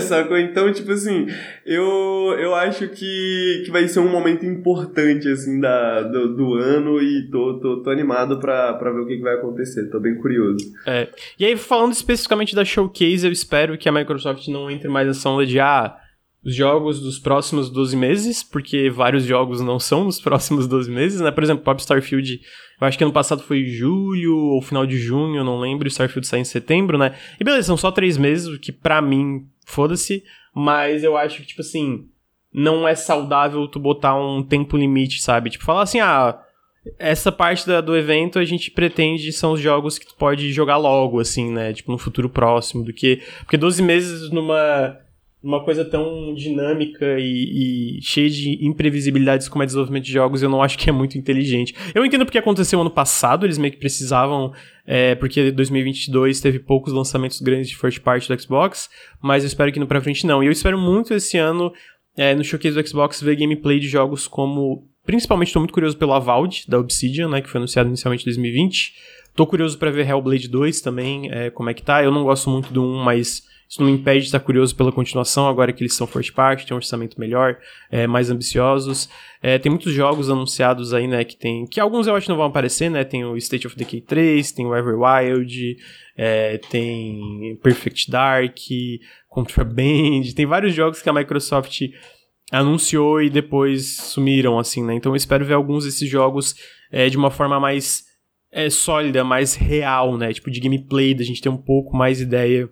[0.00, 0.38] Sacou?
[0.38, 1.26] Então, tipo assim,
[1.66, 7.02] eu, eu acho que, que vai ser um momento importante, assim, da, do, do ano
[7.02, 9.90] e tô, tô, tô animado pra, pra ver o que, que vai acontecer.
[9.90, 10.72] Tô bem curioso.
[10.86, 11.06] É.
[11.38, 15.28] E aí, falando especificamente da Showcase, eu espero que a Microsoft não entre mais nessa
[15.28, 15.94] onda de, ah,
[16.46, 21.20] os jogos dos próximos 12 meses, porque vários jogos não são nos próximos 12 meses,
[21.20, 21.32] né?
[21.32, 22.40] Por exemplo, Pop Starfield,
[22.80, 26.24] eu acho que ano passado foi julho ou final de junho, não lembro, e Starfield
[26.24, 27.16] sai em setembro, né?
[27.40, 30.22] E beleza, são só três meses, o que pra mim, foda-se,
[30.54, 32.06] mas eu acho que, tipo assim,
[32.54, 35.50] não é saudável tu botar um tempo limite, sabe?
[35.50, 36.38] Tipo, falar assim, ah,
[36.96, 40.76] essa parte da, do evento a gente pretende são os jogos que tu pode jogar
[40.76, 41.72] logo, assim, né?
[41.72, 43.20] Tipo, no futuro próximo, do que...
[43.40, 44.96] Porque 12 meses numa
[45.46, 50.50] uma coisa tão dinâmica e, e, cheia de imprevisibilidades como é desenvolvimento de jogos, eu
[50.50, 51.72] não acho que é muito inteligente.
[51.94, 54.52] Eu entendo porque aconteceu ano passado, eles meio que precisavam,
[54.84, 58.90] é, porque 2022 teve poucos lançamentos grandes de first party do Xbox,
[59.22, 60.42] mas eu espero que no pra frente não.
[60.42, 61.72] E eu espero muito esse ano,
[62.16, 64.88] é, no showcase do Xbox, ver gameplay de jogos como.
[65.04, 68.94] Principalmente estou muito curioso pelo Avowed, da Obsidian, né, que foi anunciado inicialmente em 2020.
[69.36, 72.02] Tô curioso para ver Hellblade 2 também, é, como é que tá.
[72.02, 75.48] Eu não gosto muito do 1, mas isso não impede de estar curioso pela continuação,
[75.48, 77.58] agora que eles são first party, tem um orçamento melhor,
[77.90, 79.08] é, mais ambiciosos.
[79.42, 81.66] É, tem muitos jogos anunciados aí, né, que tem...
[81.66, 83.04] Que alguns eu acho que não vão aparecer, né?
[83.04, 85.76] Tem o State of Decay 3, tem o Everwild,
[86.16, 88.56] é, tem Perfect Dark,
[89.28, 91.82] Contraband, tem vários jogos que a Microsoft
[92.52, 94.94] anunciou e depois sumiram, assim, né?
[94.94, 96.54] Então eu espero ver alguns desses jogos
[96.90, 98.04] é, de uma forma mais
[98.52, 100.32] é, sólida, mais real, né?
[100.32, 102.70] Tipo, de gameplay, da gente ter um pouco mais ideia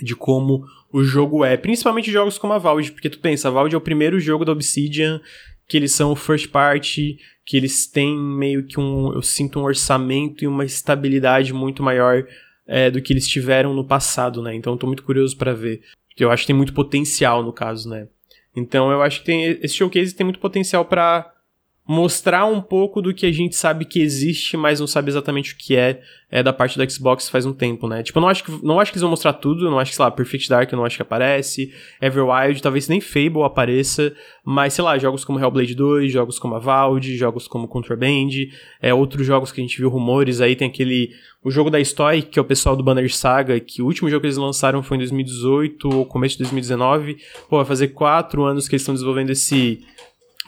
[0.00, 1.56] de como o jogo é.
[1.56, 4.52] Principalmente jogos como a Valve, porque tu pensa, a Valve é o primeiro jogo da
[4.52, 5.20] Obsidian
[5.72, 10.44] que eles são first party, que eles têm meio que um, eu sinto um orçamento
[10.44, 12.26] e uma estabilidade muito maior
[12.66, 14.54] é, do que eles tiveram no passado, né?
[14.54, 17.52] Então eu tô muito curioso para ver, porque eu acho que tem muito potencial no
[17.52, 18.06] caso, né?
[18.54, 21.31] Então eu acho que tem esse showcase tem muito potencial para
[21.86, 25.56] mostrar um pouco do que a gente sabe que existe, mas não sabe exatamente o
[25.56, 28.04] que é, é da parte da Xbox faz um tempo, né?
[28.04, 29.96] Tipo, eu não acho que, não acho que eles vão mostrar tudo, não acho que,
[29.96, 34.14] sei lá, Perfect Dark eu não acho que aparece, Everwild, talvez nem Fable apareça,
[34.44, 38.30] mas, sei lá, jogos como Hellblade 2, jogos como Avowed, jogos como Contraband,
[38.80, 41.10] é, outros jogos que a gente viu rumores aí, tem aquele,
[41.42, 44.20] o jogo da Story, que é o pessoal do Banner Saga, que o último jogo
[44.20, 47.16] que eles lançaram foi em 2018 ou começo de 2019,
[47.50, 49.84] pô, vai fazer quatro anos que eles estão desenvolvendo esse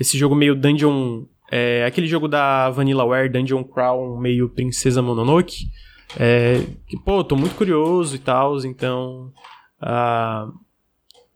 [0.01, 1.25] esse jogo meio dungeon.
[1.51, 5.67] É, aquele jogo da Vanillaware, Dungeon Crown, meio Princesa Mononoke.
[6.19, 9.33] É, que, pô, tô muito curioso e tal, então.
[9.81, 10.53] Uh,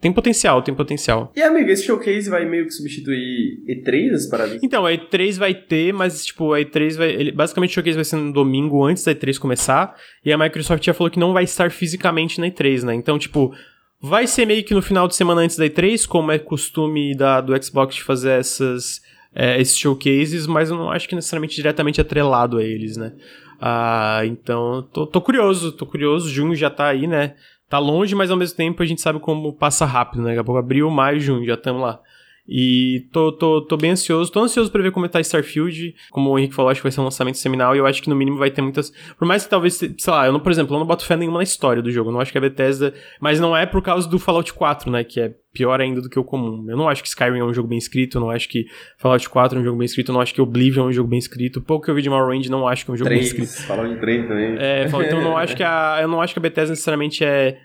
[0.01, 1.33] tem potencial, tem potencial.
[1.35, 4.63] E, amigo, esse showcase vai meio que substituir E3, as paradas?
[4.63, 7.11] Então, a E3 vai ter, mas, tipo, a E3 vai...
[7.11, 10.85] Ele, basicamente, o showcase vai ser no domingo antes da E3 começar, e a Microsoft
[10.85, 12.95] já falou que não vai estar fisicamente na E3, né?
[12.95, 13.53] Então, tipo,
[14.01, 17.41] Vai ser meio que no final de semana antes da E3, como é costume da,
[17.41, 19.01] do Xbox de fazer essas,
[19.35, 23.13] é, esses showcases, mas eu não acho que necessariamente diretamente atrelado a eles, né?
[23.61, 26.29] Ah, então, tô, tô curioso, tô curioso.
[26.29, 27.35] Junho já tá aí, né?
[27.69, 30.29] Tá longe, mas ao mesmo tempo a gente sabe como passa rápido, né?
[30.29, 32.01] Daqui a pouco abril, maio, junho, já estamos lá.
[32.49, 34.33] E tô, tô, tô bem ansioso.
[34.33, 35.95] Tô ansioso pra ver como tá Starfield.
[36.11, 37.77] Como o Henrique falou, acho que vai ser um lançamento seminal.
[37.77, 38.91] E eu acho que no mínimo vai ter muitas.
[39.19, 41.39] Por mais que talvez, sei lá, eu não, por exemplo, eu não boto fé nenhuma
[41.39, 42.09] na história do jogo.
[42.09, 42.95] Eu não acho que a Bethesda.
[43.21, 45.05] Mas não é por causa do Fallout 4, né?
[45.05, 46.65] Que é pior ainda do que o comum.
[46.71, 48.17] Eu não acho que Skyrim é um jogo bem escrito.
[48.17, 48.65] Eu não acho que
[48.97, 50.11] Fallout 4 é um jogo bem escrito.
[50.11, 51.61] Eu não acho que Oblivion é um jogo bem escrito.
[51.61, 53.67] Pouco que eu vi de Morrowind, não acho que é um jogo 3, bem escrito.
[53.67, 54.57] Fallout 3 também.
[54.59, 55.99] É, então eu não acho que a.
[56.01, 57.59] Eu não acho que a Bethesda necessariamente é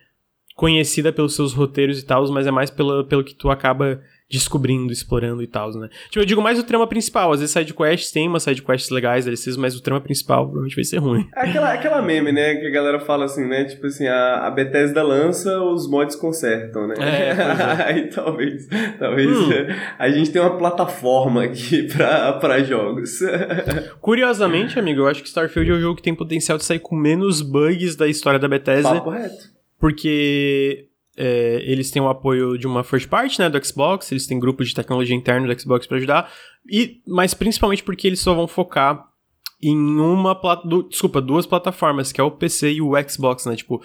[0.56, 4.92] conhecida pelos seus roteiros e tal, mas é mais pelo, pelo que tu acaba descobrindo,
[4.92, 5.90] explorando e tal, né?
[6.10, 7.32] Tipo, eu digo mais o trama principal.
[7.32, 10.98] Às vezes sidequests tem umas sidequests legais, DLCs, mas o trama principal provavelmente vai ser
[10.98, 11.28] ruim.
[11.36, 12.56] É aquela, aquela meme, né?
[12.56, 13.66] Que a galera fala assim, né?
[13.66, 16.96] Tipo assim, a, a Bethesda lança, os mods consertam, né?
[17.00, 17.84] É, é.
[17.86, 18.68] Aí talvez,
[18.98, 19.50] talvez hum.
[20.00, 23.20] a gente tenha uma plataforma aqui pra, pra jogos.
[24.02, 26.96] Curiosamente, amigo, eu acho que Starfield é o jogo que tem potencial de sair com
[26.96, 28.96] menos bugs da história da Bethesda.
[28.96, 29.54] Papo reto.
[29.80, 30.88] Porque
[31.18, 34.70] é, eles têm o apoio de uma first party, né, do Xbox, eles têm grupos
[34.70, 36.32] de tecnologia interno do Xbox para ajudar,
[36.70, 39.08] e mas principalmente porque eles só vão focar
[39.62, 40.34] em uma
[40.66, 43.56] do, desculpa, duas plataformas, que é o PC e o Xbox, né?
[43.56, 43.82] Tipo,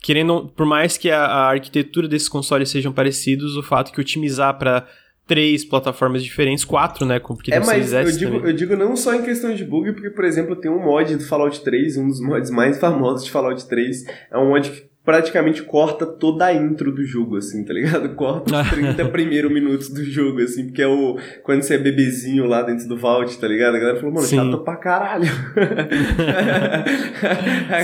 [0.00, 4.56] querendo, por mais que a, a arquitetura desses consoles sejam parecidos, o fato que otimizar
[4.56, 4.86] para
[5.26, 7.18] três plataformas diferentes, quatro, né?
[7.18, 10.24] Porque é, mas eu digo, eu digo não só em questão de bug, porque, por
[10.24, 14.04] exemplo, tem um mod do Fallout 3, um dos mods mais famosos de Fallout 3,
[14.32, 18.10] é um mod que praticamente corta toda a intro do jogo, assim, tá ligado?
[18.14, 21.18] Corta os 30 primeiros minutos do jogo, assim, porque é o.
[21.42, 23.76] Quando você é bebezinho lá dentro do Vault, tá ligado?
[23.76, 24.36] A galera falou, mano, Sim.
[24.36, 25.24] chato pra caralho.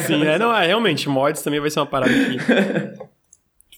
[0.07, 2.37] Sim, é, não, é, realmente, mods também vai ser uma parada que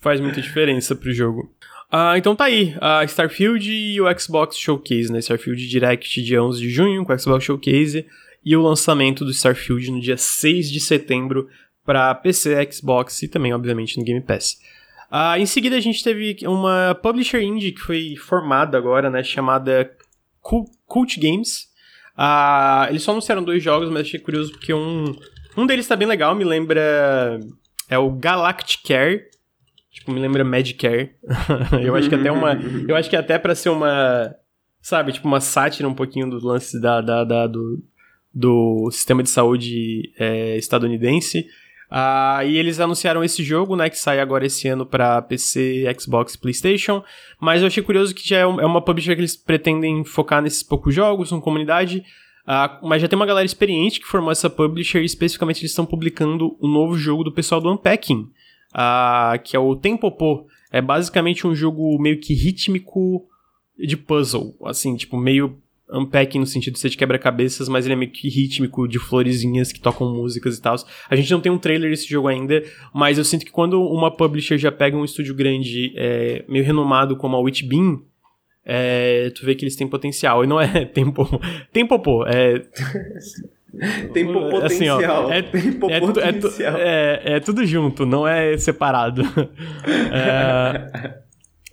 [0.02, 1.48] faz muita diferença pro jogo.
[1.92, 5.20] Uh, então tá aí, a uh, Starfield e o Xbox Showcase, né?
[5.20, 8.06] Starfield Direct de 11 de junho com o Xbox Showcase
[8.44, 11.48] e o lançamento do Starfield no dia 6 de setembro
[11.86, 14.58] para PC, Xbox e também, obviamente, no Game Pass.
[15.10, 19.90] Uh, em seguida, a gente teve uma publisher indie que foi formada agora, né, chamada
[20.42, 21.68] Cult Games.
[22.18, 25.16] Uh, eles só anunciaram dois jogos, mas achei curioso porque um,
[25.56, 27.38] um deles tá bem legal, me lembra.
[27.88, 29.22] É o Galactic Care.
[29.92, 31.14] Tipo, me lembra Medicare.
[31.82, 32.58] eu acho que até uma.
[32.86, 34.34] Eu acho que até para ser uma.
[34.82, 37.82] Sabe, tipo, uma sátira um pouquinho do lance da, da, da do,
[38.32, 41.46] do sistema de saúde é, estadunidense.
[41.90, 46.36] Uh, e eles anunciaram esse jogo, né, que sai agora esse ano para PC, Xbox,
[46.36, 47.02] PlayStation.
[47.40, 50.62] Mas eu achei curioso que já é, é uma publisher que eles pretendem focar nesses
[50.62, 52.04] poucos jogos, uma comunidade.
[52.46, 55.86] Uh, mas já tem uma galera experiente que formou essa publisher e especificamente eles estão
[55.86, 58.28] publicando o um novo jogo do pessoal do Unpacking,
[58.72, 60.46] uh, que é o Tempopô.
[60.70, 63.26] É basicamente um jogo meio que rítmico
[63.78, 65.60] de puzzle, assim, tipo, meio
[65.92, 69.72] unpacking no sentido de ser de quebra-cabeças, mas ele é meio que rítmico, de florezinhas
[69.72, 70.76] que tocam músicas e tal.
[71.08, 72.62] A gente não tem um trailer desse jogo ainda,
[72.92, 77.16] mas eu sinto que quando uma publisher já pega um estúdio grande, é, meio renomado
[77.16, 78.02] como a Witchbeam,
[78.64, 80.42] é, tu vê que eles têm potencial.
[80.42, 81.24] E não é tempo.
[81.72, 82.26] Tempo, pô.
[82.26, 82.62] É.
[84.12, 84.98] Tem potencial.
[84.98, 86.76] Assim, ó, é, Tempo é, potencial.
[86.78, 89.20] É, é, é, tudo junto, não é separado.
[90.10, 91.18] é,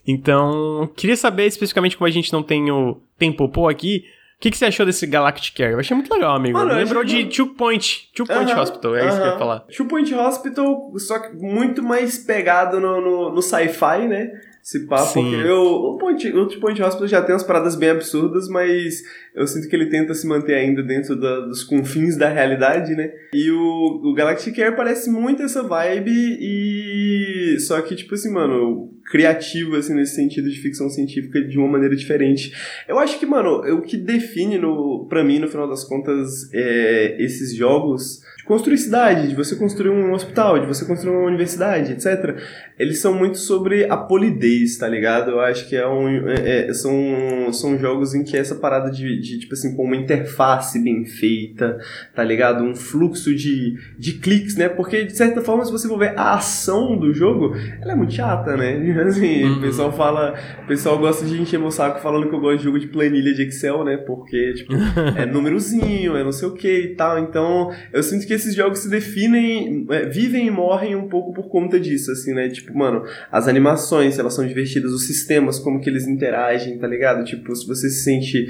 [0.05, 4.05] então, queria saber especificamente como a gente não tem o Tempopô aqui,
[4.37, 5.71] o que, que você achou desse Galactic Care?
[5.71, 6.57] Eu achei muito legal, amigo.
[6.57, 9.07] Mano, Lembrou de Two Point, Two Point uh -huh, Hospital, é uh -huh.
[9.07, 9.59] isso que eu ia falar.
[9.61, 14.31] Two Point Hospital, só que muito mais pegado no, no, no sci-fi, né?
[14.63, 19.03] Esse papo, eu, o, Point, o Point Hospital já tem umas paradas bem absurdas, mas
[19.35, 23.11] eu sinto que ele tenta se manter ainda dentro da, dos confins da realidade, né?
[23.33, 27.57] E o, o Galactic Air parece muito essa vibe e...
[27.59, 31.93] Só que, tipo assim, mano, criativo, assim, nesse sentido de ficção científica de uma maneira
[31.93, 32.53] diferente.
[32.87, 37.17] Eu acho que, mano, o que define, no, pra mim, no final das contas, é,
[37.21, 41.93] esses jogos de construir cidade, de você construir um hospital, de você construir uma universidade,
[41.93, 42.37] etc.
[42.77, 45.31] Eles são muito sobre a polidez, tá ligado?
[45.31, 49.19] Eu acho que é um, é, é, são, são jogos em que essa parada de,
[49.19, 51.77] de, tipo assim, com uma interface bem feita,
[52.13, 52.63] tá ligado?
[52.63, 54.67] Um fluxo de, de cliques, né?
[54.67, 58.13] Porque, de certa forma, se você for ver a ação do jogo, ela é muito
[58.13, 58.73] chata, né?
[59.03, 59.57] Assim, uhum.
[59.57, 60.33] o pessoal fala,
[60.63, 63.33] o pessoal gosta de encher meu saco falando que eu gosto de jogo de planilha
[63.33, 63.97] de Excel, né?
[63.97, 64.73] Porque, tipo,
[65.15, 67.19] é númerozinho, é não sei o que e tal.
[67.19, 71.49] Então, eu sinto que esses jogos se definem, é, vivem e morrem um pouco por
[71.49, 72.49] conta disso, assim, né?
[72.49, 77.23] Tipo, mano, as animações, elas são divertidas, os sistemas, como que eles interagem, tá ligado?
[77.23, 78.47] Tipo, se você se sente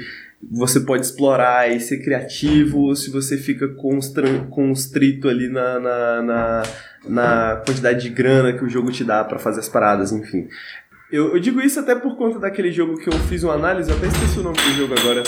[0.50, 3.68] você pode explorar e ser criativo, se você fica
[4.50, 6.62] constrito ali na, na, na,
[7.08, 10.46] na, quantidade de grana que o jogo te dá para fazer as paradas, enfim.
[11.10, 13.96] Eu, eu, digo isso até por conta daquele jogo que eu fiz uma análise, eu
[13.96, 15.22] até esqueci o nome do jogo agora.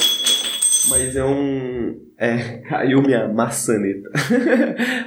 [0.88, 2.06] Mas é um.
[2.18, 4.10] É, caiu minha maçaneta.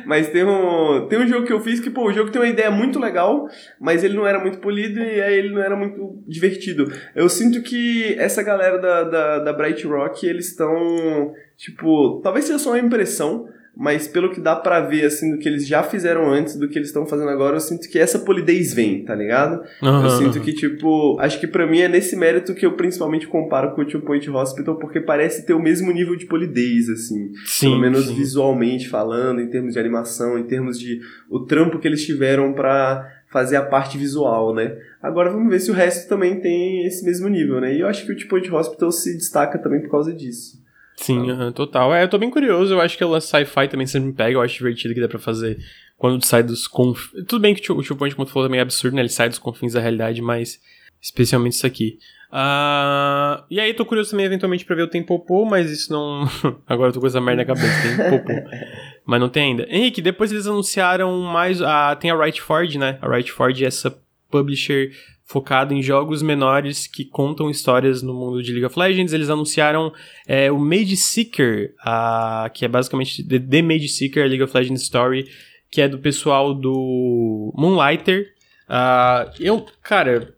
[0.06, 2.48] mas tem um, tem um jogo que eu fiz que, pô, o jogo tem uma
[2.48, 3.48] ideia muito legal,
[3.80, 6.92] mas ele não era muito polido e aí ele não era muito divertido.
[7.16, 11.34] Eu sinto que essa galera da, da, da Bright Rock, eles estão.
[11.58, 15.48] Tipo, talvez seja só uma impressão, mas pelo que dá para ver, assim, do que
[15.48, 18.74] eles já fizeram antes, do que eles estão fazendo agora, eu sinto que essa polidez
[18.74, 19.64] vem, tá ligado?
[19.82, 20.04] Uhum.
[20.04, 23.74] Eu sinto que, tipo, acho que para mim é nesse mérito que eu principalmente comparo
[23.74, 27.32] com o Two Point Hospital, porque parece ter o mesmo nível de polidez, assim.
[27.46, 28.16] Sim, pelo menos sim.
[28.16, 31.00] visualmente falando, em termos de animação, em termos de
[31.30, 34.76] o trampo que eles tiveram para fazer a parte visual, né?
[35.02, 37.74] Agora vamos ver se o resto também tem esse mesmo nível, né?
[37.76, 40.59] E eu acho que o Two Point Hospital se destaca também por causa disso.
[41.00, 41.94] Sim, uhum, total.
[41.94, 44.42] É, eu tô bem curioso, eu acho que ela sci-fi também sempre me pega, eu
[44.42, 45.58] acho divertido que dá pra fazer
[45.98, 47.12] quando sai dos conf...
[47.26, 49.02] Tudo bem que o Two Point, como tu falou, também é absurdo, né?
[49.02, 50.60] Ele sai dos confins da realidade, mas
[51.02, 52.00] especialmente isso aqui.
[52.32, 53.44] Uh...
[53.50, 56.28] E aí, tô curioso também, eventualmente, pra ver o Tempopô, mas isso não...
[56.68, 58.34] Agora eu tô com essa merda na cabeça, Tempopô.
[59.06, 59.68] mas não tem ainda.
[59.70, 61.62] Henrique, depois eles anunciaram mais...
[61.62, 62.98] Ah, tem a Wright Ford, né?
[63.02, 63.98] A Wright Ford é essa
[64.30, 64.92] publisher
[65.30, 69.14] focado em jogos menores que contam histórias no mundo de League of Legends.
[69.14, 69.94] Eles anunciaram
[70.28, 74.82] é, o Mage Seeker, uh, que é basicamente The, The Mage Seeker, League of Legends
[74.82, 75.30] Story,
[75.70, 78.34] que é do pessoal do Moonlighter.
[78.68, 80.34] Uh, eu, cara,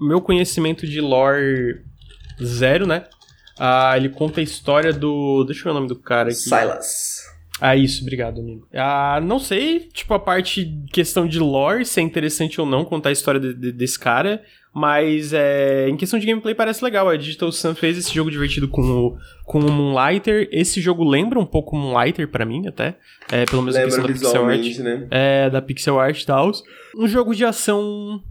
[0.00, 1.84] meu conhecimento de lore
[2.42, 3.04] zero, né?
[3.60, 5.44] Uh, ele conta a história do.
[5.44, 6.38] Deixa eu ver o nome do cara aqui.
[6.38, 7.15] Silas.
[7.60, 8.68] Ah, isso, obrigado, amigo.
[8.74, 13.08] Ah, não sei, tipo, a parte questão de lore, se é interessante ou não contar
[13.08, 14.42] a história de, de, desse cara,
[14.74, 17.08] mas é, em questão de gameplay parece legal.
[17.08, 20.50] A Digital Sun fez esse jogo divertido com o, com o Moonlighter.
[20.52, 22.98] Esse jogo lembra um pouco o Moonlighter para mim, até.
[23.32, 24.78] É, pelo menos lembra questão da pixel art.
[24.80, 25.06] Né?
[25.10, 26.52] É, da pixel art e tal.
[26.94, 28.22] Um jogo de ação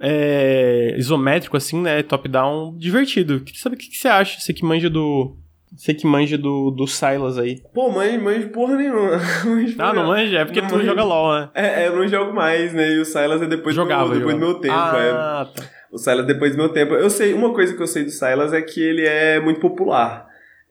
[0.00, 2.04] é, isométrico, assim, né?
[2.04, 3.42] Top-down, divertido.
[3.54, 5.36] Saber o que, que você acha, você que manja do,
[5.76, 7.60] você que manja do, do Silas aí.
[7.74, 9.18] Pô, manja porra nenhuma.
[9.44, 10.38] Manjo ah, não manja?
[10.38, 11.50] É porque não tu não joga LOL, né?
[11.54, 12.92] É, é, eu não jogo mais, né?
[12.92, 14.74] E o Silas é depois, jogava, do, depois do meu tempo.
[14.74, 15.10] Ah, é.
[15.10, 15.62] tá.
[15.90, 16.94] O Silas depois do meu tempo.
[16.94, 20.26] Eu sei, uma coisa que eu sei do Silas é que ele é muito popular.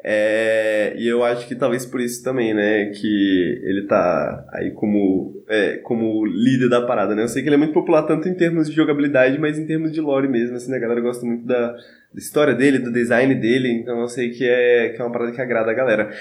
[0.06, 5.42] É, e eu acho que talvez por isso também, né, que ele tá aí como,
[5.48, 7.24] é, como líder da parada, né?
[7.24, 9.94] Eu sei que ele é muito popular tanto em termos de jogabilidade, mas em termos
[9.94, 10.78] de lore mesmo, assim, né?
[10.78, 11.74] A galera gosta muito da,
[12.14, 15.32] da história dele, do design dele, então eu sei que é, que é uma parada
[15.32, 16.12] que agrada a galera.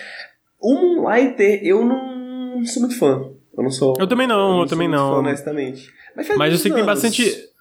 [0.61, 3.31] O Moonlighter, eu não sou muito fã.
[3.57, 3.95] Eu não sou.
[3.99, 5.15] Eu também não, eu, eu também não.
[5.15, 5.91] Fã, honestamente.
[6.17, 7.53] Mas, mas eu sei que tem bastante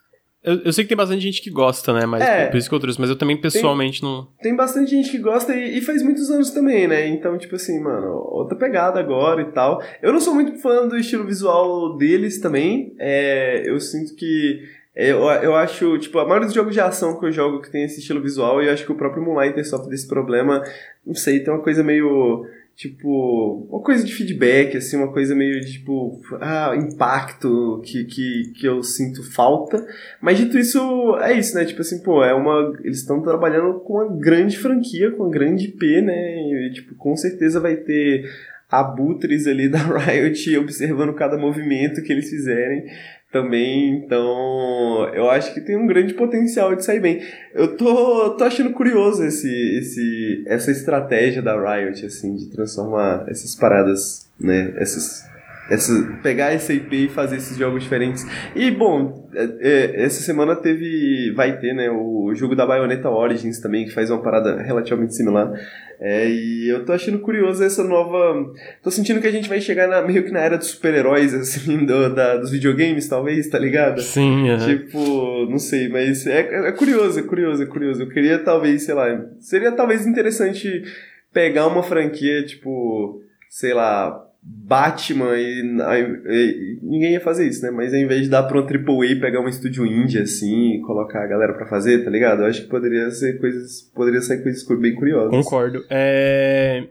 [0.43, 2.07] eu, eu, sei que tem bastante gente que gosta, né?
[2.07, 4.27] Mas é, por isso que eu trouxe, mas eu também pessoalmente tem, não.
[4.41, 7.07] Tem bastante gente que gosta e, e, faz muitos anos também, né?
[7.07, 9.83] Então, tipo assim, mano, outra pegada agora e tal.
[10.01, 12.95] Eu não sou muito fã do estilo visual deles também.
[12.99, 14.63] É, eu sinto que.
[14.95, 17.83] Eu, eu acho, tipo, a maioria dos jogos de ação que eu jogo que tem
[17.83, 20.63] esse estilo visual, eu acho que o próprio Moonlighter sofre desse problema.
[21.05, 25.61] Não sei, tem uma coisa meio tipo, uma coisa de feedback, assim, uma coisa meio
[25.61, 29.85] de, tipo, ah, impacto que, que, que eu sinto falta.
[30.19, 31.65] Mas dito isso, é isso, né?
[31.65, 32.73] Tipo assim, pô, é uma.
[32.83, 36.35] Eles estão trabalhando com uma grande franquia, com uma grande IP, né?
[36.37, 38.27] E, tipo, com certeza vai ter
[38.69, 42.85] abutres ali da Riot observando cada movimento que eles fizerem
[43.31, 47.21] também, então eu acho que tem um grande potencial de sair bem.
[47.53, 53.55] Eu tô, tô achando curioso esse, esse, essa estratégia da Riot, assim, de transformar essas
[53.55, 55.30] paradas, né, essas
[55.71, 58.25] essa, pegar essa IP e fazer esses jogos diferentes.
[58.53, 63.59] E, bom, é, é, essa semana teve, vai ter, né, o jogo da Bayonetta Origins
[63.59, 65.49] também, que faz uma parada relativamente similar.
[65.97, 68.51] É, e eu tô achando curioso essa nova...
[68.83, 71.85] Tô sentindo que a gente vai chegar na, meio que na era dos super-heróis, assim,
[71.85, 74.01] do, da, dos videogames, talvez, tá ligado?
[74.01, 74.57] Sim, uhum.
[74.57, 78.03] Tipo, não sei, mas é, é curioso, é curioso, é curioso.
[78.03, 80.83] Eu queria, talvez, sei lá, seria talvez interessante
[81.31, 87.69] pegar uma franquia, tipo, sei lá Batman e, e, ninguém ia fazer isso, né?
[87.69, 91.23] Mas ao invés de dar pra um AAA pegar um estúdio indie assim e colocar
[91.23, 92.41] a galera para fazer, tá ligado?
[92.41, 95.29] Eu acho que poderia ser coisas, poderia ser coisas bem curiosas.
[95.29, 95.83] Concordo.
[95.89, 96.87] É...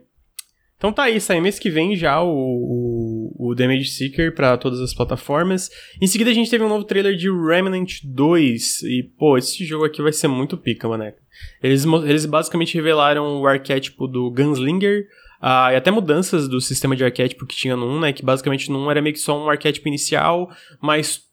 [0.77, 4.79] Então tá aí, sai mês que vem já o, o, o Damage Seeker para todas
[4.79, 5.69] as plataformas.
[6.01, 9.85] Em seguida a gente teve um novo trailer de Remnant 2 e pô, esse jogo
[9.85, 11.13] aqui vai ser muito pica, mané.
[11.61, 15.05] Eles, eles basicamente revelaram o arquétipo do Gunslinger,
[15.41, 18.13] ah, e até mudanças do sistema de arquétipo que tinha no 1, né?
[18.13, 21.23] Que basicamente no 1 era meio que só um arquétipo inicial, mas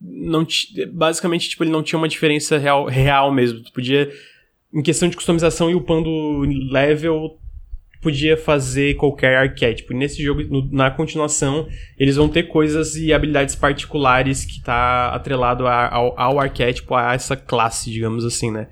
[0.00, 0.46] não
[0.92, 3.62] basicamente tipo, ele não tinha uma diferença real, real mesmo.
[3.62, 4.12] Tu podia,
[4.72, 6.40] em questão de customização e upando
[6.70, 7.38] level,
[8.02, 9.94] podia fazer qualquer arquétipo.
[9.94, 11.66] E nesse jogo, no, na continuação,
[11.98, 17.14] eles vão ter coisas e habilidades particulares que tá atrelado a, ao, ao arquétipo, a
[17.14, 18.68] essa classe, digamos assim, né?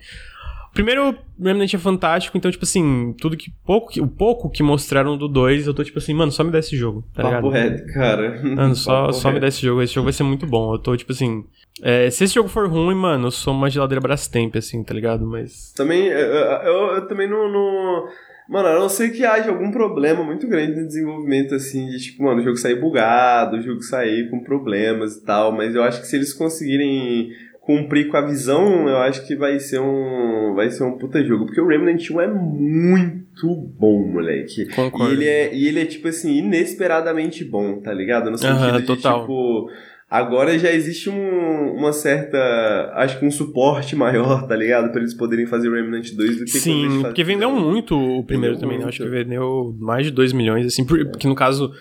[0.73, 3.53] Primeiro, Remnant é fantástico, então, tipo assim, tudo que.
[3.64, 6.59] Pouco, o pouco que mostraram do 2, eu tô tipo assim, mano, só me dá
[6.59, 7.85] esse jogo, tá Papo ligado?
[7.93, 8.41] cara.
[8.43, 9.83] Mano, só, Papo só me dá esse jogo.
[9.83, 10.75] Esse jogo vai ser muito bom.
[10.75, 11.45] Eu tô, tipo assim.
[11.83, 15.27] é, se esse jogo for ruim, mano, eu sou uma geladeira Brastemp, assim, tá ligado?
[15.27, 15.73] Mas.
[15.77, 18.09] Também, eu, eu, eu também não, não.
[18.49, 22.25] Mano, a não ser que haja algum problema muito grande no desenvolvimento, assim, de tipo,
[22.25, 26.01] mano, o jogo sair bugado, o jogo sair com problemas e tal, mas eu acho
[26.01, 27.31] que se eles conseguirem
[27.64, 30.54] cumprir com a visão, eu acho que vai ser um.
[30.54, 31.46] Vai ser um puta jogo.
[31.46, 33.46] Porque o Remnant 1 é muito
[33.78, 34.66] bom, moleque.
[34.74, 35.14] Concordo.
[35.14, 38.30] E ele é, e ele é, tipo assim, inesperadamente bom, tá ligado?
[38.30, 39.20] No sentido Aham, de, total.
[39.20, 39.70] tipo.
[40.10, 42.36] Agora já existe um, uma certa.
[42.96, 44.90] Acho que um suporte maior, tá ligado?
[44.92, 48.56] Pra eles poderem fazer o Remnant 2 do que Sim, porque vendeu muito o primeiro
[48.56, 48.88] Vendeu também, né?
[48.90, 51.72] Acho que vendeu mais de 2 milhões, assim, por- porque no caso,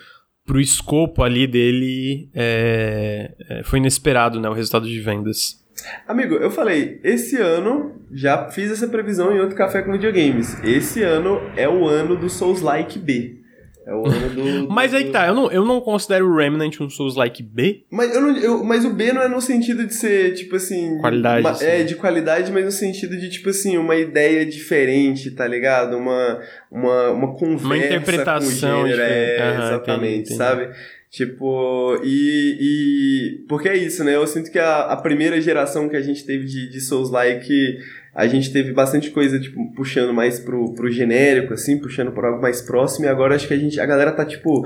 [0.46, 4.48] pro escopo ali dele, é, é, foi inesperado, né?
[4.48, 5.61] O resultado de vendas.
[6.06, 10.62] Amigo, eu falei, esse ano, já fiz essa previsão em outro café com videogames.
[10.62, 13.41] Esse ano é o ano do Souls-like B.
[13.84, 14.68] É o ano do.
[14.72, 17.84] Mas aí que tá, eu não, eu não considero o Remnant um Souls-like B.
[17.90, 20.98] Mas, eu não, eu- mas o B não é no sentido de ser, tipo assim.
[20.98, 21.62] Qualidade, uma-.
[21.62, 25.96] É, de qualidade, mas no sentido de, tipo assim, uma ideia diferente, tá ligado?
[25.96, 27.66] Uma, uma, uma conversa.
[27.66, 30.36] Uma interpretação com o gênero, é, exatamente, entendi, entendi.
[30.36, 30.70] sabe?
[31.10, 33.44] Tipo, e, e.
[33.46, 34.16] Porque é isso, né?
[34.16, 37.78] Eu sinto que a, a primeira geração que a gente teve de, de Souls-like,
[38.14, 42.42] a gente teve bastante coisa, tipo, puxando mais pro, pro genérico, assim, puxando pra algo
[42.42, 43.80] mais próximo, e agora acho que a gente.
[43.80, 44.64] A galera tá, tipo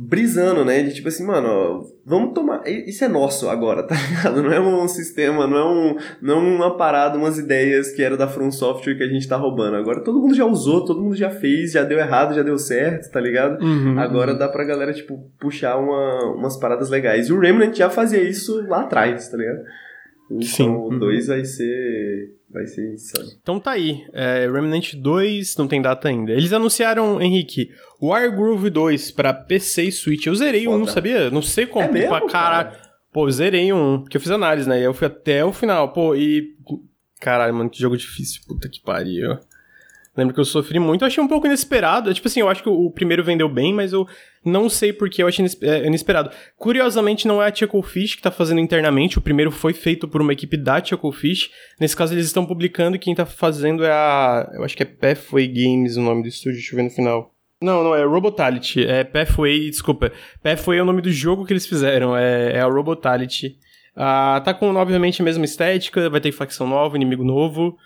[0.00, 0.80] brisando, né?
[0.80, 2.62] De tipo assim, mano, ó, vamos tomar.
[2.68, 4.40] Isso é nosso agora, tá ligado?
[4.40, 8.16] Não é um sistema, não é, um, não é uma parada, umas ideias que era
[8.16, 9.74] da From Software que a gente tá roubando.
[9.74, 13.10] Agora todo mundo já usou, todo mundo já fez, já deu errado, já deu certo,
[13.10, 13.60] tá ligado?
[13.60, 14.38] Uhum, Agora uhum.
[14.38, 17.28] dá pra galera, tipo, puxar uma, umas paradas legais.
[17.28, 19.64] E o Remnant já fazia isso lá atrás, tá ligado?
[20.30, 20.98] Então Sim, o uhum.
[21.00, 22.37] 2 vai ser.
[22.50, 23.28] Vai ser insano.
[23.42, 24.06] Então tá aí.
[24.12, 26.32] É, Remnant 2 não tem data ainda.
[26.32, 27.70] Eles anunciaram, Henrique,
[28.00, 30.26] Wargroove 2 pra PC e Switch.
[30.26, 30.92] Eu zerei um, Foda.
[30.92, 31.30] sabia?
[31.30, 31.84] Não sei como.
[31.84, 32.72] É mesmo, pra caralho.
[33.12, 34.80] Pô, eu zerei um, porque eu fiz análise, né?
[34.80, 35.92] E eu fui até o final.
[35.92, 36.56] Pô, e.
[37.20, 38.40] Caralho, mano, que jogo difícil.
[38.46, 39.38] Puta que pariu.
[40.18, 41.02] Lembro que eu sofri muito.
[41.02, 42.12] Eu achei um pouco inesperado.
[42.12, 44.04] Tipo assim, eu acho que o primeiro vendeu bem, mas eu
[44.44, 46.30] não sei porque eu achei é, inesperado.
[46.56, 49.16] Curiosamente, não é a Chucklefish que tá fazendo internamente.
[49.16, 51.50] O primeiro foi feito por uma equipe da Chucklefish.
[51.80, 54.50] Nesse caso, eles estão publicando e quem tá fazendo é a.
[54.54, 56.58] Eu acho que é Pathway Games o nome do estúdio.
[56.58, 57.32] Deixa eu ver no final.
[57.62, 58.84] Não, não, é Robotality.
[58.84, 60.10] É Pathway, desculpa.
[60.42, 62.16] Pathway é o nome do jogo que eles fizeram.
[62.16, 63.56] É, é a Robotality.
[63.94, 66.10] Ah, tá com, obviamente, a mesma estética.
[66.10, 67.76] Vai ter facção nova, inimigo novo.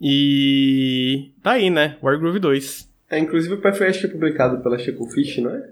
[0.00, 1.32] E.
[1.42, 1.96] Tá aí, né?
[2.02, 2.88] Wargroove 2.
[3.10, 5.62] É, inclusive o que é publicado pela Chucklefish, não é?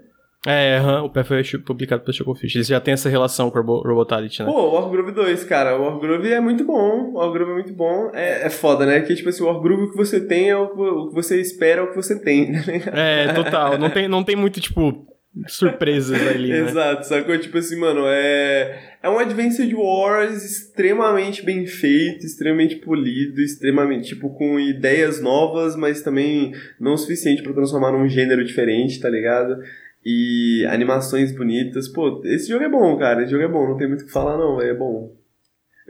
[0.45, 2.55] É, aham, o Pathway é publicado pela Chocofish.
[2.55, 4.45] Eles já têm essa relação com a Robo- Robotality, né?
[4.49, 8.11] Pô, o Wargroove 2, cara, o Wargroove é muito bom, o Wargroove é muito bom,
[8.13, 10.79] é, é foda, né, que tipo assim, o Wargroove que você tem é o que,
[10.81, 12.63] o que você espera, é o que você tem, né?
[12.93, 13.77] É, total.
[13.77, 15.05] Não tem, não tem muito, tipo,
[15.47, 16.59] surpresas ali, né?
[16.59, 17.37] Exato, sacou?
[17.37, 24.29] Tipo assim, mano, é, é um Advanced Wars extremamente bem feito, extremamente polido, extremamente, tipo,
[24.31, 29.61] com ideias novas, mas também não o suficiente pra transformar num gênero diferente, tá ligado?
[30.05, 31.87] E animações bonitas.
[31.87, 34.11] Pô, esse jogo é bom, cara, esse jogo é bom, não tem muito o que
[34.11, 35.15] falar não, é bom.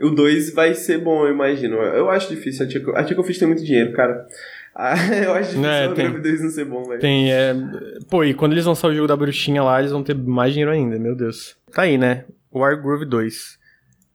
[0.00, 1.76] O 2 vai ser bom, eu imagino.
[1.76, 4.26] Eu acho difícil, a Chico Fish tem muito dinheiro, cara.
[4.78, 6.08] Ah, eu acho difícil É, o tem.
[6.22, 7.00] 2 não ser bom, velho.
[7.00, 7.52] Tem, é...
[8.08, 10.70] Pô, e quando eles lançar o jogo da bruxinha lá, eles vão ter mais dinheiro
[10.70, 11.56] ainda, meu Deus.
[11.72, 12.24] Tá aí, né?
[12.54, 13.58] Wargroove 2.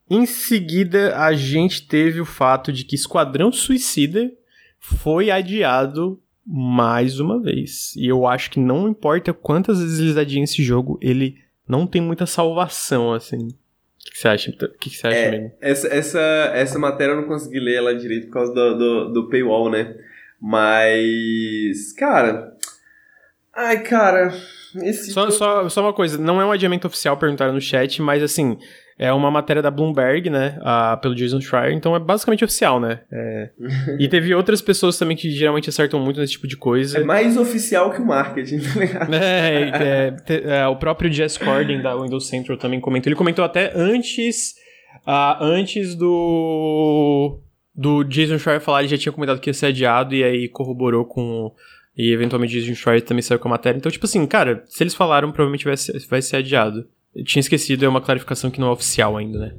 [0.10, 4.32] Em seguida, a gente teve o fato de que Esquadrão Suicida
[4.80, 7.94] foi adiado mais uma vez.
[7.98, 11.38] E eu acho que não importa quantas vezes eles adiem esse jogo, ele
[11.68, 13.48] não tem muita salvação, assim.
[13.48, 14.52] O que você acha?
[14.52, 15.52] O que que você acha, É, amigo?
[15.60, 16.20] Essa, essa,
[16.54, 19.96] essa matéria eu não consegui ler ela direito por causa do, do, do paywall, né?
[20.44, 21.94] Mas.
[21.98, 22.52] Cara.
[23.56, 24.34] Ai, cara.
[24.84, 25.12] Esse.
[25.12, 28.58] Só, só, só uma coisa, não é um adiamento oficial, perguntaram no chat, mas assim,
[28.98, 33.02] é uma matéria da Bloomberg, né, a- pelo Jason Schreier, então é basicamente oficial, né.
[33.12, 33.50] É.
[34.00, 36.98] e teve outras pessoas também que geralmente acertam muito nesse tipo de coisa.
[36.98, 39.14] É mais oficial que o marketing, tá ligado?
[39.14, 39.70] É,
[40.08, 43.10] é, te- é, o próprio Jess Corden da Windows Central também comentou.
[43.10, 44.56] Ele comentou até antes,
[45.06, 47.40] ah, antes do
[47.76, 51.06] do Jason Schreier falar, ele já tinha comentado que ia ser adiado e aí corroborou
[51.06, 51.52] com
[51.96, 53.78] e eventualmente Jason Schreier também saiu com a matéria.
[53.78, 56.88] Então, tipo assim, cara, se eles falaram, provavelmente vai ser, vai ser adiado.
[57.16, 59.56] Eu tinha esquecido, é uma clarificação que não é oficial ainda, né?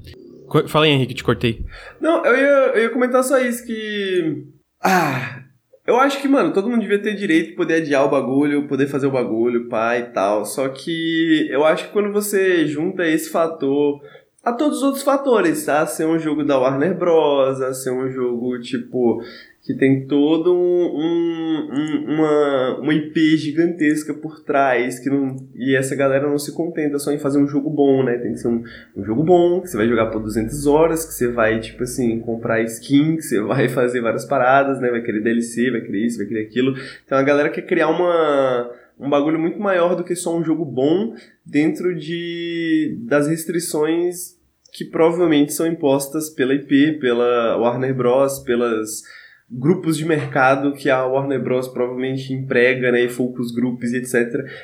[0.68, 1.64] Fala aí, Henrique, te cortei.
[2.00, 4.44] Não, eu ia, eu ia comentar só isso, que.
[4.82, 5.40] Ah.
[5.86, 8.86] Eu acho que, mano, todo mundo devia ter direito de poder adiar o bagulho, poder
[8.86, 10.46] fazer o bagulho, pá e tal.
[10.46, 14.00] Só que eu acho que quando você junta esse fator
[14.44, 15.86] a todos os outros fatores, tá?
[15.86, 19.22] Ser um jogo da Warner Bros., ser um jogo, tipo,
[19.62, 25.96] que tem todo um, um, uma, uma IP gigantesca por trás, que não, e essa
[25.96, 28.18] galera não se contenta só em fazer um jogo bom, né?
[28.18, 28.62] Tem que ser um,
[28.94, 32.20] um jogo bom, que você vai jogar por 200 horas, que você vai, tipo assim,
[32.20, 34.90] comprar skin, que você vai fazer várias paradas, né?
[34.90, 36.74] Vai querer DLC, vai querer isso, vai querer aquilo.
[37.06, 40.64] Então a galera quer criar uma um bagulho muito maior do que só um jogo
[40.64, 41.14] bom
[41.44, 44.38] dentro de das restrições
[44.72, 49.02] que provavelmente são impostas pela IP, pela Warner Bros, pelas
[49.48, 54.14] grupos de mercado que a Warner Bros provavelmente emprega, né, e focus groups e etc.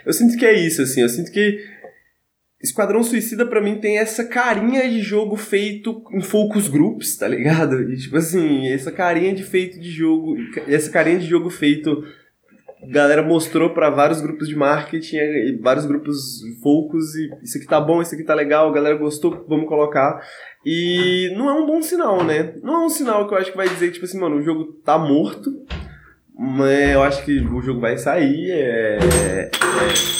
[0.05, 1.61] Eu sinto que é isso, assim, eu sinto que
[2.63, 7.81] Esquadrão Suicida para mim tem essa carinha de jogo feito em focus groups, tá ligado?
[7.91, 10.37] E, tipo assim, essa carinha de feito de jogo,
[10.69, 12.05] essa carinha de jogo feito
[12.89, 17.81] galera mostrou para vários grupos de marketing e vários grupos focus e isso aqui tá
[17.81, 20.21] bom, isso aqui tá legal, a galera gostou, vamos colocar.
[20.65, 22.55] E não é um bom sinal, né?
[22.63, 24.73] Não é um sinal que eu acho que vai dizer, tipo assim, mano, o jogo
[24.85, 25.51] tá morto,
[26.39, 29.51] mas eu acho que o jogo vai sair, é, é,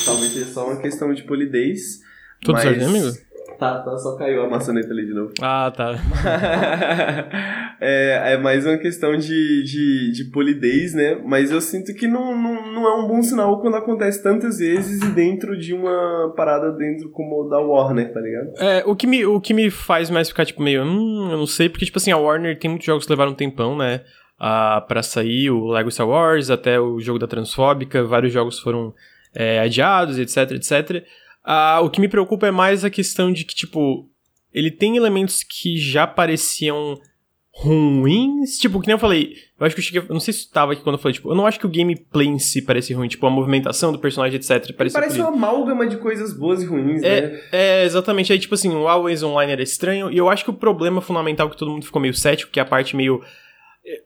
[0.05, 2.01] talvez seja só uma questão de polidez.
[2.43, 2.63] Tudo mas...
[2.63, 3.30] certo, amigo?
[3.61, 5.35] Tá, tá, só caiu a maçaneta ali de novo.
[5.43, 5.93] Ah, tá.
[7.81, 11.21] é, é mais uma questão de, de, de polidez, né?
[11.25, 15.03] Mas eu sinto que não, não, não é um bom sinal quando acontece tantas vezes
[15.03, 18.53] e dentro de uma parada dentro como da Warner, tá ligado?
[18.59, 21.47] É, o que me, o que me faz mais ficar, tipo, meio, hum, eu não
[21.47, 24.01] sei, porque, tipo assim, a Warner tem muitos jogos que levaram um tempão, né?
[24.39, 28.95] Uh, para sair, o Lego Star Wars, até o jogo da Transfóbica, vários jogos foram
[29.35, 31.05] é, adiados, etc, etc.
[31.45, 34.09] Ah, o que me preocupa é mais a questão de que, tipo,
[34.53, 36.99] ele tem elementos que já pareciam
[37.53, 38.59] ruins.
[38.59, 40.03] Tipo, que nem eu falei, eu acho que eu cheguei.
[40.03, 41.71] Eu não sei se estava aqui quando eu falei, tipo, eu não acho que o
[41.71, 44.75] gameplay em si parece ruim, tipo, a movimentação do personagem, etc.
[44.77, 47.41] Parece, parece uma amálgama de coisas boas e ruins, é, né?
[47.53, 48.33] É, exatamente.
[48.33, 51.51] Aí, tipo assim, o Always Online era estranho, e eu acho que o problema fundamental
[51.51, 53.23] que todo mundo ficou meio cético, que é a parte meio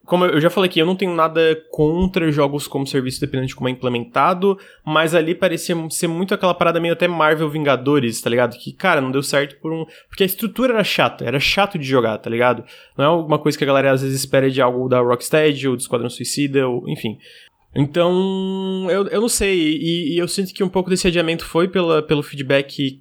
[0.04, 3.56] como eu já falei aqui, eu não tenho nada contra jogos como serviço, dependendo de
[3.56, 8.30] como é implementado, mas ali parecia ser muito aquela parada meio até Marvel Vingadores, tá
[8.30, 8.56] ligado?
[8.56, 9.84] Que, cara, não deu certo por um.
[10.08, 12.64] Porque a estrutura era chata, era chato de jogar, tá ligado?
[12.96, 15.76] Não é alguma coisa que a galera às vezes espera de algo da Rocksteady ou
[15.76, 17.18] do Esquadrão Suicida, ou enfim.
[17.74, 21.66] Então, eu, eu não sei, e, e, eu sinto que um pouco desse adiamento foi
[21.66, 23.00] pela, pelo feedback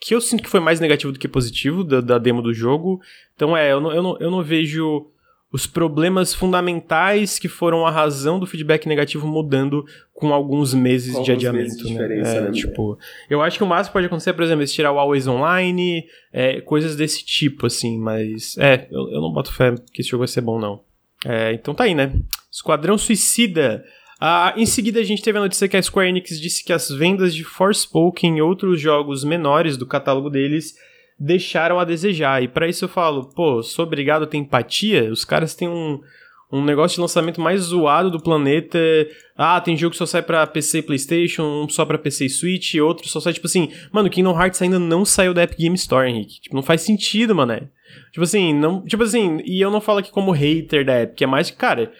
[0.00, 3.00] que eu sinto que foi mais negativo do que positivo da, da demo do jogo.
[3.34, 5.10] Então, é, eu não, eu não, eu não vejo
[5.54, 11.22] os problemas fundamentais que foram a razão do feedback negativo mudando com alguns meses com
[11.22, 11.62] de adiamento.
[11.62, 12.22] Meses de né?
[12.24, 12.50] É, né?
[12.50, 12.98] Tipo,
[13.30, 16.06] eu acho que o máximo que pode acontecer, por exemplo, é tirar o Always Online,
[16.32, 20.22] é, coisas desse tipo, assim, mas é, eu, eu, não boto fé que esse jogo
[20.22, 20.80] vai ser bom, não.
[21.24, 22.12] É, então tá aí, né?
[22.50, 23.84] Esquadrão Suicida.
[24.20, 26.88] Ah, em seguida, a gente teve a notícia que a Square Enix disse que as
[26.88, 30.74] vendas de Forspoken e outros jogos menores do catálogo deles
[31.18, 32.42] deixaram a desejar.
[32.42, 35.10] E para isso eu falo, pô, sou obrigado a ter empatia.
[35.10, 36.00] Os caras têm um,
[36.52, 38.78] um negócio de lançamento mais zoado do planeta.
[39.36, 42.30] Ah, tem jogo que só sai pra PC e PlayStation, um só pra PC e
[42.30, 43.70] Switch, outro só sai, tipo assim.
[43.90, 46.40] Mano, Kingdom Hearts ainda não saiu da Epic Game Store, Henrique.
[46.42, 47.68] Tipo, não faz sentido, mano.
[48.12, 48.84] Tipo assim, não.
[48.84, 51.92] Tipo assim, e eu não falo aqui como hater da Epic, é mais que, cara.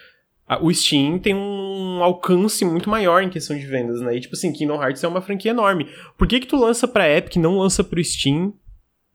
[0.61, 4.15] O Steam tem um alcance muito maior em questão de vendas, né?
[4.15, 5.87] E, tipo assim, Kingdom Hearts é uma franquia enorme.
[6.15, 8.53] Por que que tu lança pra Epic e não lança pro Steam?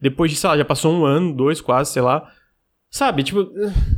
[0.00, 2.30] Depois de, sei lá, já passou um ano, dois quase, sei lá.
[2.90, 3.48] Sabe, tipo,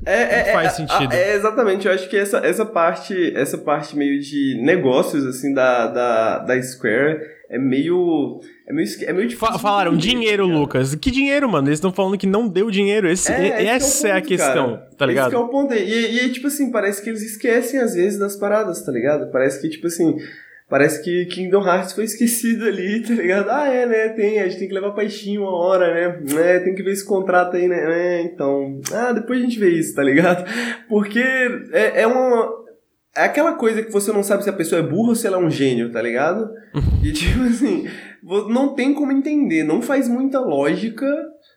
[0.05, 1.14] é, é, faz é, sentido.
[1.14, 5.86] É, exatamente, eu acho que essa, essa parte, essa parte meio de negócios, assim, da,
[5.86, 8.40] da, da Square é meio.
[8.66, 9.59] É meio, é meio difícil.
[9.59, 10.59] Falaram dinheiro, cara.
[10.59, 10.94] Lucas.
[10.94, 11.68] Que dinheiro, mano?
[11.68, 13.09] Eles estão falando que não deu dinheiro.
[13.09, 14.90] Esse, é, essa é, ponto, é a questão, cara.
[14.96, 15.28] tá ligado?
[15.28, 15.74] Esse é o ponto.
[15.74, 19.30] E, e, tipo assim, parece que eles esquecem às vezes das paradas, tá ligado?
[19.30, 20.16] Parece que, tipo assim,
[20.73, 23.51] Parece que Kingdom Hearts foi esquecido ali, tá ligado?
[23.51, 24.09] Ah, é, né?
[24.09, 26.23] Tem, a gente tem que levar paixinho uma hora, né?
[26.35, 27.77] É, tem que ver esse contrato aí, né?
[27.77, 28.81] É, então.
[28.91, 30.47] Ah, depois a gente vê isso, tá ligado?
[30.89, 31.20] Porque
[31.73, 32.51] é, é uma.
[33.14, 35.37] É aquela coisa que você não sabe se a pessoa é burra ou se ela
[35.37, 36.49] é um gênio, tá ligado?
[37.05, 37.87] E tipo assim,
[38.49, 41.07] não tem como entender, não faz muita lógica,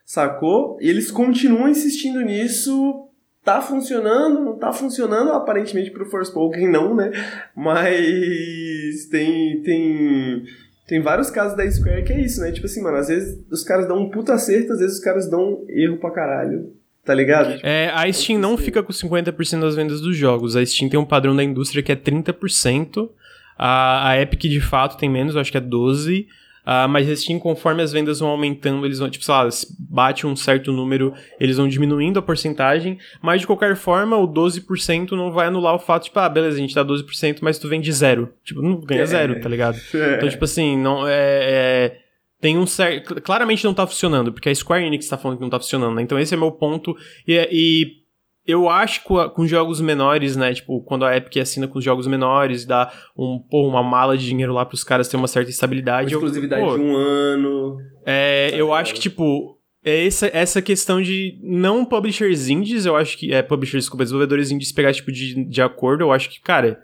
[0.05, 0.78] sacou?
[0.82, 3.05] E eles continuam insistindo nisso
[3.45, 7.11] tá funcionando, não tá funcionando, aparentemente pro Forspoken não, né?
[7.55, 10.43] Mas tem tem
[10.87, 12.51] tem vários casos da Square que é isso, né?
[12.51, 15.29] Tipo assim, mano, às vezes os caras dão um puta acerto, às vezes os caras
[15.29, 16.73] dão erro pra caralho.
[17.05, 17.53] Tá ligado?
[17.53, 20.55] Tipo, é, a Steam não fica com 50% das vendas dos jogos.
[20.55, 23.07] A Steam tem um padrão da indústria que é 30%.
[23.55, 26.25] A, a Epic, de fato, tem menos, eu acho que é 12%.
[26.66, 29.47] Uh, mas assim, conforme as vendas vão aumentando, eles vão, tipo, sei lá,
[29.80, 35.11] bate um certo número, eles vão diminuindo a porcentagem, mas de qualquer forma, o 12%
[35.11, 37.91] não vai anular o fato, tipo, ah, beleza, a gente dá 12%, mas tu vende
[37.91, 38.34] zero.
[38.43, 39.05] Tipo, não ganha é.
[39.05, 39.76] zero, tá ligado?
[39.95, 40.16] É.
[40.16, 41.97] Então, tipo assim, não é, é
[42.41, 43.20] tem um certo.
[43.22, 46.01] Claramente não tá funcionando, porque a Square Enix tá falando que não tá funcionando, né?
[46.01, 46.95] Então esse é meu ponto.
[47.28, 48.05] E, e
[48.47, 50.53] eu acho que com jogos menores, né?
[50.53, 54.53] Tipo, quando a Epic assina com jogos menores, dá um, pô, uma mala de dinheiro
[54.53, 56.13] lá pros caras ter uma certa estabilidade.
[56.13, 57.77] Uma exclusividade eu, pô, de um ano.
[58.05, 63.17] É, eu acho que, tipo, é essa, essa questão de não publishers indies, eu acho
[63.17, 63.33] que.
[63.33, 66.79] É, publishers, desculpa, desenvolvedores indies pegar, tipo, de, de acordo, eu acho que, cara,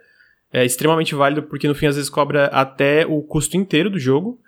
[0.52, 4.40] é extremamente válido, porque no fim às vezes cobra até o custo inteiro do jogo.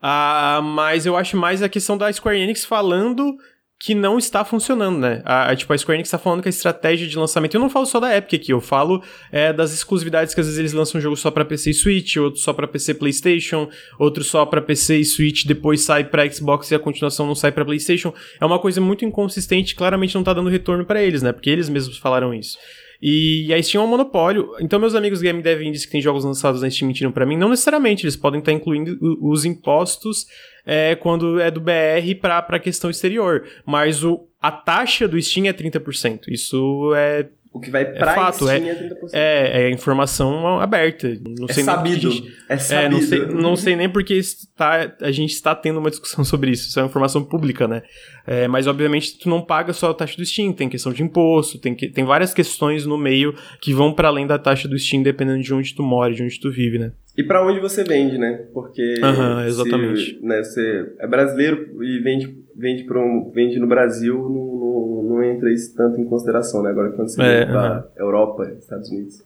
[0.00, 3.36] Ah, mas eu acho mais a questão da Square Enix falando
[3.82, 5.22] que não está funcionando, né?
[5.24, 7.56] A, a, tipo, a Square Enix está falando que a estratégia de lançamento.
[7.56, 9.02] Eu não falo só da Epic aqui, eu falo
[9.32, 12.16] é, das exclusividades que às vezes eles lançam um jogo só para PC e Switch,
[12.16, 13.68] outro só para PC e PlayStation,
[13.98, 17.50] outro só para PC e Switch, depois sai para Xbox e a continuação não sai
[17.50, 18.14] para PlayStation.
[18.40, 21.32] É uma coisa muito inconsistente, claramente não tá dando retorno para eles, né?
[21.32, 22.56] Porque eles mesmos falaram isso.
[23.02, 24.52] E a Steam é um monopólio.
[24.60, 27.36] Então, meus amigos game dev indies que têm jogos lançados na Steam mentiram para mim,
[27.36, 30.28] não necessariamente, eles podem estar incluindo os impostos
[30.66, 33.44] é, quando é do BR para a questão exterior.
[33.66, 36.28] Mas o, a taxa do Steam é 30%.
[36.28, 38.94] Isso é o que vai pra é fato, Steam é, 30%.
[39.12, 41.08] É, é informação aberta.
[41.38, 42.10] Não é sei sabido.
[42.10, 42.86] Gente, é sabido.
[42.86, 46.50] É, não, sei, não sei nem porque está, a gente está tendo uma discussão sobre
[46.50, 46.68] isso.
[46.68, 47.82] Isso é informação pública, né?
[48.26, 50.52] É, mas, obviamente, tu não paga só a taxa do Steam.
[50.52, 54.26] Tem questão de imposto, tem, que, tem várias questões no meio que vão para além
[54.26, 56.92] da taxa do Steam, dependendo de onde tu mora, de onde tu vive, né?
[57.16, 58.46] E para onde você vende, né?
[58.54, 60.18] Porque uhum, exatamente.
[60.18, 65.02] Se, né, você é brasileiro e vende, vende, pra um, vende no Brasil, não, não,
[65.02, 66.70] não, entra isso tanto em consideração, né?
[66.70, 68.02] Agora quando você é, pra uhum.
[68.02, 69.22] Europa, Estados Unidos.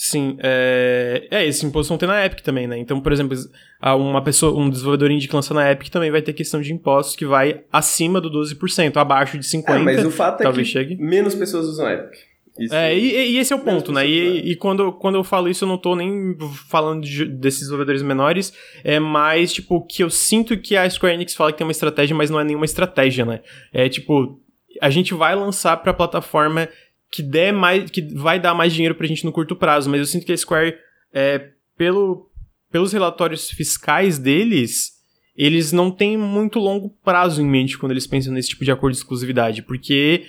[0.00, 1.26] Sim, é...
[1.28, 2.78] é, esse imposto não tem na Epic também, né?
[2.78, 3.36] Então, por exemplo,
[3.82, 7.16] uma pessoa, um desenvolvedor indie que lança na Epic também vai ter questão de impostos
[7.16, 9.74] que vai acima do 12%, abaixo de 50%.
[9.74, 10.94] É, mas o fato é que chegue.
[10.94, 12.16] menos pessoas usam a Epic.
[12.60, 14.06] Isso, é, e, e, esse é o ponto, né?
[14.08, 16.36] E, e, quando, quando eu falo isso, eu não tô nem
[16.70, 18.52] falando de, desses desenvolvedores menores,
[18.84, 22.14] é mais, tipo, que eu sinto que a Square Enix fala que tem uma estratégia,
[22.14, 23.40] mas não é nenhuma estratégia, né?
[23.72, 24.40] É tipo,
[24.80, 26.68] a gente vai lançar pra plataforma
[27.10, 30.06] que der mais, que vai dar mais dinheiro pra gente no curto prazo, mas eu
[30.06, 30.76] sinto que a Square,
[31.12, 32.30] é, pelo,
[32.70, 34.92] pelos relatórios fiscais deles,
[35.36, 38.92] eles não têm muito longo prazo em mente quando eles pensam nesse tipo de acordo
[38.92, 40.26] de exclusividade, porque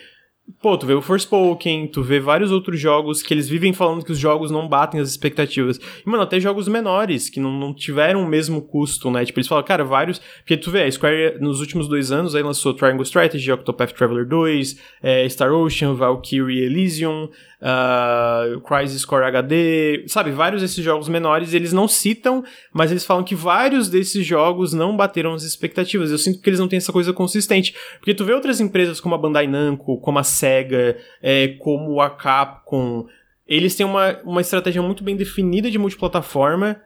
[0.62, 4.12] Pô, tu vê o Forspoken, tu vê vários outros jogos que eles vivem falando que
[4.12, 5.78] os jogos não batem as expectativas.
[5.78, 9.24] E, mano, até jogos menores, que não, não tiveram o mesmo custo, né?
[9.24, 10.20] Tipo, eles falam, cara, vários.
[10.40, 14.26] Porque tu vê, a Square nos últimos dois anos aí lançou Triangle Strategy, Octopath Traveler
[14.28, 17.30] 2, é, Star Ocean, Valkyrie Elysium,
[17.62, 20.32] uh, Crisis Core HD, sabe?
[20.32, 22.44] Vários desses jogos menores eles não citam,
[22.74, 26.12] mas eles falam que vários desses jogos não bateram as expectativas.
[26.12, 27.76] Eu sinto que eles não têm essa coisa consistente.
[28.00, 32.10] Porque tu vê outras empresas como a Bandai Namco, como a SEGA, é, como a
[32.10, 33.06] Capcom,
[33.48, 36.80] eles têm uma, uma estratégia muito bem definida de multiplataforma.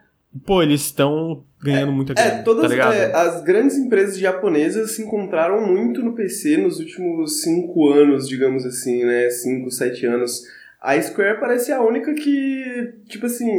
[0.45, 2.32] Pô, eles estão ganhando é, muita grana.
[2.32, 7.41] É, todas tá é, as grandes empresas japonesas se encontraram muito no PC nos últimos
[7.41, 9.30] cinco anos, digamos assim, né?
[9.30, 10.41] Cinco, sete anos.
[10.84, 13.49] A Square parece a única que, tipo assim,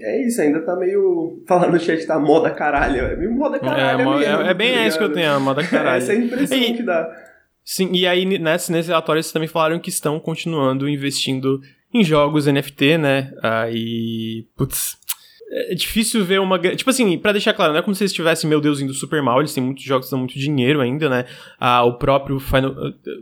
[0.00, 1.42] é isso, ainda tá meio.
[1.48, 3.04] Falar no chat, tá moda caralho.
[3.04, 4.00] É meio moda caralho.
[4.00, 5.98] É, mesmo, é, é bem tá isso que eu tenho, a moda caralho.
[5.98, 7.10] Essa é a impressão e, que dá.
[7.64, 11.60] Sim, e aí nesse, nesse relatório eles também falaram que estão continuando investindo
[11.92, 13.32] em jogos NFT, né?
[13.42, 14.46] Aí.
[14.56, 14.96] Putz.
[15.50, 16.58] É difícil ver uma.
[16.58, 19.22] Tipo assim, para deixar claro, não é como se eles estivessem, meu Deus, indo super
[19.22, 19.38] mal.
[19.38, 21.24] Eles têm muitos jogos que dão muito dinheiro ainda, né?
[21.58, 22.74] Ah, o próprio Final,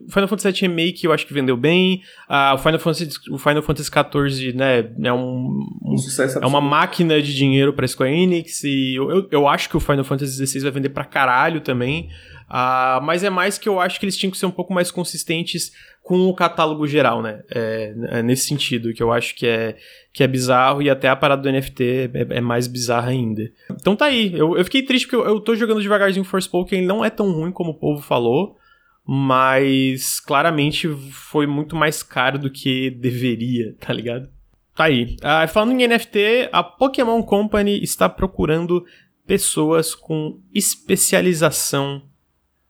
[0.08, 2.02] Final Fantasy VII Remake eu acho que vendeu bem.
[2.28, 4.90] Ah, o Final Fantasy, o Final Fantasy XIV, né?
[5.04, 5.56] É um.
[5.84, 8.64] um sucesso É uma máquina de dinheiro pra Square Enix.
[8.64, 12.08] E eu, eu, eu acho que o Final Fantasy XVI vai vender pra caralho também.
[12.48, 14.90] Uh, mas é mais que eu acho que eles tinham que ser um pouco mais
[14.90, 15.72] consistentes
[16.06, 17.42] com o catálogo geral, né?
[17.52, 19.76] É, é nesse sentido, que eu acho que é,
[20.12, 21.82] que é bizarro e até a parada do NFT
[22.14, 23.42] é, é mais bizarra ainda.
[23.72, 26.86] Então tá aí, eu, eu fiquei triste porque eu, eu tô jogando devagarzinho Forspoken, ele
[26.86, 28.56] não é tão ruim como o povo falou,
[29.04, 34.28] mas claramente foi muito mais caro do que deveria, tá ligado?
[34.76, 35.16] Tá aí.
[35.16, 38.84] Uh, falando em NFT, a Pokémon Company está procurando
[39.26, 42.00] pessoas com especialização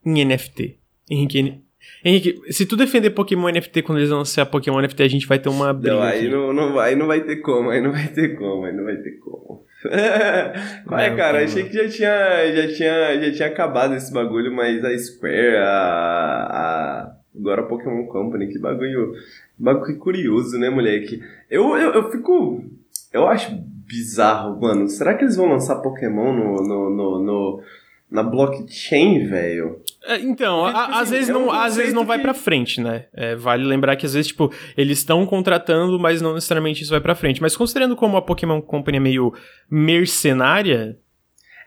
[0.03, 0.79] em NFT.
[1.11, 1.66] Henrique,
[2.07, 5.49] Henrique, se tu defender Pokémon NFT quando eles lançarem Pokémon NFT, a gente vai ter
[5.49, 5.97] uma briga.
[5.97, 8.73] Não, aí não, não, vai, não vai ter como, aí não vai ter como, aí
[8.73, 9.65] não vai ter como.
[10.87, 11.43] Qual é, cara?
[11.43, 15.67] Achei que já tinha, já, tinha, já tinha acabado esse bagulho, mas a Square, a,
[15.67, 19.13] a agora a Pokémon Company, que bagulho,
[19.59, 21.21] bagulho curioso, né, moleque?
[21.51, 22.65] Eu, eu, eu fico,
[23.13, 23.51] eu acho
[23.85, 24.89] bizarro, mano.
[24.89, 27.63] Será que eles vão lançar Pokémon no, no, no, no
[28.11, 29.81] na blockchain, velho?
[30.07, 32.19] É, então, Porque, tipo, a, assim, às vezes é um não, às vezes não vai
[32.19, 32.23] que...
[32.23, 33.07] para frente, né?
[33.13, 37.01] É, vale lembrar que às vezes, tipo, eles estão contratando, mas não necessariamente isso vai
[37.01, 37.43] para frente.
[37.43, 39.33] Mas considerando como a Pokémon Company é meio
[39.69, 40.97] mercenária,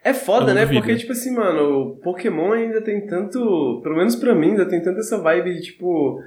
[0.03, 0.65] é foda, né?
[0.65, 3.81] Porque, tipo assim, mano, o Pokémon ainda tem tanto.
[3.83, 6.23] Pelo menos pra mim, ainda tem tanta essa vibe de, tipo.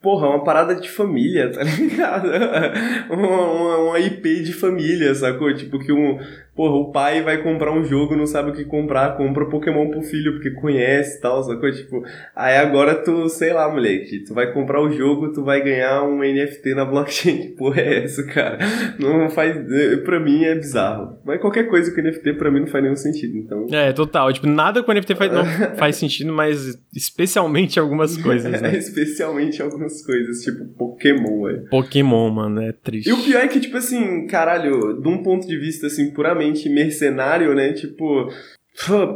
[0.00, 2.28] porra, uma parada de família, tá ligado?
[3.10, 5.52] uma, uma, uma, IP de família, sacou?
[5.52, 6.18] Tipo, que um,
[6.54, 10.02] porra, o pai vai comprar um jogo, não sabe o que comprar, compra Pokémon pro
[10.02, 11.70] filho porque conhece e tal, sacou?
[11.72, 12.02] Tipo,
[12.36, 16.18] aí agora tu, sei lá, moleque, tu vai comprar o jogo, tu vai ganhar um
[16.18, 17.32] NFT na blockchain.
[17.42, 18.58] Que porra é essa, cara?
[18.98, 19.56] Não faz.
[20.04, 21.18] Pra mim é bizarro.
[21.24, 23.66] Mas qualquer coisa com NFT pra mim não faz nenhum sentido, então.
[23.70, 24.32] É, total.
[24.32, 25.44] Tipo, nada com NFT faz, não
[25.76, 28.74] faz sentido, mas especialmente algumas coisas, né?
[28.76, 31.68] especialmente algumas coisas, tipo Pokémon, velho.
[31.70, 33.08] Pokémon, mano, é triste.
[33.08, 36.41] E o pior é que, tipo assim, caralho, de um ponto de vista, assim, puramente
[36.68, 37.72] mercenário, né?
[37.72, 38.28] Tipo,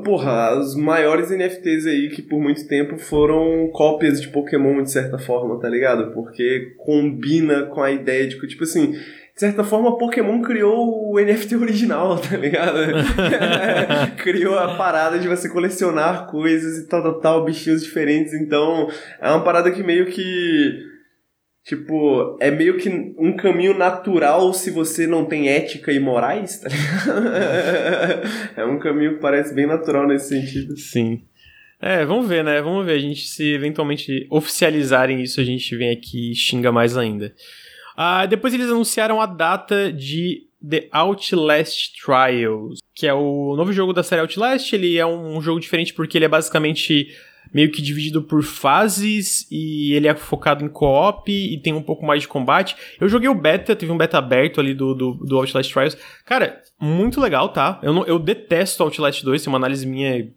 [0.04, 5.18] Porra, os maiores NFTs aí que por muito tempo foram cópias de Pokémon de certa
[5.18, 6.12] forma, tá ligado?
[6.12, 11.18] Porque combina com a ideia de que, tipo assim, de certa forma, Pokémon criou o
[11.18, 12.78] NFT original, tá ligado?
[14.22, 18.34] criou a parada de você colecionar coisas e tal, tal, tal, bichinhos diferentes.
[18.34, 18.88] Então,
[19.20, 20.95] é uma parada que meio que
[21.66, 22.88] Tipo, é meio que
[23.18, 28.54] um caminho natural se você não tem ética e morais, tá ligado?
[28.56, 30.76] é um caminho que parece bem natural nesse sentido.
[30.76, 31.24] Sim.
[31.82, 32.62] É, vamos ver, né?
[32.62, 32.92] Vamos ver.
[32.92, 37.34] A gente, se eventualmente oficializarem isso, a gente vem aqui e xinga mais ainda.
[37.96, 43.92] Ah, depois eles anunciaram a data de The Outlast Trials, que é o novo jogo
[43.92, 44.72] da série Outlast.
[44.72, 47.08] Ele é um jogo diferente porque ele é basicamente
[47.52, 52.04] meio que dividido por fases e ele é focado em co-op e tem um pouco
[52.04, 52.76] mais de combate.
[53.00, 55.96] Eu joguei o beta, teve um beta aberto ali do, do, do Outlast Trials.
[56.24, 57.80] Cara, muito legal, tá?
[57.82, 60.28] Eu, não, eu detesto Outlast 2, tem uma análise minha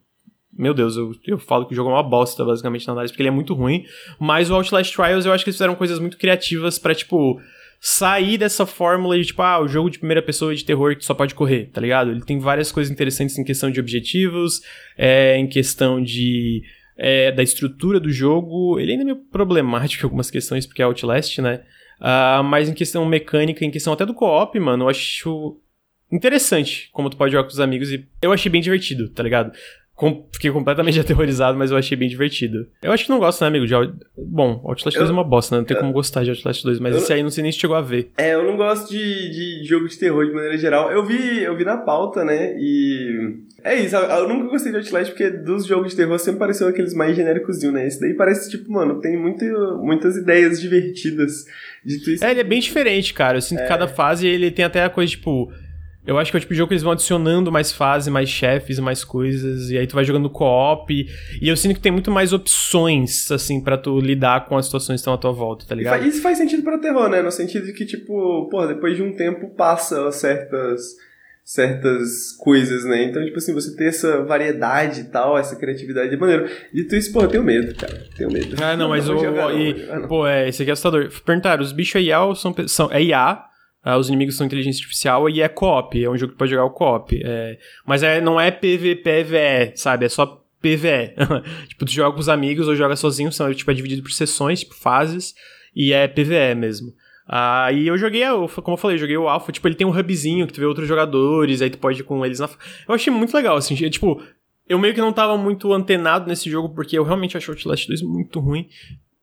[0.52, 3.22] meu Deus, eu, eu falo que o jogo é uma bosta, basicamente, na análise, porque
[3.22, 3.86] ele é muito ruim.
[4.20, 7.40] Mas o Outlast Trials, eu acho que eles fizeram coisas muito criativas para tipo,
[7.80, 11.14] sair dessa fórmula de, tipo, ah, o jogo de primeira pessoa de terror que só
[11.14, 12.12] pode correr, tá ligado?
[12.12, 14.62] Ele tem várias coisas interessantes em questão de objetivos,
[14.98, 16.62] é, em questão de
[17.00, 18.78] é, da estrutura do jogo.
[18.80, 21.62] Ele ainda é meio problemático em algumas questões, porque é Outlast, né?
[22.00, 25.60] Uh, mas em questão mecânica, em questão até do co-op, mano, eu acho
[26.12, 29.52] interessante como tu pode jogar com os amigos e eu achei bem divertido, tá ligado?
[30.00, 32.66] Com, fiquei completamente aterrorizado, mas eu achei bem divertido.
[32.82, 33.68] Eu acho que não gosto, né, amigo?
[33.68, 33.74] De,
[34.18, 35.60] bom, Outlast 2 é uma bosta, né?
[35.60, 37.52] Não tem eu, como gostar de Outlast 2, mas eu, esse aí não sei nem
[37.52, 38.10] se chegou a ver.
[38.18, 40.90] É, eu não gosto de, de jogo de terror de maneira geral.
[40.90, 42.56] Eu vi, eu vi na pauta, né?
[42.58, 43.40] E.
[43.62, 46.94] É isso, eu nunca gostei de Outlast porque dos jogos de terror sempre pareceu aqueles
[46.94, 47.86] mais genéricos, né?
[47.86, 49.44] Esse daí parece, tipo, mano, tem muito,
[49.84, 51.44] muitas ideias divertidas
[51.84, 52.24] de twist.
[52.24, 53.40] É, ele é bem diferente, cara.
[53.40, 53.64] Eu sinto é.
[53.64, 55.52] que cada fase ele tem até a coisa, tipo
[56.06, 58.30] eu acho que é o tipo de jogo que eles vão adicionando mais fases, mais
[58.30, 60.92] chefes, mais coisas, e aí tu vai jogando co-op.
[61.42, 64.96] E eu sinto que tem muito mais opções, assim, para tu lidar com as situações
[64.96, 66.06] que estão à tua volta, tá ligado?
[66.06, 67.22] Isso faz sentido pra terror, né?
[67.22, 70.96] No sentido de que, tipo, pô, depois de um tempo passa certas
[71.50, 73.06] certas coisas, né?
[73.06, 76.48] Então, tipo assim, você ter essa variedade e tal, essa criatividade é maneiro.
[76.72, 78.06] Dito isso, pô, eu tenho medo, cara.
[78.16, 78.56] Tenho medo.
[78.62, 79.16] Ah, não, mas o.
[79.52, 81.10] E, ah, Pô, é, esse aqui é assustador.
[81.26, 82.92] Perguntaram, os bichos IA são, são.
[82.92, 83.49] É IA,
[83.86, 86.66] Uh, os inimigos são inteligência artificial e é co-op, é um jogo que pode jogar
[86.66, 87.18] o co-op.
[87.24, 90.06] É, mas é, não é PVPVE, sabe?
[90.06, 91.16] É só PVE.
[91.70, 94.60] tipo, tu joga com os amigos ou joga sozinho, são, tipo, é dividido por sessões,
[94.60, 95.34] tipo, fases,
[95.76, 96.94] e é PVE mesmo.
[97.32, 98.24] Ah, e eu joguei,
[98.64, 100.66] como eu falei, eu joguei o Alpha, tipo, ele tem um hubzinho que tu vê
[100.66, 102.50] outros jogadores, aí tu pode ir com eles na.
[102.88, 104.22] Eu achei muito legal, assim, tipo,
[104.68, 107.88] eu meio que não tava muito antenado nesse jogo, porque eu realmente achei o Outlast
[107.88, 108.68] 2 muito ruim.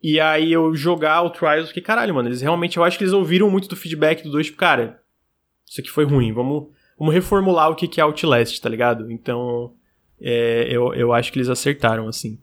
[0.08, 3.12] E aí eu jogar o Trials, fiquei, caralho, mano, eles realmente, eu acho que eles
[3.12, 5.00] ouviram muito do feedback do 2, tipo, cara,
[5.68, 9.10] isso aqui foi ruim, vamos, vamos reformular o que é Outlast, tá ligado?
[9.10, 9.72] Então,
[10.20, 12.38] é, eu, eu acho que eles acertaram, assim.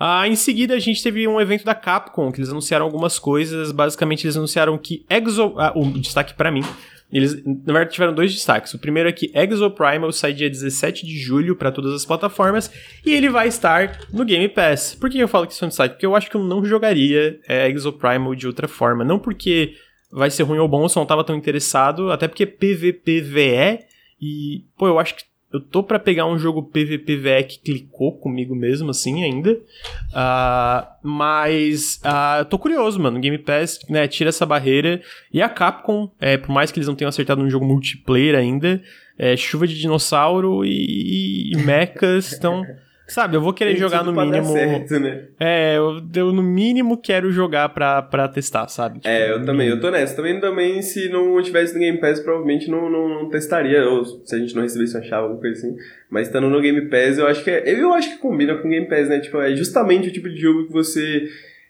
[0.00, 3.70] Ah, em seguida, a gente teve um evento da Capcom, que eles anunciaram algumas coisas.
[3.70, 5.56] Basicamente, eles anunciaram que Exo...
[5.58, 6.62] Ah, o destaque para mim
[7.10, 8.74] eles, na verdade, tiveram dois destaques.
[8.74, 12.70] O primeiro é que Exoprimal sai dia 17 de julho para todas as plataformas
[13.04, 14.94] e ele vai estar no Game Pass.
[14.94, 15.94] Por que eu falo que isso é um destaque?
[15.94, 19.04] Porque eu acho que eu não jogaria é, Exoprimal de outra forma.
[19.04, 19.74] Não porque
[20.12, 23.86] vai ser ruim ou bom, eu só não tava tão interessado, até porque PVPVE
[24.20, 25.22] e, pô, eu acho que
[25.52, 29.52] eu tô para pegar um jogo PVPVE que clicou comigo mesmo, assim, ainda.
[29.52, 33.18] Uh, mas uh, tô curioso, mano.
[33.18, 35.00] Game Pass, né, tira essa barreira.
[35.32, 38.82] E a Capcom, é, por mais que eles não tenham acertado um jogo multiplayer ainda,
[39.18, 42.64] é, chuva de dinossauro e, e mechas estão...
[43.08, 44.52] Sabe, eu vou querer Tem jogar no mínimo.
[44.52, 45.28] Certo, né?
[45.40, 48.98] É, eu, eu, no mínimo quero jogar pra, pra testar, sabe?
[48.98, 50.14] Tipo, é, eu também, eu tô nessa.
[50.14, 54.36] Também, também, se não tivesse no Game Pass, provavelmente não, não, não testaria, ou se
[54.36, 55.74] a gente não recebesse uma chave, alguma coisa assim.
[56.10, 58.70] Mas estando no Game Pass, eu acho que é, eu acho que combina com o
[58.70, 59.20] Game Pass, né?
[59.20, 61.28] Tipo, é justamente o tipo de jogo que você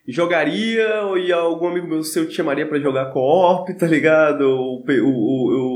[0.09, 4.41] jogaria, ou algum amigo meu seu te chamaria para jogar co-op, tá ligado?
[4.41, 5.68] O, o, o, o,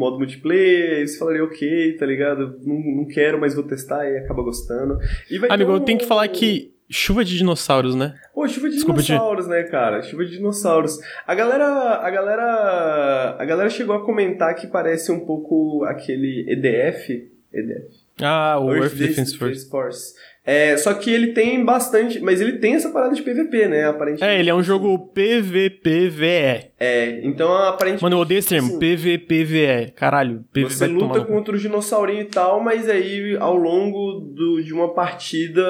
[0.00, 2.58] modo multiplayer, você falaria ok, tá ligado?
[2.64, 4.98] Não, não quero, mas vou testar e acaba gostando.
[5.48, 5.74] Amigo, um...
[5.74, 8.14] eu tenho que falar que Chuva de dinossauros, né?
[8.34, 10.02] Pô, chuva de Desculpa dinossauros, né, cara?
[10.02, 10.98] Chuva de dinossauros.
[11.24, 17.30] A galera, a galera, a galera chegou a comentar que parece um pouco aquele EDF,
[17.54, 17.94] EDF.
[18.20, 19.70] Ah, o Earth, Earth Defense, Defense Force.
[19.70, 20.14] Force.
[20.44, 22.18] É, só que ele tem bastante.
[22.18, 23.84] Mas ele tem essa parada de PVP, né?
[23.84, 24.24] Aparentemente.
[24.24, 26.69] É, ele é um jogo PVPVE.
[26.82, 28.02] É, então aparentemente.
[28.02, 29.92] Mano, eu odeio esse termo, assim, PVPVE.
[29.94, 34.72] Caralho, PVP Você luta contra o dinossaurinho e tal, mas aí ao longo do, de
[34.72, 35.62] uma partida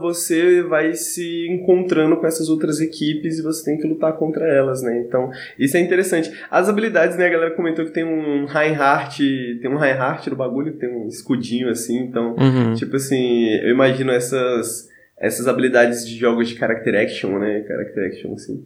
[0.00, 4.82] você vai se encontrando com essas outras equipes e você tem que lutar contra elas,
[4.82, 5.04] né?
[5.06, 6.32] Então, isso é interessante.
[6.50, 7.26] As habilidades, né?
[7.26, 9.22] A galera comentou que tem um Reinhardt,
[9.62, 12.74] tem um Reinhardt no bagulho, tem um escudinho assim, então, uhum.
[12.74, 17.64] tipo assim, eu imagino essas, essas habilidades de jogos de character action, né?
[17.68, 18.64] Character action, assim.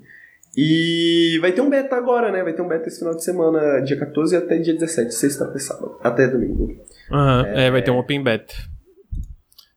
[0.56, 2.42] E vai ter um beta agora, né?
[2.42, 5.58] Vai ter um beta esse final de semana, dia 14 até dia 17, sexta até
[5.58, 6.76] sábado, até domingo.
[7.10, 7.66] Aham, é...
[7.66, 8.54] é, vai ter um open beta.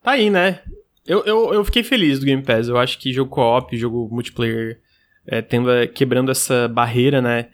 [0.02, 0.60] Tá aí, né?
[1.06, 2.68] Eu, eu, eu fiquei feliz do Game Pass.
[2.68, 4.80] Eu acho que jogo co-op, jogo multiplayer,
[5.26, 7.48] é, tendo, quebrando essa barreira, né?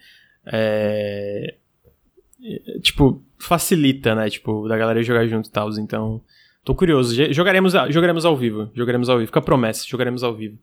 [0.47, 1.55] É,
[2.81, 4.31] tipo, facilita, né?
[4.31, 5.71] Tipo, da galera jogar junto e tal.
[5.79, 6.23] Então,
[6.65, 7.15] Tô curioso.
[7.33, 8.71] Jogaremos, jogaremos ao vivo.
[8.75, 9.27] Jogaremos ao vivo.
[9.29, 10.59] Fica a promessa, jogaremos ao vivo.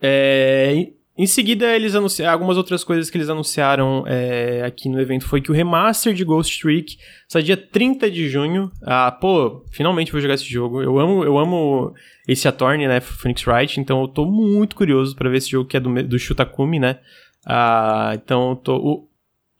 [0.00, 2.32] É, em seguida, eles anunciaram.
[2.32, 6.24] Algumas outras coisas que eles anunciaram é, aqui no evento foi que o remaster de
[6.24, 6.96] Ghost Trick
[7.28, 8.70] sai dia 30 de junho.
[8.82, 10.82] Ah, pô, finalmente vou jogar esse jogo.
[10.82, 11.94] Eu amo, eu amo
[12.26, 13.00] esse Attorney, né?
[13.00, 16.18] Phoenix Wright, então eu tô muito curioso para ver esse jogo que é do, do
[16.18, 16.98] Shutakumi, né?
[17.46, 18.76] Ah, então eu tô.
[18.76, 19.08] O,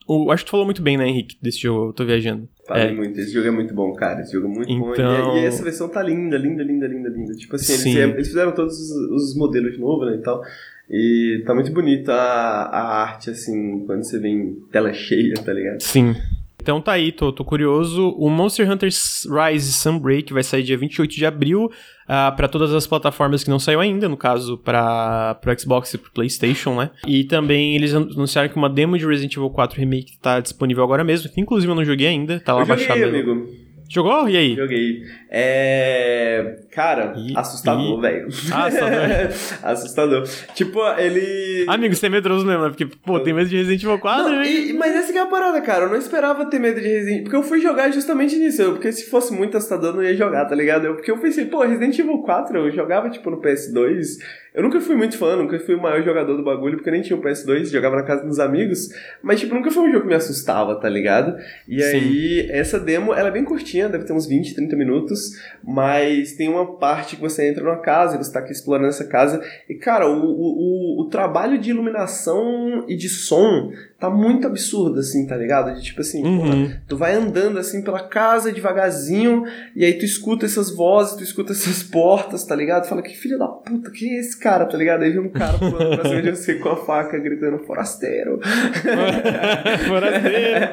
[0.07, 2.49] o, acho que tu falou muito bem, né, Henrique, desse jogo, eu tô viajando.
[2.67, 2.93] Falei é.
[2.93, 4.81] muito, esse jogo é muito bom, cara, esse jogo é muito então...
[4.81, 4.93] bom.
[4.93, 7.33] E, então- e, essa versão tá linda, linda, linda, linda, linda.
[7.35, 10.43] Tipo assim, eles, eles, fizeram todos os, os, modelos de novo, né, e tal.
[10.91, 15.81] E tá muito bonita a, arte, assim, quando você vê em tela cheia, tá ligado?
[15.81, 16.15] Sim.
[16.61, 18.09] Então tá aí, tô, tô curioso.
[18.17, 21.71] O Monster Hunter Rise Sunbreak vai sair dia 28 de abril uh,
[22.09, 25.99] ah, para todas as plataformas que não saiu ainda, no caso para pro Xbox e
[25.99, 26.91] pro PlayStation, né?
[27.07, 31.05] E também eles anunciaram que uma demo de Resident Evil 4 Remake tá disponível agora
[31.05, 32.99] mesmo, que inclusive eu não joguei ainda, tá lá eu baixado.
[32.99, 33.64] Joguei, amigo.
[33.89, 34.29] Jogou?
[34.29, 34.55] E aí?
[34.57, 35.03] Joguei.
[35.31, 36.57] É.
[36.73, 38.29] Cara, e, assustador, velho.
[38.53, 39.61] Ah, assustador.
[39.63, 40.29] assustador.
[40.55, 41.65] Tipo, ele.
[41.69, 42.69] Amigo, você é medroso mesmo, né?
[42.69, 45.27] Porque, pô, tem medo de Resident Evil 4, não, e, Mas essa que é a
[45.27, 45.85] parada, cara.
[45.85, 48.73] Eu não esperava ter medo de Resident Porque eu fui jogar justamente nisso.
[48.73, 50.87] Porque se fosse muito assustador, eu não ia jogar, tá ligado?
[50.87, 54.19] Eu, porque eu pensei, pô, Resident Evil 4 eu jogava, tipo, no PS2.
[54.55, 57.19] Eu nunca fui muito fã, nunca fui o maior jogador do bagulho, porque nem tinha
[57.19, 58.89] um PS2, jogava na casa dos amigos,
[59.21, 61.37] mas, tipo, nunca foi um jogo que me assustava, tá ligado?
[61.67, 61.97] E Sim.
[61.97, 66.49] aí, essa demo, ela é bem curtinha, deve ter uns 20, 30 minutos, mas tem
[66.49, 69.75] uma parte que você entra numa casa, e você tá aqui explorando essa casa, e,
[69.75, 73.73] cara, o, o, o, o trabalho de iluminação e de som
[74.05, 75.75] tá muito absurdo, assim, tá ligado?
[75.75, 76.71] De tipo assim, uhum.
[76.87, 79.45] tu vai andando assim pela casa devagarzinho,
[79.75, 82.87] e aí tu escuta essas vozes, tu escuta essas portas, tá ligado?
[82.87, 85.03] Fala, que filho da puta, quem é esse cara, tá ligado?
[85.03, 88.41] Aí vem um cara pulando pra cima de você com a faca, gritando, forasteiro.
[89.89, 90.65] forasteiro.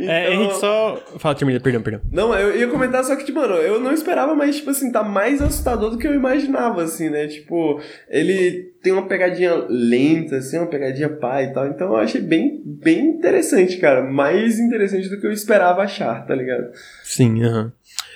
[0.00, 0.14] então...
[0.14, 1.02] É, Henrique, só...
[1.18, 2.00] Fala, termina, perdão, perdão.
[2.12, 5.02] Não, eu ia comentar só que, tipo, mano, eu não esperava, mas, tipo assim, tá
[5.02, 7.26] mais assustador do que eu imaginava, assim, né?
[7.26, 11.66] Tipo, ele tem uma pegadinha lenta, assim, uma pegadinha pá e tal.
[11.66, 12.33] Então eu achei bem,
[12.64, 14.02] bem interessante, cara.
[14.02, 16.70] Mais interessante do que eu esperava achar, tá ligado?
[17.02, 17.72] Sim, aham.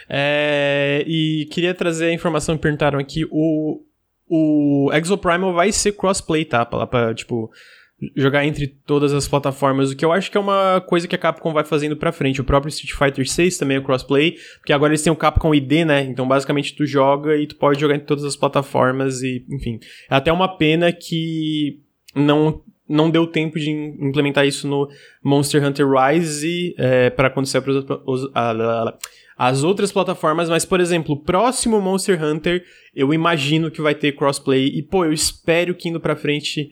[0.09, 3.27] É, e queria trazer a informação que perguntaram aqui.
[3.31, 3.83] O,
[4.29, 6.65] o Exoprimal vai ser crossplay, tá?
[6.65, 7.51] Pra, pra, tipo,
[8.17, 11.19] jogar entre todas as plataformas, o que eu acho que é uma coisa que a
[11.19, 12.41] Capcom vai fazendo pra frente.
[12.41, 15.85] O próprio Street Fighter 6 também é crossplay, porque agora eles têm o Capcom ID,
[15.85, 16.03] né?
[16.03, 19.81] Então basicamente tu joga e tu pode jogar em todas as plataformas e, enfim.
[20.11, 21.81] É até uma pena que
[22.15, 24.89] não não deu tempo de implementar isso no
[25.23, 27.75] Monster Hunter Rise é, para acontecer para
[29.37, 34.13] as outras plataformas, mas, por exemplo, o próximo Monster Hunter, eu imagino que vai ter
[34.13, 36.71] crossplay, e, pô, eu espero que indo pra frente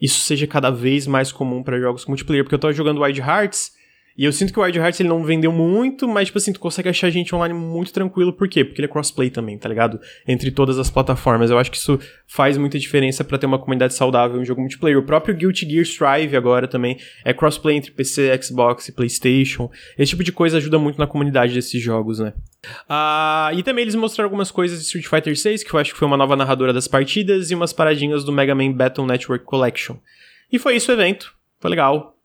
[0.00, 3.72] isso seja cada vez mais comum para jogos multiplayer, porque eu tô jogando Wild Hearts
[4.18, 6.58] e eu sinto que o Wild Hearts ele não vendeu muito, mas, tipo assim, tu
[6.58, 8.32] consegue achar gente online muito tranquilo.
[8.32, 8.64] Por quê?
[8.64, 10.00] Porque ele é crossplay também, tá ligado?
[10.26, 11.52] Entre todas as plataformas.
[11.52, 14.98] Eu acho que isso faz muita diferença para ter uma comunidade saudável em jogo multiplayer.
[14.98, 19.70] O próprio Guilty Gear Strive agora também é crossplay entre PC, Xbox e PlayStation.
[19.96, 22.34] Esse tipo de coisa ajuda muito na comunidade desses jogos, né?
[22.88, 25.98] Ah, e também eles mostraram algumas coisas de Street Fighter 6, que eu acho que
[25.98, 29.94] foi uma nova narradora das partidas, e umas paradinhas do Mega Man Battle Network Collection.
[30.50, 31.32] E foi isso o evento.
[31.60, 32.17] Foi legal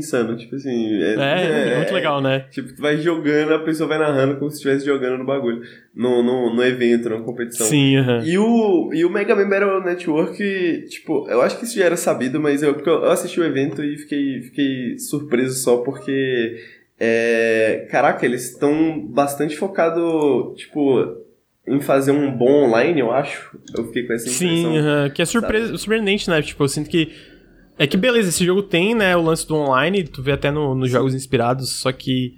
[0.00, 1.02] insano, tipo assim.
[1.02, 2.46] É, é, é, muito legal, né?
[2.50, 5.62] Tipo, tu vai jogando, a pessoa vai narrando como se estivesse jogando no bagulho.
[5.94, 7.66] No, no, no evento, na competição.
[7.66, 8.24] Sim, uhum.
[8.24, 11.96] e, o, e o Mega Man Battle Network, tipo, eu acho que isso já era
[11.96, 16.56] sabido, mas eu, porque eu assisti o evento e fiquei, fiquei surpreso só porque.
[17.02, 21.20] É, caraca, eles estão bastante focados, tipo,
[21.66, 23.56] em fazer um bom online, eu acho.
[23.76, 24.48] Eu fiquei com essa impressão.
[24.48, 26.42] Sim, uh -huh, que é surpresa, surpreendente, né?
[26.42, 27.12] Tipo, eu sinto que.
[27.80, 30.74] É que beleza, esse jogo tem, né, o lance do online, tu vê até no,
[30.74, 32.34] nos jogos inspirados, só que.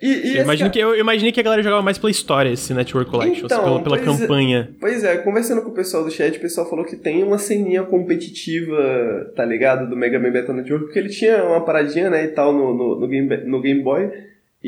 [0.00, 2.72] E, e eu, imagino que, eu imaginei que a galera jogava mais pela história esse
[2.72, 4.18] Network Collection, então, pela, pela pois é.
[4.18, 4.70] campanha.
[4.70, 7.36] É, pois é, conversando com o pessoal do chat, o pessoal falou que tem uma
[7.36, 9.90] ceninha competitiva, tá ligado?
[9.90, 12.98] Do Mega Man Battle Network, porque ele tinha uma paradinha, né, e tal, no, no,
[12.98, 14.10] no, Game, no Game Boy.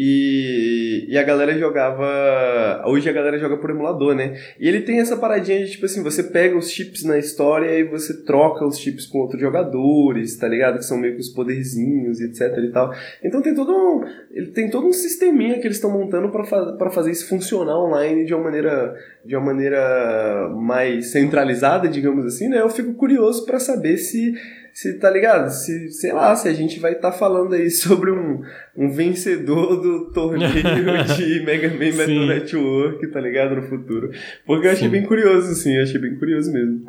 [0.03, 2.83] E, e a galera jogava.
[2.87, 4.35] Hoje a galera joga por emulador, né?
[4.59, 7.85] E ele tem essa paradinha de tipo assim: você pega os chips na história e
[7.85, 10.79] você troca os chips com outros jogadores, tá ligado?
[10.79, 12.95] Que são meio que os poderzinhos etc e tal.
[13.23, 14.03] Então tem todo um.
[14.31, 18.25] Ele tem todo um sisteminha que eles estão montando para fa fazer isso funcionar online
[18.25, 18.95] de uma maneira.
[19.23, 22.63] De uma maneira mais centralizada, digamos assim, né?
[22.63, 24.33] Eu fico curioso para saber se
[24.73, 25.51] se tá ligado?
[25.51, 28.43] Se, sei lá, se a gente vai estar tá falando aí sobre um,
[28.77, 30.53] um vencedor do torneio
[31.17, 33.57] de Mega Man Battle Network, tá ligado?
[33.57, 34.11] No futuro.
[34.47, 34.93] Porque eu achei Sim.
[34.93, 36.87] bem curioso, sim, eu achei bem curioso mesmo.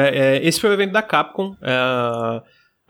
[0.00, 1.56] É, esse foi o evento da Capcom.
[1.60, 2.42] É,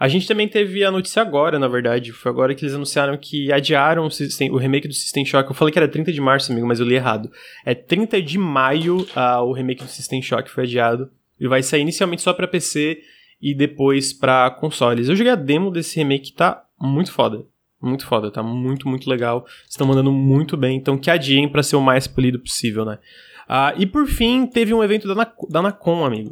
[0.03, 2.11] a gente também teve a notícia agora, na verdade.
[2.11, 4.09] Foi agora que eles anunciaram que adiaram
[4.51, 5.49] o, remake do System Shock.
[5.49, 7.31] Eu falei que era 30 de março, amigo, mas eu li errado.
[7.65, 11.09] É 30 de maio uh, o remake do System Shock foi adiado.
[11.39, 12.99] E vai sair inicialmente só para PC
[13.43, 15.09] e depois para consoles.
[15.09, 17.45] Eu joguei a demo desse remake, tá muito foda.
[17.81, 19.45] Muito foda, tá muito, muito legal.
[19.69, 23.01] Estão mandando muito bem, então que adiem para ser o mais polido possível, né?
[23.49, 26.31] Ah, e por fim, teve um evento da, da Nacon, amigo.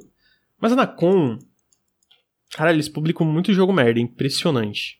[0.61, 1.39] Mas a Nacon.
[2.53, 5.00] Cara, eles publicam muito jogo merda, impressionante.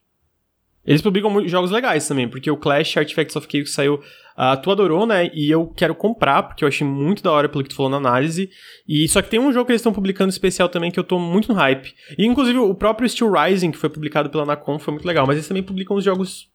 [0.91, 4.03] Eles publicam jogos legais também, porque o Clash Artifacts of Chaos saiu.
[4.37, 5.31] Uh, tu adorou, né?
[5.33, 7.99] E eu quero comprar, porque eu achei muito da hora pelo que tu falou na
[7.99, 8.51] análise.
[8.89, 11.17] E só que tem um jogo que eles estão publicando especial também que eu tô
[11.17, 11.95] muito no hype.
[12.19, 15.29] E inclusive o próprio Steel Rising, que foi publicado pela Nacon, foi muito legal.
[15.29, 16.49] Mas eles também publicam os jogos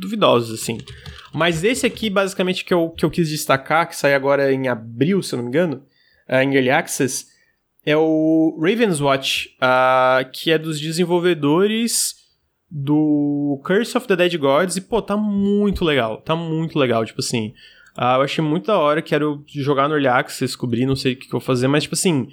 [0.00, 0.76] duvidosos, assim.
[1.32, 5.22] Mas esse aqui, basicamente, que eu, que eu quis destacar, que sai agora em abril,
[5.22, 5.84] se eu não me engano,
[6.28, 7.26] uh, em Early Access,
[7.86, 12.18] é o Raven's Watch, uh, que é dos desenvolvedores
[12.70, 16.18] do Curse of the Dead Gods e, pô, tá muito legal.
[16.18, 17.52] Tá muito legal, tipo assim.
[17.98, 21.16] Uh, eu achei muito da hora, quero jogar no Early Access, descobrir, não sei o
[21.16, 22.28] que, que eu vou fazer, mas, tipo assim,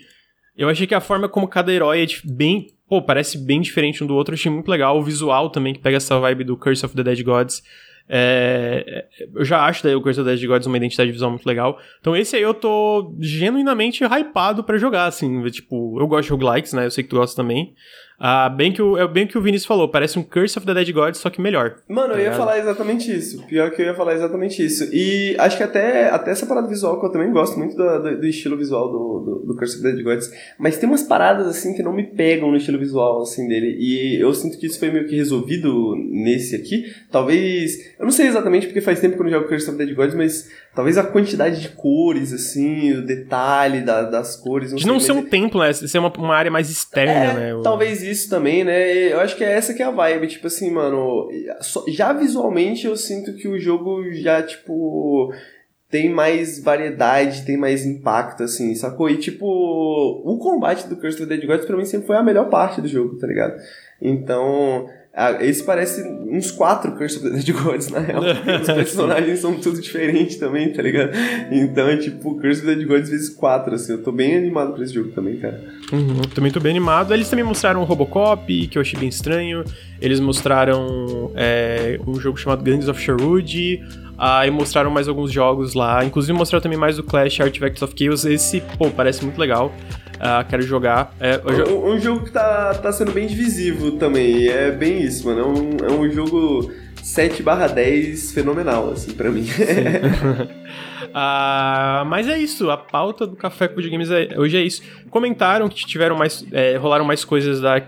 [0.56, 2.68] eu achei que a forma como cada herói é bem.
[2.88, 4.98] Pô, parece bem diferente um do outro, eu achei muito legal.
[4.98, 7.62] O visual também, que pega essa vibe do Curse of the Dead Gods.
[8.10, 9.06] É,
[9.36, 11.78] eu já acho daí o Curse of the Dead Gods uma identidade visual muito legal.
[12.00, 15.44] Então esse aí eu tô genuinamente hypado para jogar, assim.
[15.50, 16.86] Tipo, eu gosto de roguelikes, né?
[16.86, 17.76] Eu sei que tu gosta também.
[18.20, 20.74] Ah, bem que o, é bem que o Vinícius falou, parece um Curse of the
[20.74, 21.76] Dead Gods, só que melhor.
[21.88, 23.46] Mano, tá eu ia falar exatamente isso.
[23.46, 24.90] Pior que eu ia falar exatamente isso.
[24.92, 28.20] E acho que até, até essa parada visual, que eu também gosto muito do, do,
[28.20, 31.46] do estilo visual do, do, do, Curse of the Dead Gods, mas tem umas paradas,
[31.46, 33.78] assim, que não me pegam no estilo visual, assim, dele.
[33.80, 36.86] E eu sinto que isso foi meio que resolvido nesse aqui.
[37.12, 39.86] Talvez, eu não sei exatamente porque faz tempo que eu não jogo Curse of the
[39.86, 44.72] Dead Gods, mas talvez a quantidade de cores, assim, o detalhe da, das cores.
[44.72, 45.72] Não de não ser um templo, né?
[45.72, 47.62] Ser uma, uma área mais externa, é, né?
[47.64, 49.12] Talvez isso também, né?
[49.12, 51.30] Eu acho que é essa que é a vibe, tipo assim, mano,
[51.88, 55.34] já visualmente eu sinto que o jogo já, tipo,
[55.90, 59.10] tem mais variedade, tem mais impacto, assim, sacou?
[59.10, 62.24] E, tipo, o combate do Curse of the Dead Gods pra mim sempre foi a
[62.24, 63.56] melhor parte do jogo, tá ligado?
[64.02, 64.90] Então,
[65.20, 68.22] ah, esse parece uns quatro Curse of the Dead Gods, na real.
[68.62, 71.10] Os personagens são tudo diferentes também, tá ligado?
[71.52, 73.94] Então é tipo Curse of the Dead Gods vezes quatro, assim.
[73.94, 75.60] Eu tô bem animado pra esse jogo também, cara.
[75.92, 77.16] Uhum, também tô bem animado.
[77.16, 79.64] Eles também mostraram Robocop, que eu achei bem estranho.
[80.00, 83.84] Eles mostraram é, um jogo chamado Gangs of Sherwood.
[84.20, 86.06] Aí mostraram mais alguns jogos lá.
[86.06, 88.24] Inclusive mostraram também mais o Clash Artifacts of Chaos.
[88.24, 89.74] Esse, pô, parece muito legal.
[90.18, 91.14] Uh, quero jogar.
[91.20, 91.40] É,
[91.70, 94.48] um, um, jogo que tá, tá sendo bem divisivo também.
[94.48, 95.42] É bem isso, mano.
[95.42, 96.72] É um, é um jogo
[97.08, 99.46] 7 barra 10 fenomenal, assim, pra mim.
[101.08, 104.82] Uh, mas é isso, a pauta do Café com Videogames é, hoje é isso.
[105.10, 106.46] Comentaram que tiveram mais.
[106.52, 107.82] É, rolaram mais coisas da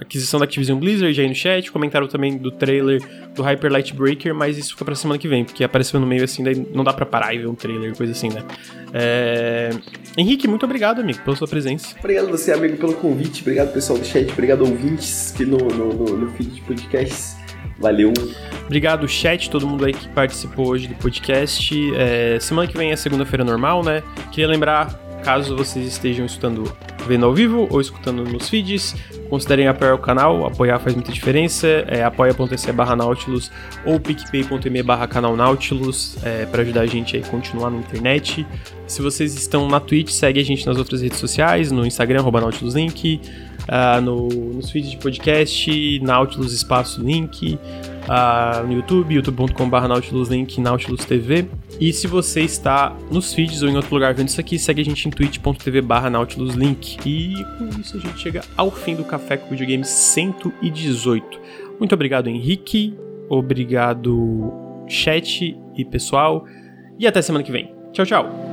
[0.00, 1.70] aquisição da Activision Blizzard aí no chat.
[1.70, 3.02] Comentaram também do trailer
[3.34, 6.24] do Hyper Light Breaker, mas isso fica pra semana que vem, porque apareceu no meio
[6.24, 8.42] assim, daí não dá pra parar e ver um trailer, coisa assim, né?
[8.94, 9.70] É...
[10.16, 11.94] Henrique, muito obrigado, amigo, pela sua presença.
[11.98, 13.42] Obrigado você, amigo, pelo convite.
[13.42, 14.32] Obrigado, pessoal do chat.
[14.32, 17.43] Obrigado, ouvintes, que no, no, no, no feed de podcasts.
[17.78, 18.12] Valeu.
[18.64, 21.74] Obrigado, chat, todo mundo aí que participou hoje do podcast.
[21.96, 24.02] É, semana que vem é segunda-feira normal, né?
[24.30, 26.74] Queria lembrar, caso vocês estejam escutando
[27.06, 28.94] vendo ao vivo ou escutando nos feeds,
[29.28, 31.66] considerem apoiar o canal, apoiar faz muita diferença.
[31.86, 33.50] É apoia.se barra Nautilus
[33.84, 38.46] ou picpay.me barra canal Nautilus é, para ajudar a gente a continuar na internet.
[38.86, 42.40] Se vocês estão na Twitch, segue a gente nas outras redes sociais, no Instagram, arroba
[42.40, 43.20] NautilusLink
[43.68, 47.58] uh, no, nos feeds de podcast, Nautilus Espaço Link.
[48.04, 51.46] uh, no YouTube, youtube.com.br nautiluslink, Nautilus TV.
[51.80, 54.84] E se você está nos feeds ou em outro lugar vendo isso aqui, segue a
[54.84, 56.98] gente em twitch.tv barra nautiluslink.
[57.06, 61.40] E com isso a gente chega ao fim do Café com Videogames 118.
[61.78, 62.96] Muito obrigado, Henrique.
[63.28, 64.52] Obrigado,
[64.86, 66.46] chat e pessoal.
[66.98, 67.72] E até semana que vem.
[67.92, 68.43] Tchau, tchau.